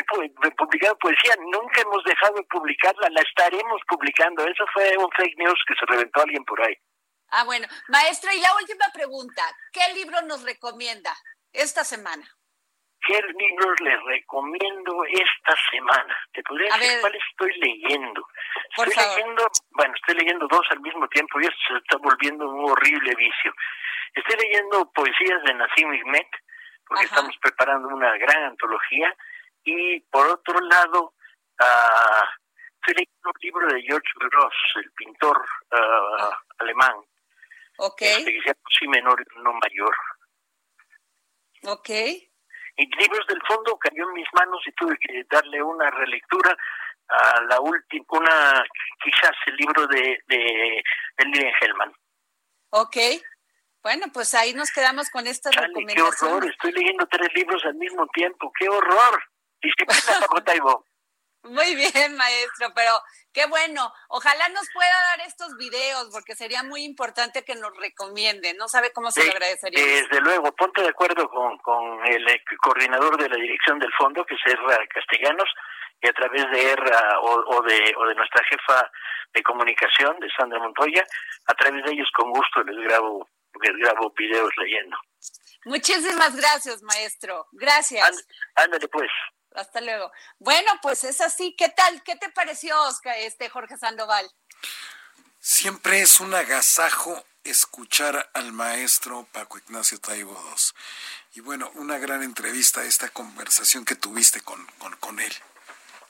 publicando 0.58 0.98
poesía. 0.98 1.36
Nunca 1.40 1.82
hemos 1.82 2.04
dejado 2.04 2.36
de 2.36 2.44
publicarla, 2.44 3.08
la 3.10 3.22
estaremos 3.22 3.82
publicando. 3.88 4.44
Eso 4.46 4.66
fue 4.74 4.98
un 4.98 5.10
fake 5.12 5.38
news 5.38 5.60
que 5.68 5.76
se 5.80 5.86
reventó 5.86 6.22
alguien 6.22 6.44
por 6.44 6.62
ahí. 6.62 6.76
Ah, 7.30 7.44
bueno. 7.46 7.68
Maestro, 7.88 8.32
y 8.34 8.42
la 8.42 8.54
última 8.56 8.86
pregunta. 8.94 9.44
¿Qué 9.72 9.94
libro 9.94 10.22
nos 10.24 10.44
recomienda 10.44 11.16
esta 11.54 11.84
semana? 11.84 12.26
¿Qué 13.08 13.22
libros 13.22 13.80
les 13.82 14.04
recomiendo 14.04 15.06
esta 15.06 15.56
semana? 15.72 16.18
¿Te 16.34 16.42
podría 16.42 16.76
decir 16.76 17.02
cuál 17.02 17.16
estoy 17.16 17.54
leyendo? 17.60 18.28
estoy 18.78 18.96
leyendo, 18.96 19.48
bueno, 19.72 19.94
estoy 19.96 20.16
leyendo 20.16 20.48
dos 20.48 20.66
al 20.72 20.80
mismo 20.82 21.08
tiempo 21.10 21.40
y 21.40 21.44
esto 21.44 21.58
se 21.68 21.78
está 21.78 21.98
volviendo 21.98 22.50
un 22.50 22.72
horrible 22.72 23.14
vicio. 23.16 23.54
Estoy 24.16 24.38
leyendo 24.48 24.92
poesías 24.92 25.44
de 25.44 25.54
Nassim 25.54 25.94
Hikmet, 25.94 26.28
porque 26.88 27.06
estamos 27.06 27.36
preparando 27.42 27.88
una 27.90 28.18
gran 28.18 28.44
antología, 28.44 29.16
y 29.64 30.00
por 30.02 30.28
otro 30.28 30.60
lado, 30.62 31.14
uh, 31.60 32.26
estoy 32.76 32.94
leyendo 32.94 33.30
un 33.30 33.40
libro 33.42 33.68
de 33.68 33.82
George 33.82 34.12
Gross, 34.16 34.54
el 34.76 34.92
pintor 34.92 35.44
uh, 35.72 36.34
alemán, 36.60 36.96
okay. 37.78 38.20
este, 38.20 38.32
que 38.32 38.42
se 38.42 38.48
llama 38.48 38.60
Sí 38.78 38.88
menor 38.88 39.22
y 39.22 39.40
no 39.42 39.54
mayor. 39.54 39.96
Ok. 41.68 41.90
Y 42.78 42.96
Libros 42.98 43.26
del 43.28 43.42
Fondo 43.48 43.78
cayó 43.78 44.04
en 44.08 44.14
mis 44.14 44.28
manos 44.34 44.62
y 44.68 44.72
tuve 44.74 44.98
que 44.98 45.24
darle 45.30 45.64
una 45.64 45.90
relectura 45.90 46.56
a 47.08 47.42
la 47.42 47.60
última, 47.62 48.06
una, 48.10 48.66
quizás 49.04 49.32
el 49.48 49.56
libro 49.56 49.88
de, 49.88 50.22
de, 50.28 50.84
de 51.18 51.26
Lilian 51.26 51.54
Hellman. 51.62 51.94
Ok. 52.72 52.98
Bueno, 53.86 54.08
pues 54.12 54.34
ahí 54.34 54.52
nos 54.56 54.72
quedamos 54.72 55.12
con 55.12 55.28
estas 55.28 55.54
Chale, 55.54 55.68
recomendaciones. 55.68 56.20
qué 56.20 56.26
horror, 56.26 56.50
estoy 56.50 56.72
leyendo 56.72 57.06
tres 57.06 57.30
libros 57.36 57.64
al 57.66 57.76
mismo 57.76 58.08
tiempo, 58.08 58.52
qué 58.58 58.68
horror. 58.68 59.24
Muy 61.44 61.76
bien, 61.76 62.18
maestro, 62.18 62.74
pero 62.74 62.90
qué 63.32 63.46
bueno. 63.46 63.94
Ojalá 64.10 64.50
nos 64.50 64.68
pueda 64.74 64.90
dar 64.90 65.28
estos 65.28 65.56
videos, 65.58 66.10
porque 66.12 66.34
sería 66.34 66.64
muy 66.64 66.82
importante 66.82 67.46
que 67.46 67.54
nos 67.54 67.78
recomiende. 67.78 68.56
No 68.56 68.68
sabe 68.68 68.92
cómo 68.92 69.12
se 69.12 69.24
lo 69.24 69.32
agradecería. 69.32 69.80
Desde 69.80 70.20
luego, 70.22 70.52
ponte 70.56 70.82
de 70.82 70.90
acuerdo 70.90 71.30
con, 71.30 71.60
con 71.60 72.04
el 72.08 72.26
coordinador 72.58 73.22
de 73.22 73.30
la 73.30 73.36
dirección 73.36 73.78
del 73.78 73.94
fondo, 73.94 74.26
que 74.26 74.34
es 74.34 74.42
Erra 74.48 74.80
Castellanos, 74.88 75.50
y 76.02 76.08
a 76.08 76.14
través 76.14 76.50
de 76.50 76.72
Erra 76.72 77.20
o, 77.22 77.62
de, 77.62 77.94
o 78.00 78.08
de 78.08 78.16
nuestra 78.16 78.44
jefa 78.50 78.90
de 79.32 79.44
comunicación, 79.44 80.20
de 80.20 80.30
Sandra 80.36 80.58
Montoya, 80.58 81.06
a 81.46 81.54
través 81.54 81.84
de 81.84 81.92
ellos 81.92 82.10
con 82.16 82.32
gusto 82.32 82.64
les 82.64 82.78
grabo 82.88 83.30
grabo 83.60 84.14
videos 84.18 84.52
leyendo. 84.58 84.98
Muchísimas 85.66 86.36
gracias, 86.36 86.84
maestro. 86.84 87.48
Gracias. 87.52 88.26
ándale, 88.56 88.88
pues. 88.88 89.10
Hasta 89.56 89.82
luego. 89.82 90.12
Bueno, 90.38 90.72
pues 90.82 91.04
es 91.04 91.22
así. 91.22 91.56
¿Qué 91.58 91.70
tal? 91.70 92.04
¿Qué 92.04 92.16
te 92.18 92.30
pareció, 92.30 92.80
Oscar, 92.84 93.16
este 93.20 93.50
Jorge 93.50 93.78
Sandoval? 93.78 94.30
Siempre 95.40 96.02
es 96.02 96.20
un 96.20 96.34
agasajo 96.34 97.24
escuchar 97.44 98.30
al 98.34 98.52
maestro 98.52 99.28
Paco 99.32 99.58
Ignacio 99.58 100.00
Taibo 100.00 100.34
II. 100.34 100.56
Y 101.36 101.40
bueno, 101.42 101.72
una 101.76 101.98
gran 101.98 102.24
entrevista, 102.24 102.84
esta 102.84 103.10
conversación 103.10 103.86
que 103.86 103.96
tuviste 103.96 104.42
con, 104.42 104.66
con, 104.78 104.96
con 104.98 105.20
él. 105.20 105.34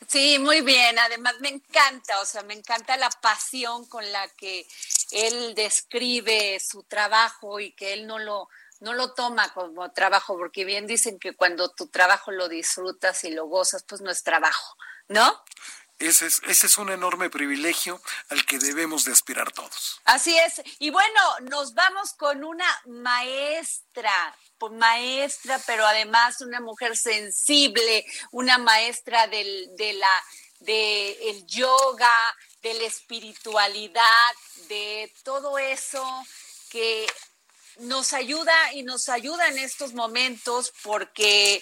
Sí, 0.08 0.38
muy 0.40 0.62
bien. 0.62 0.98
Además, 1.00 1.36
me 1.40 1.50
encanta, 1.50 2.20
o 2.22 2.26
sea, 2.26 2.44
me 2.44 2.54
encanta 2.54 2.98
la 2.98 3.10
pasión 3.10 3.86
con 3.88 4.10
la 4.12 4.28
que 4.30 4.68
él 5.12 5.56
describe 5.56 6.60
su 6.60 6.84
trabajo 6.84 7.60
y 7.60 7.72
que 7.74 7.94
él 7.94 8.08
no 8.08 8.20
lo, 8.20 8.50
no 8.80 8.94
lo 8.94 9.14
toma 9.14 9.52
como 9.54 9.92
trabajo, 9.92 10.38
porque 10.38 10.66
bien 10.66 10.88
dicen 10.88 11.20
que 11.20 11.36
cuando 11.36 11.70
tu 11.70 11.88
trabajo 11.88 12.32
lo 12.32 12.50
disfrutas 12.50 13.24
y 13.24 13.32
lo 13.32 13.48
gozas, 13.48 13.84
pues 13.84 14.02
no 14.02 14.12
es 14.12 14.24
trabajo, 14.24 14.76
¿no? 15.08 15.42
Ese 16.00 16.26
es, 16.26 16.42
ese 16.48 16.68
es 16.68 16.78
un 16.78 16.90
enorme 16.92 17.30
privilegio 17.30 18.02
al 18.30 18.46
que 18.46 18.60
debemos 18.60 19.06
de 19.06 19.14
aspirar 19.14 19.52
todos. 19.54 20.02
Así 20.04 20.38
es. 20.38 20.62
Y 20.80 20.90
bueno, 20.90 21.22
nos 21.50 21.74
vamos 21.74 22.14
con 22.14 22.44
una 22.44 22.68
maestra, 22.86 24.38
pues 24.58 24.74
maestra, 24.74 25.60
pero 25.66 25.86
además 25.86 26.42
una 26.42 26.60
mujer 26.60 26.98
sensible, 26.98 28.06
una 28.32 28.58
maestra 28.58 29.28
del, 29.28 29.70
de 29.78 29.94
la, 29.94 31.46
yoga, 31.48 32.36
de 32.62 32.74
la 32.74 32.86
espiritualidad, 32.86 34.34
de 34.68 35.14
todo 35.24 35.58
eso 35.58 36.06
que 36.70 37.08
nos 37.78 38.12
ayuda 38.12 38.74
y 38.74 38.84
nos 38.84 39.08
ayuda 39.08 39.48
en 39.48 39.60
estos 39.60 39.94
momentos 39.94 40.74
porque 40.84 41.62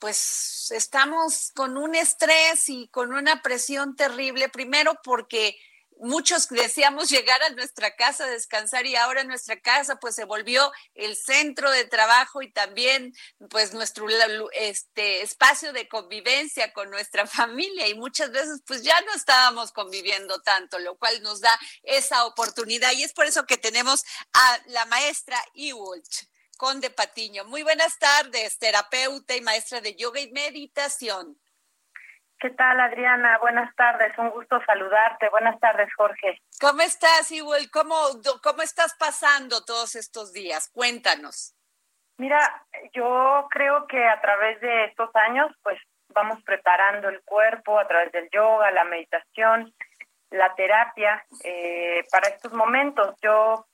pues 0.00 0.72
estamos 0.72 1.52
con 1.54 1.76
un 1.76 1.94
estrés 1.94 2.68
y 2.68 2.88
con 2.88 3.12
una 3.12 3.42
presión 3.42 3.94
terrible, 3.94 4.48
primero 4.48 4.98
porque 5.04 5.56
muchos 6.00 6.48
deseamos 6.48 7.10
llegar 7.10 7.42
a 7.42 7.50
nuestra 7.50 7.94
casa 7.94 8.24
a 8.24 8.30
descansar 8.30 8.86
y 8.86 8.96
ahora 8.96 9.22
nuestra 9.24 9.60
casa 9.60 9.96
pues 9.96 10.14
se 10.14 10.24
volvió 10.24 10.72
el 10.94 11.16
centro 11.16 11.70
de 11.70 11.84
trabajo 11.84 12.42
y 12.42 12.50
también 12.50 13.14
pues 13.50 13.74
nuestro 13.74 14.06
este 14.52 15.22
espacio 15.22 15.72
de 15.72 15.88
convivencia 15.88 16.72
con 16.72 16.90
nuestra 16.90 17.26
familia 17.26 17.86
y 17.86 17.94
muchas 17.94 18.30
veces 18.30 18.62
pues 18.66 18.82
ya 18.82 18.98
no 19.02 19.12
estábamos 19.14 19.72
conviviendo 19.72 20.40
tanto, 20.40 20.78
lo 20.78 20.96
cual 20.96 21.22
nos 21.22 21.40
da 21.40 21.58
esa 21.82 22.24
oportunidad 22.24 22.92
y 22.92 23.02
es 23.02 23.12
por 23.12 23.26
eso 23.26 23.44
que 23.44 23.58
tenemos 23.58 24.04
a 24.32 24.60
la 24.66 24.86
maestra 24.86 25.36
Iwolch. 25.54 26.29
Conde 26.60 26.90
Patiño. 26.90 27.46
Muy 27.46 27.62
buenas 27.62 27.98
tardes, 27.98 28.58
terapeuta 28.58 29.34
y 29.34 29.40
maestra 29.40 29.80
de 29.80 29.96
yoga 29.96 30.20
y 30.20 30.30
meditación. 30.30 31.40
¿Qué 32.38 32.50
tal, 32.50 32.78
Adriana? 32.78 33.38
Buenas 33.38 33.74
tardes, 33.76 34.12
un 34.18 34.28
gusto 34.28 34.60
saludarte. 34.66 35.30
Buenas 35.30 35.58
tardes, 35.58 35.88
Jorge. 35.96 36.38
¿Cómo 36.60 36.82
estás, 36.82 37.30
Igual? 37.32 37.70
¿Cómo, 37.72 37.96
¿Cómo 38.42 38.60
estás 38.60 38.94
pasando 38.98 39.64
todos 39.64 39.94
estos 39.94 40.34
días? 40.34 40.68
Cuéntanos. 40.70 41.54
Mira, 42.18 42.66
yo 42.92 43.48
creo 43.50 43.86
que 43.86 44.06
a 44.06 44.20
través 44.20 44.60
de 44.60 44.84
estos 44.84 45.08
años, 45.16 45.50
pues 45.62 45.80
vamos 46.08 46.42
preparando 46.44 47.08
el 47.08 47.22
cuerpo 47.22 47.78
a 47.78 47.88
través 47.88 48.12
del 48.12 48.28
yoga, 48.30 48.70
la 48.70 48.84
meditación, 48.84 49.72
la 50.28 50.54
terapia 50.54 51.24
eh, 51.42 52.04
para 52.10 52.28
estos 52.28 52.52
momentos. 52.52 53.16
Yo 53.22 53.64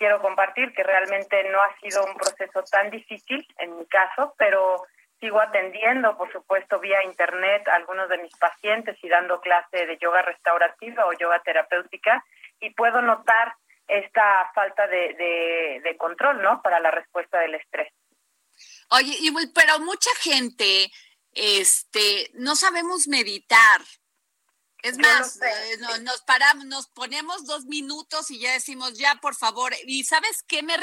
quiero 0.00 0.22
compartir 0.22 0.72
que 0.72 0.82
realmente 0.82 1.44
no 1.50 1.60
ha 1.60 1.78
sido 1.78 2.02
un 2.06 2.14
proceso 2.14 2.64
tan 2.70 2.90
difícil 2.90 3.46
en 3.58 3.76
mi 3.76 3.84
caso, 3.84 4.34
pero 4.38 4.82
sigo 5.20 5.38
atendiendo, 5.38 6.16
por 6.16 6.32
supuesto, 6.32 6.80
vía 6.80 7.04
internet 7.04 7.68
a 7.68 7.74
algunos 7.74 8.08
de 8.08 8.16
mis 8.16 8.34
pacientes 8.38 8.96
y 9.02 9.08
dando 9.10 9.42
clase 9.42 9.84
de 9.84 9.98
yoga 9.98 10.22
restaurativa 10.22 11.04
o 11.04 11.12
yoga 11.12 11.42
terapéutica 11.42 12.24
y 12.60 12.70
puedo 12.70 13.02
notar 13.02 13.54
esta 13.88 14.50
falta 14.54 14.86
de, 14.86 15.82
de, 15.84 15.96
control, 15.98 16.40
¿no? 16.40 16.62
Para 16.62 16.80
la 16.80 16.90
respuesta 16.90 17.38
del 17.40 17.56
estrés. 17.56 17.92
Oye, 18.88 19.14
pero 19.54 19.80
mucha 19.80 20.10
gente, 20.18 20.90
este, 21.34 22.30
no 22.32 22.56
sabemos 22.56 23.06
meditar, 23.06 23.82
es 24.82 24.98
más, 24.98 25.38
eh, 25.42 25.78
nos 26.02 26.22
paramos, 26.22 26.64
nos 26.66 26.88
ponemos 26.88 27.44
dos 27.44 27.66
minutos 27.66 28.30
y 28.30 28.38
ya 28.38 28.52
decimos, 28.52 28.94
ya, 28.94 29.16
por 29.16 29.34
favor. 29.34 29.74
¿Y 29.86 30.04
sabes 30.04 30.42
qué 30.46 30.62
me, 30.62 30.76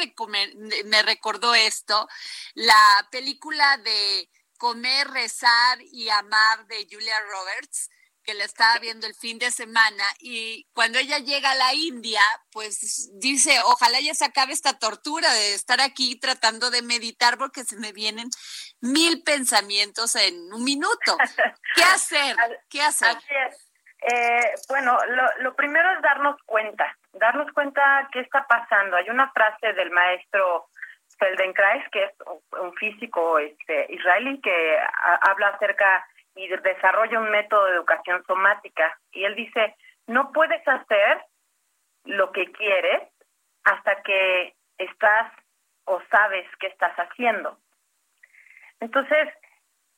me 0.85 1.01
recordó 1.03 1.55
esto? 1.55 2.07
La 2.53 3.07
película 3.11 3.77
de 3.77 4.29
Comer, 4.57 5.07
Rezar 5.09 5.79
y 5.81 6.09
Amar 6.09 6.67
de 6.67 6.87
Julia 6.89 7.19
Roberts, 7.29 7.89
que 8.23 8.33
la 8.33 8.43
estaba 8.43 8.77
viendo 8.79 9.07
el 9.07 9.15
fin 9.15 9.39
de 9.39 9.51
semana. 9.51 10.03
Y 10.19 10.67
cuando 10.73 10.99
ella 10.99 11.19
llega 11.19 11.51
a 11.51 11.55
la 11.55 11.73
India, 11.73 12.21
pues 12.51 13.09
dice, 13.13 13.57
ojalá 13.65 14.01
ya 14.01 14.13
se 14.13 14.25
acabe 14.25 14.51
esta 14.51 14.77
tortura 14.77 15.31
de 15.33 15.53
estar 15.53 15.79
aquí 15.79 16.17
tratando 16.17 16.69
de 16.69 16.81
meditar 16.81 17.37
porque 17.37 17.63
se 17.63 17.77
me 17.77 17.93
vienen 17.93 18.29
mil 18.81 19.23
pensamientos 19.23 20.15
en 20.15 20.53
un 20.53 20.63
minuto. 20.63 21.17
¿Qué 21.75 21.83
hacer? 21.83 22.35
¿Qué 22.69 22.81
hacer? 22.81 23.17
Eh, 24.01 24.53
bueno, 24.69 24.97
lo, 25.39 25.55
primero 25.55 25.89
es 25.91 26.01
darnos 26.01 26.41
cuenta, 26.45 26.95
darnos 27.13 27.51
cuenta 27.51 28.07
qué 28.11 28.19
está 28.19 28.45
pasando. 28.47 28.95
Hay 28.95 29.09
una 29.09 29.31
frase 29.31 29.73
del 29.73 29.91
maestro 29.91 30.67
Feldenkrais, 31.17 31.89
que 31.89 32.03
es 32.03 32.11
un 32.61 32.73
físico 32.75 33.39
este, 33.39 33.87
israelí, 33.89 34.39
que 34.41 34.79
habla 35.21 35.49
acerca 35.49 36.07
y 36.35 36.47
desarrolla 36.47 37.19
un 37.19 37.31
método 37.31 37.65
de 37.65 37.75
educación 37.75 38.23
somática. 38.25 38.97
Y 39.11 39.25
él 39.25 39.35
dice, 39.35 39.75
no 40.05 40.31
puedes 40.31 40.65
hacer 40.67 41.23
lo 42.05 42.31
que 42.31 42.51
quieres 42.51 43.01
hasta 43.63 44.01
que 44.03 44.53
estás 44.77 45.31
o 45.85 46.01
sabes 46.11 46.45
qué 46.59 46.67
estás 46.67 46.95
haciendo. 46.97 47.57
Entonces, 48.79 49.29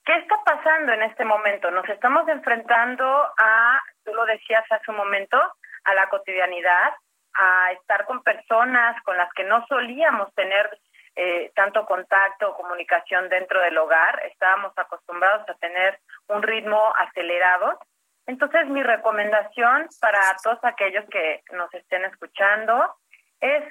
¿qué 0.05 0.15
está 0.17 0.35
pasando 0.43 0.93
en 0.93 1.03
este 1.03 1.25
momento? 1.25 1.71
Nos 1.71 1.87
estamos 1.89 2.27
enfrentando 2.27 3.05
a 3.37 3.81
tú 4.03 4.13
lo 4.13 4.25
decías 4.25 4.63
hace 4.69 4.91
un 4.91 4.97
momento, 4.97 5.37
a 5.83 5.93
la 5.93 6.09
cotidianidad, 6.09 6.93
a 7.35 7.71
estar 7.73 8.05
con 8.05 8.23
personas 8.23 9.01
con 9.03 9.17
las 9.17 9.31
que 9.33 9.43
no 9.43 9.65
solíamos 9.67 10.33
tener 10.35 10.69
eh, 11.15 11.51
tanto 11.55 11.85
contacto 11.85 12.49
o 12.49 12.55
comunicación 12.55 13.29
dentro 13.29 13.61
del 13.61 13.77
hogar, 13.77 14.21
estábamos 14.25 14.71
acostumbrados 14.77 15.47
a 15.49 15.53
tener 15.55 15.99
un 16.27 16.41
ritmo 16.41 16.81
acelerado. 16.97 17.79
Entonces 18.25 18.67
mi 18.67 18.83
recomendación 18.83 19.87
para 19.99 20.21
todos 20.43 20.59
aquellos 20.63 21.05
que 21.09 21.41
nos 21.51 21.73
estén 21.73 22.05
escuchando 22.05 22.95
es 23.41 23.63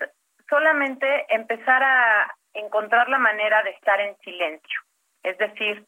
solamente 0.49 1.27
empezar 1.29 1.83
a 1.83 2.35
encontrar 2.55 3.09
la 3.09 3.19
manera 3.19 3.63
de 3.63 3.71
estar 3.71 4.01
en 4.01 4.17
silencio. 4.19 4.81
Es 5.23 5.39
decir, 5.39 5.87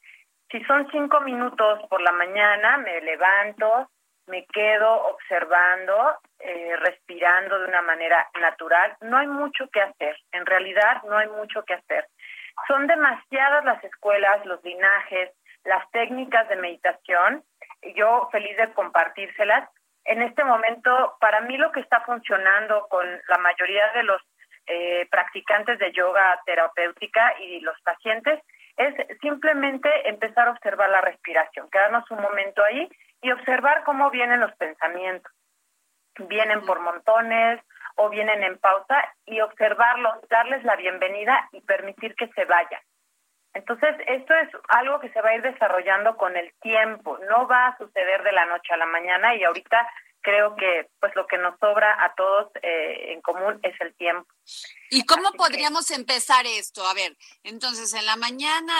si 0.50 0.62
son 0.64 0.88
cinco 0.90 1.20
minutos 1.20 1.80
por 1.88 2.00
la 2.00 2.12
mañana, 2.12 2.78
me 2.78 3.00
levanto, 3.02 3.88
me 4.26 4.44
quedo 4.46 5.08
observando, 5.08 6.16
eh, 6.40 6.76
respirando 6.76 7.58
de 7.58 7.68
una 7.68 7.82
manera 7.82 8.28
natural. 8.40 8.96
No 9.00 9.18
hay 9.18 9.28
mucho 9.28 9.68
que 9.68 9.80
hacer, 9.80 10.16
en 10.32 10.46
realidad 10.46 11.02
no 11.04 11.16
hay 11.16 11.28
mucho 11.28 11.64
que 11.64 11.74
hacer. 11.74 12.06
Son 12.66 12.86
demasiadas 12.86 13.64
las 13.64 13.82
escuelas, 13.84 14.44
los 14.44 14.62
linajes, 14.64 15.30
las 15.64 15.88
técnicas 15.92 16.48
de 16.48 16.56
meditación. 16.56 17.44
Yo 17.94 18.28
feliz 18.32 18.56
de 18.56 18.72
compartírselas. 18.72 19.68
En 20.04 20.22
este 20.22 20.44
momento, 20.44 21.16
para 21.20 21.40
mí 21.42 21.56
lo 21.56 21.70
que 21.72 21.80
está 21.80 22.00
funcionando 22.00 22.86
con 22.88 23.06
la 23.28 23.38
mayoría 23.38 23.92
de 23.92 24.02
los 24.02 24.20
eh, 24.66 25.06
practicantes 25.10 25.78
de 25.78 25.92
yoga 25.92 26.40
terapéutica 26.44 27.34
y 27.40 27.60
los 27.60 27.80
pacientes 27.82 28.40
es 28.80 29.18
simplemente 29.20 29.90
empezar 30.08 30.48
a 30.48 30.52
observar 30.52 30.88
la 30.88 31.02
respiración, 31.02 31.68
quedarnos 31.70 32.10
un 32.10 32.22
momento 32.22 32.64
ahí 32.64 32.88
y 33.20 33.30
observar 33.30 33.84
cómo 33.84 34.10
vienen 34.10 34.40
los 34.40 34.54
pensamientos. 34.56 35.30
Vienen 36.18 36.64
por 36.64 36.80
montones 36.80 37.60
o 37.96 38.08
vienen 38.08 38.42
en 38.42 38.58
pausa 38.58 39.14
y 39.26 39.40
observarlos, 39.40 40.14
darles 40.30 40.64
la 40.64 40.76
bienvenida 40.76 41.48
y 41.52 41.60
permitir 41.60 42.14
que 42.14 42.28
se 42.28 42.46
vayan. 42.46 42.80
Entonces, 43.52 43.96
esto 44.06 44.34
es 44.34 44.48
algo 44.68 45.00
que 45.00 45.10
se 45.10 45.20
va 45.20 45.30
a 45.30 45.34
ir 45.34 45.42
desarrollando 45.42 46.16
con 46.16 46.36
el 46.36 46.52
tiempo, 46.60 47.18
no 47.28 47.46
va 47.48 47.66
a 47.66 47.76
suceder 47.76 48.22
de 48.22 48.32
la 48.32 48.46
noche 48.46 48.72
a 48.72 48.78
la 48.78 48.86
mañana 48.86 49.34
y 49.34 49.44
ahorita 49.44 49.88
creo 50.22 50.54
que 50.56 50.88
pues 51.00 51.12
lo 51.16 51.26
que 51.26 51.38
nos 51.38 51.58
sobra 51.58 52.04
a 52.04 52.14
todos 52.14 52.50
eh, 52.62 53.12
en 53.12 53.20
común 53.22 53.58
es 53.62 53.74
el 53.80 53.94
tiempo. 53.94 54.28
¿Y 54.90 55.04
cómo 55.04 55.32
podríamos 55.32 55.90
empezar 55.90 56.46
esto? 56.46 56.86
A 56.86 56.94
ver, 56.94 57.16
entonces 57.44 57.94
en 57.94 58.04
la 58.06 58.16
mañana 58.16 58.74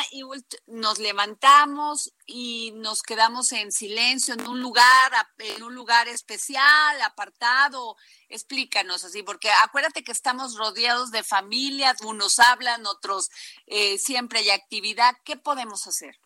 nos 0.67 0.99
levantamos 0.99 2.13
y 2.27 2.73
nos 2.77 3.03
quedamos 3.03 3.53
en 3.53 3.71
silencio 3.71 4.35
en 4.35 4.47
un 4.47 4.61
lugar, 4.61 5.13
en 5.39 5.63
un 5.63 5.75
lugar 5.75 6.09
especial, 6.09 7.01
apartado. 7.03 7.97
Explícanos 8.29 9.05
así, 9.05 9.23
porque 9.23 9.51
acuérdate 9.63 10.03
que 10.03 10.13
estamos 10.13 10.57
rodeados 10.57 11.11
de 11.11 11.23
familias, 11.23 12.01
unos 12.03 12.39
hablan, 12.39 12.87
otros 12.87 13.31
eh, 13.67 13.99
siempre 13.99 14.41
hay 14.41 14.51
actividad. 14.51 15.15
¿Qué 15.25 15.37
podemos 15.37 15.87
hacer? 15.87 16.19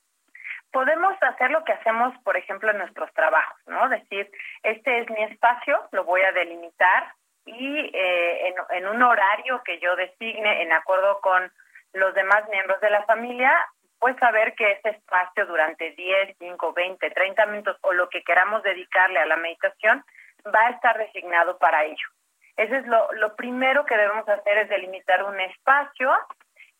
Podemos 0.75 1.15
hacer 1.23 1.53
lo 1.53 1.65
que 1.65 1.73
hacemos, 1.73 2.13
por 2.25 2.37
ejemplo, 2.37 2.69
en 2.73 2.79
nuestros 2.79 3.11
trabajos, 3.15 3.57
¿no? 3.67 3.89
Decir, 3.89 4.29
este 4.65 4.99
es 4.99 5.09
mi 5.09 5.23
espacio, 5.23 5.81
lo 5.93 6.03
voy 6.03 6.21
a 6.23 6.33
delimitar 6.33 7.15
y 7.47 7.91
eh, 7.95 8.55
en, 8.71 8.89
un 8.89 9.01
horario 9.03 9.63
que 9.65 9.79
yo 9.79 9.95
designe 9.95 10.63
en 10.63 10.73
acuerdo 10.73 11.21
con 11.21 11.51
los 11.93 12.13
demás 12.15 12.49
miembros 12.51 12.81
de 12.81 12.91
la 12.91 13.05
familia, 13.05 13.53
pues 14.01 14.17
saber 14.17 14.57
que 14.57 14.73
ese 14.73 14.89
espacio 14.91 15.47
durante 15.47 15.93
10, 15.93 16.37
5, 16.41 16.73
20, 16.73 17.09
30 17.09 17.47
minutos 17.47 17.77
o 17.83 17.93
lo 17.93 18.09
que 18.09 18.25
queramos 18.25 18.65
dedicarle 18.65 19.21
a 19.21 19.27
la 19.27 19.37
meditación 19.37 20.05
va 20.53 20.67
a 20.67 20.71
estar 20.71 20.99
designado 20.99 21.57
para 21.59 21.85
ello. 21.85 22.09
Eso 22.57 22.75
es 22.75 22.87
lo, 22.89 23.13
lo 23.13 23.37
primero 23.37 23.87
que 23.87 23.97
debemos 23.97 24.29
hacer, 24.29 24.59
es 24.59 24.69
delimitar 24.69 25.23
un 25.23 25.39
espacio 25.39 26.11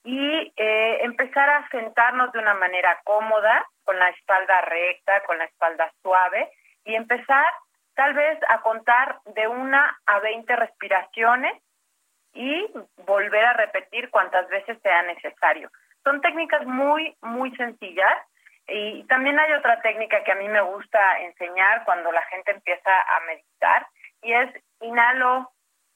y 0.05 0.53
eh, 0.57 0.99
empezar 1.03 1.49
a 1.49 1.69
sentarnos 1.71 2.31
de 2.33 2.39
una 2.39 2.55
manera 2.55 3.01
cómoda, 3.05 3.67
con 3.85 3.99
la 3.99 4.11
espalda 4.11 4.61
recta, 4.63 5.23
con 5.25 5.39
la 5.39 5.45
espalda 5.45 5.91
suave, 6.03 6.51
y 6.85 6.95
empezar 6.95 7.47
tal 7.95 8.13
vez 8.13 8.39
a 8.49 8.61
contar 8.61 9.19
de 9.35 9.49
una 9.49 9.99
a 10.07 10.19
veinte 10.21 10.55
respiraciones 10.57 11.61
y 12.35 12.71
volver 13.07 13.45
a 13.45 13.55
repetir 13.55 14.11
cuantas 14.11 14.49
veces 14.49 14.79
sea 14.83 15.03
necesario. 15.03 15.71
Son 16.03 16.21
técnicas 16.21 16.67
muy, 16.67 17.17
muy 17.23 17.55
sencillas 17.57 18.15
y 18.67 19.05
también 19.05 19.39
hay 19.39 19.53
otra 19.53 19.81
técnica 19.81 20.23
que 20.25 20.33
a 20.33 20.37
mí 20.37 20.49
me 20.49 20.61
gusta 20.61 21.21
enseñar 21.21 21.85
cuando 21.85 22.11
la 22.13 22.23
gente 22.27 22.51
empieza 22.51 22.91
a 22.91 23.21
meditar 23.21 23.87
y 24.23 24.33
es 24.33 24.51
inhalo 24.81 25.51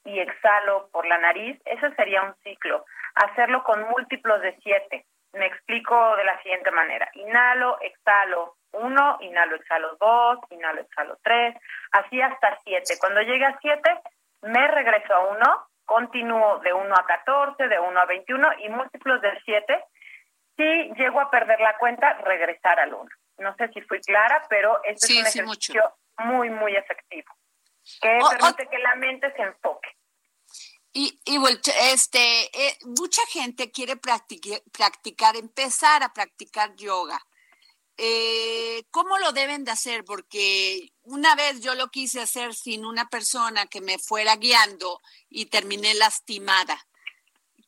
y 0.09 0.21
exhalo 0.21 0.89
por 0.91 1.07
la 1.07 1.19
nariz. 1.19 1.61
Ese 1.65 1.95
sería 1.95 2.23
un 2.23 2.35
ciclo 2.43 2.85
hacerlo 3.15 3.63
con 3.65 3.89
múltiplos 3.89 4.41
de 4.41 4.57
siete. 4.63 5.05
Me 5.33 5.47
explico 5.47 6.17
de 6.17 6.25
la 6.25 6.41
siguiente 6.43 6.71
manera. 6.71 7.09
Inhalo, 7.15 7.79
exhalo 7.81 8.55
Uno, 8.73 9.19
inhalo, 9.21 9.57
exhalo 9.57 9.97
dos, 9.97 10.39
inhalo, 10.51 10.83
exhalo 10.83 11.19
tres, 11.23 11.57
así 11.93 12.21
hasta 12.21 12.59
siete. 12.65 12.95
Cuando 13.01 13.23
llegue 13.23 13.45
a 13.45 13.59
siete, 13.61 13.91
me 14.43 14.69
regreso 14.69 15.15
a 15.15 15.27
uno, 15.29 15.69
continúo 15.85 16.59
de 16.61 16.73
1 16.73 16.95
a 16.95 17.07
14, 17.07 17.67
de 17.67 17.81
1 17.81 18.01
a 18.01 18.05
21 18.05 18.49
y 18.59 18.69
múltiplos 18.69 19.23
de 19.23 19.41
7. 19.45 19.85
Si 20.57 20.93
llego 20.95 21.21
a 21.21 21.31
perder 21.31 21.61
la 21.61 21.79
cuenta, 21.79 22.13
regresar 22.25 22.79
al 22.79 22.93
1. 22.93 23.09
No 23.39 23.55
sé 23.57 23.69
si 23.69 23.81
fui 23.83 24.01
clara, 24.01 24.45
pero 24.51 24.83
este 24.85 25.07
es 25.07 25.19
un 25.19 25.27
ejercicio 25.27 25.83
muy, 26.19 26.51
muy 26.51 26.77
efectivo, 26.77 27.33
que 28.03 28.19
permite 28.31 28.67
que 28.67 28.79
la 28.79 28.97
mente 28.97 29.33
se 29.33 29.43
enfoque. 29.43 29.98
Y, 31.01 31.21
y 31.27 31.39
este, 31.93 32.19
eh, 32.19 32.77
mucha 32.83 33.23
gente 33.29 33.71
quiere 33.71 33.97
practicar, 33.97 34.61
practicar, 34.77 35.37
empezar 35.37 36.03
a 36.03 36.13
practicar 36.13 36.75
yoga. 36.75 37.21
Eh, 37.97 38.83
¿Cómo 38.91 39.17
lo 39.19 39.31
deben 39.31 39.63
de 39.63 39.71
hacer? 39.71 40.05
Porque 40.05 40.93
una 41.03 41.37
vez 41.37 41.61
yo 41.61 41.77
lo 41.77 41.87
quise 41.93 42.21
hacer 42.21 42.53
sin 42.53 42.85
una 42.85 43.09
persona 43.09 43.67
que 43.67 43.81
me 43.81 44.01
fuera 44.01 44.35
guiando 44.35 45.01
y 45.29 45.47
terminé 45.47 45.95
lastimada. 45.95 46.77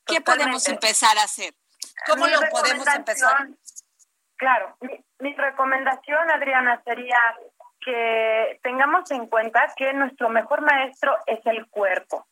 ¿Qué 0.07 0.20
podemos 0.20 0.66
empezar 0.66 1.16
a 1.16 1.22
hacer? 1.22 1.55
¿Cómo 2.09 2.26
lo 2.26 2.41
podemos 2.51 2.89
empezar? 2.89 3.49
Claro, 4.35 4.76
mi 5.20 5.35
recomendación, 5.35 6.28
Adriana, 6.33 6.83
sería 6.85 7.20
que 7.81 8.59
tengamos 8.64 9.09
en 9.12 9.28
cuenta 9.28 9.72
que 9.76 9.93
nuestro 9.93 10.31
mejor 10.31 10.62
maestro 10.62 11.16
es 11.28 11.39
el 11.47 11.68
cuerpo. 11.68 12.26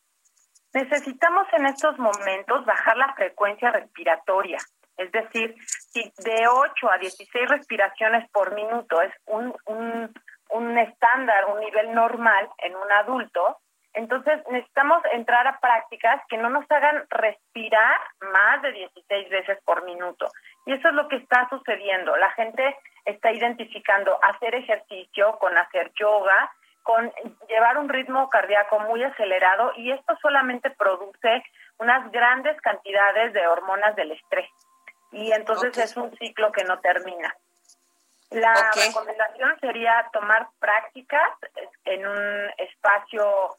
Necesitamos 0.73 1.47
en 1.53 1.65
estos 1.65 1.97
momentos 1.97 2.65
bajar 2.65 2.97
la 2.97 3.13
frecuencia 3.13 3.71
respiratoria. 3.71 4.59
Es 4.97 5.11
decir, 5.11 5.55
si 5.65 6.01
de 6.23 6.47
8 6.47 6.91
a 6.91 6.97
16 6.97 7.49
respiraciones 7.49 8.29
por 8.31 8.53
minuto 8.53 9.01
es 9.01 9.13
un, 9.25 9.55
un, 9.65 10.13
un 10.49 10.77
estándar, 10.77 11.45
un 11.53 11.59
nivel 11.61 11.93
normal 11.93 12.49
en 12.57 12.75
un 12.75 12.91
adulto, 12.91 13.57
entonces 13.93 14.41
necesitamos 14.51 15.01
entrar 15.13 15.47
a 15.47 15.59
prácticas 15.59 16.21
que 16.27 16.37
no 16.37 16.49
nos 16.49 16.69
hagan 16.69 17.05
respirar 17.09 17.99
más 18.31 18.61
de 18.61 18.71
16 18.71 19.29
veces 19.29 19.57
por 19.65 19.83
minuto. 19.83 20.27
Y 20.65 20.73
eso 20.73 20.89
es 20.89 20.93
lo 20.93 21.07
que 21.07 21.15
está 21.15 21.47
sucediendo. 21.49 22.15
La 22.17 22.31
gente 22.31 22.77
está 23.05 23.31
identificando 23.31 24.17
hacer 24.23 24.53
ejercicio 24.53 25.37
con 25.39 25.57
hacer 25.57 25.91
yoga, 25.99 26.51
con 26.83 27.11
llevar 27.47 27.77
un 27.77 27.89
ritmo 27.89 28.29
cardíaco 28.29 28.79
muy 28.79 29.03
acelerado 29.03 29.73
y 29.75 29.91
esto 29.91 30.17
solamente 30.21 30.69
produce 30.71 31.43
unas 31.77 32.11
grandes 32.11 32.59
cantidades 32.61 33.33
de 33.33 33.47
hormonas 33.47 33.95
del 33.95 34.11
estrés. 34.11 34.49
Y 35.11 35.31
entonces 35.31 35.77
es 35.77 35.97
un 35.97 36.15
ciclo 36.17 36.51
que 36.51 36.63
no 36.63 36.79
termina. 36.79 37.35
La 38.31 38.53
recomendación 38.75 39.59
sería 39.59 40.07
tomar 40.13 40.47
prácticas 40.59 41.31
en 41.85 42.05
un 42.05 42.51
espacio 42.57 43.55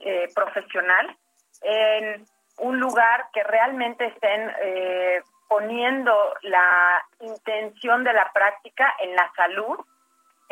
eh, 0.00 0.28
profesional, 0.34 1.14
en 1.60 2.24
un 2.58 2.80
lugar 2.80 3.26
que 3.34 3.42
realmente 3.42 4.06
estén 4.06 4.50
eh, 4.62 5.22
poniendo 5.48 6.14
la 6.42 7.04
intención 7.20 8.02
de 8.02 8.14
la 8.14 8.32
práctica 8.32 8.94
en 9.00 9.14
la 9.14 9.30
salud, 9.36 9.78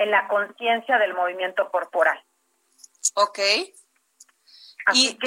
en 0.02 0.10
la 0.10 0.28
conciencia 0.28 0.98
del 0.98 1.14
movimiento 1.14 1.70
corporal. 1.70 2.22
Ok. 3.14 3.38
y, 4.94 5.18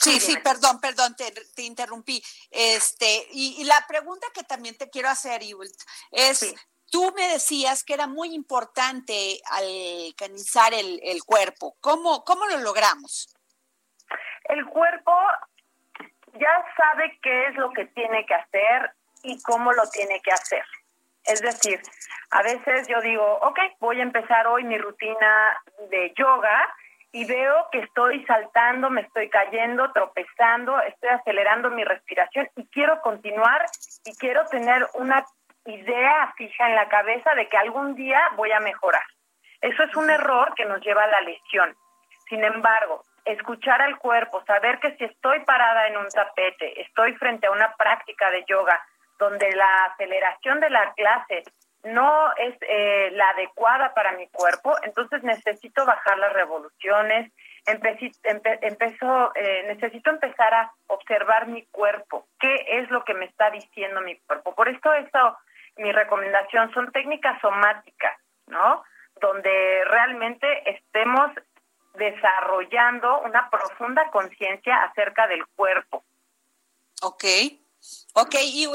Sí, 0.00 0.20
sí, 0.20 0.36
perdón, 0.42 0.80
perdón, 0.80 1.14
te, 1.16 1.62
interrumpí. 1.62 2.22
Este, 2.50 3.26
y, 3.30 3.64
la 3.64 3.84
pregunta 3.86 4.26
que 4.34 4.42
también 4.42 4.76
te 4.76 4.90
quiero 4.90 5.08
hacer, 5.08 5.42
Iwult, 5.42 5.74
es, 6.10 6.54
tú 6.90 7.12
me 7.16 7.28
decías 7.28 7.84
que 7.84 7.94
era 7.94 8.06
muy 8.06 8.34
importante 8.34 9.40
alcanizar 9.46 10.74
el, 10.74 11.00
el 11.04 11.22
cuerpo. 11.24 11.76
¿Cómo, 11.80 12.24
¿Cómo 12.24 12.44
lo 12.46 12.58
logramos? 12.58 13.34
El 14.44 14.66
cuerpo 14.66 15.12
ya 16.34 16.64
sabe 16.76 17.18
qué 17.22 17.46
es 17.46 17.54
lo 17.54 17.70
que 17.72 17.86
tiene 17.86 18.26
que 18.26 18.34
hacer 18.34 18.92
y 19.22 19.40
cómo 19.42 19.72
lo 19.72 19.88
tiene 19.90 20.20
que 20.20 20.32
hacer. 20.32 20.64
Es 21.26 21.40
decir, 21.40 21.80
a 22.30 22.42
veces 22.42 22.86
yo 22.88 23.00
digo, 23.00 23.38
ok, 23.42 23.58
voy 23.80 24.00
a 24.00 24.02
empezar 24.02 24.46
hoy 24.46 24.64
mi 24.64 24.76
rutina 24.78 25.60
de 25.90 26.12
yoga 26.16 26.74
y 27.12 27.24
veo 27.24 27.68
que 27.70 27.78
estoy 27.78 28.24
saltando, 28.26 28.90
me 28.90 29.02
estoy 29.02 29.30
cayendo, 29.30 29.92
tropezando, 29.92 30.80
estoy 30.82 31.10
acelerando 31.10 31.70
mi 31.70 31.84
respiración 31.84 32.48
y 32.56 32.66
quiero 32.66 33.00
continuar 33.00 33.64
y 34.04 34.16
quiero 34.16 34.44
tener 34.46 34.86
una 34.94 35.24
idea 35.64 36.32
fija 36.36 36.68
en 36.68 36.74
la 36.74 36.88
cabeza 36.88 37.34
de 37.34 37.48
que 37.48 37.56
algún 37.56 37.94
día 37.94 38.20
voy 38.36 38.52
a 38.52 38.60
mejorar. 38.60 39.04
Eso 39.60 39.82
es 39.84 39.96
un 39.96 40.10
error 40.10 40.52
que 40.56 40.66
nos 40.66 40.80
lleva 40.80 41.04
a 41.04 41.08
la 41.08 41.20
lesión. 41.22 41.74
Sin 42.28 42.44
embargo, 42.44 43.02
escuchar 43.24 43.80
al 43.80 43.96
cuerpo, 43.98 44.42
saber 44.44 44.78
que 44.80 44.96
si 44.96 45.04
estoy 45.04 45.40
parada 45.44 45.86
en 45.86 45.96
un 45.96 46.08
tapete, 46.08 46.82
estoy 46.82 47.14
frente 47.14 47.46
a 47.46 47.52
una 47.52 47.74
práctica 47.76 48.30
de 48.30 48.44
yoga 48.46 48.78
donde 49.18 49.50
la 49.52 49.86
aceleración 49.86 50.60
de 50.60 50.70
la 50.70 50.92
clase 50.94 51.44
no 51.84 52.32
es 52.36 52.56
eh, 52.62 53.10
la 53.12 53.28
adecuada 53.30 53.92
para 53.94 54.12
mi 54.12 54.26
cuerpo, 54.28 54.74
entonces 54.82 55.22
necesito 55.22 55.84
bajar 55.84 56.18
las 56.18 56.32
revoluciones, 56.32 57.30
empezó, 57.66 59.32
eh, 59.34 59.64
necesito 59.66 60.10
empezar 60.10 60.54
a 60.54 60.72
observar 60.86 61.46
mi 61.46 61.66
cuerpo, 61.66 62.26
qué 62.40 62.64
es 62.68 62.90
lo 62.90 63.04
que 63.04 63.14
me 63.14 63.26
está 63.26 63.50
diciendo 63.50 64.00
mi 64.00 64.18
cuerpo. 64.20 64.54
Por 64.54 64.68
esto, 64.68 64.92
esto 64.94 65.36
mi 65.76 65.92
recomendación 65.92 66.72
son 66.72 66.90
técnicas 66.92 67.40
somáticas, 67.40 68.18
¿no? 68.46 68.82
Donde 69.20 69.84
realmente 69.84 70.70
estemos 70.70 71.30
desarrollando 71.94 73.20
una 73.20 73.50
profunda 73.50 74.10
conciencia 74.10 74.84
acerca 74.84 75.26
del 75.26 75.46
cuerpo. 75.54 76.04
Ok. 77.02 77.24
Ok, 78.14 78.36
y 78.42 78.68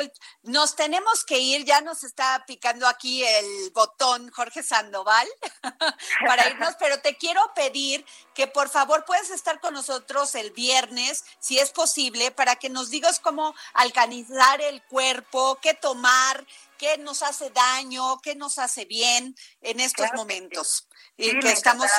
nos 0.44 0.76
tenemos 0.76 1.24
que 1.24 1.40
ir, 1.40 1.64
ya 1.64 1.80
nos 1.80 2.04
está 2.04 2.44
picando 2.46 2.88
aquí 2.88 3.24
el 3.24 3.72
botón 3.72 4.30
Jorge 4.32 4.64
Sandoval 4.64 5.28
para 6.28 6.50
irnos, 6.50 6.76
pero 6.78 7.00
te 7.00 7.16
quiero 7.16 7.42
pedir 7.56 8.06
que 8.36 8.48
por 8.48 8.70
favor 8.70 9.06
puedas 9.06 9.30
estar 9.30 9.62
con 9.62 9.74
nosotros 9.74 10.36
el 10.36 10.52
viernes, 10.52 11.24
si 11.40 11.58
es 11.58 11.72
posible, 11.72 12.32
para 12.32 12.58
que 12.58 12.70
nos 12.70 12.90
digas 12.90 13.22
cómo 13.22 13.56
alcanizar 13.74 14.62
el 14.62 14.84
cuerpo, 14.84 15.58
qué 15.62 15.74
tomar, 15.74 16.46
qué 16.78 16.98
nos 16.98 17.24
hace 17.24 17.50
daño, 17.50 18.20
qué 18.22 18.36
nos 18.36 18.58
hace 18.60 18.86
bien 18.86 19.36
en 19.62 19.80
estos 19.80 20.08
momentos. 20.16 20.86
y 21.16 21.40
que 21.40 21.52
estamos 21.52 21.90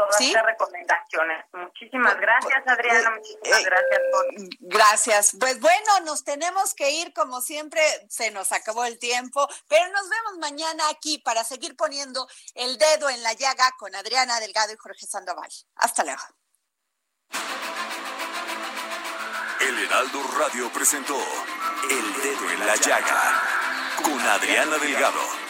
todas 0.00 0.16
¿Sí? 0.16 0.34
recomendaciones. 0.34 1.44
Muchísimas 1.52 2.18
gracias, 2.18 2.62
Adriana. 2.66 3.10
Muchísimas 3.10 3.60
eh, 3.60 3.64
gracias. 3.64 4.00
Gracias. 4.60 5.36
Pues 5.38 5.60
bueno, 5.60 6.00
nos 6.04 6.24
tenemos 6.24 6.74
que 6.74 6.90
ir 6.90 7.12
como 7.12 7.40
siempre. 7.40 7.82
Se 8.08 8.30
nos 8.30 8.52
acabó 8.52 8.84
el 8.84 8.98
tiempo, 8.98 9.48
pero 9.68 9.88
nos 9.92 10.08
vemos 10.08 10.38
mañana 10.38 10.84
aquí 10.90 11.18
para 11.18 11.44
seguir 11.44 11.76
poniendo 11.76 12.26
el 12.54 12.78
dedo 12.78 13.10
en 13.10 13.22
la 13.22 13.32
llaga 13.34 13.70
con 13.78 13.94
Adriana 13.94 14.40
Delgado 14.40 14.72
y 14.72 14.76
Jorge 14.76 15.06
Sandoval. 15.06 15.50
Hasta 15.76 16.04
luego. 16.04 16.22
El 19.60 19.78
Heraldo 19.84 20.22
Radio 20.38 20.72
presentó 20.72 21.16
El 21.90 22.22
Dedo 22.22 22.50
en 22.50 22.66
la 22.66 22.76
Llaga 22.76 23.42
con 24.02 24.18
Adriana 24.18 24.78
Delgado. 24.78 25.49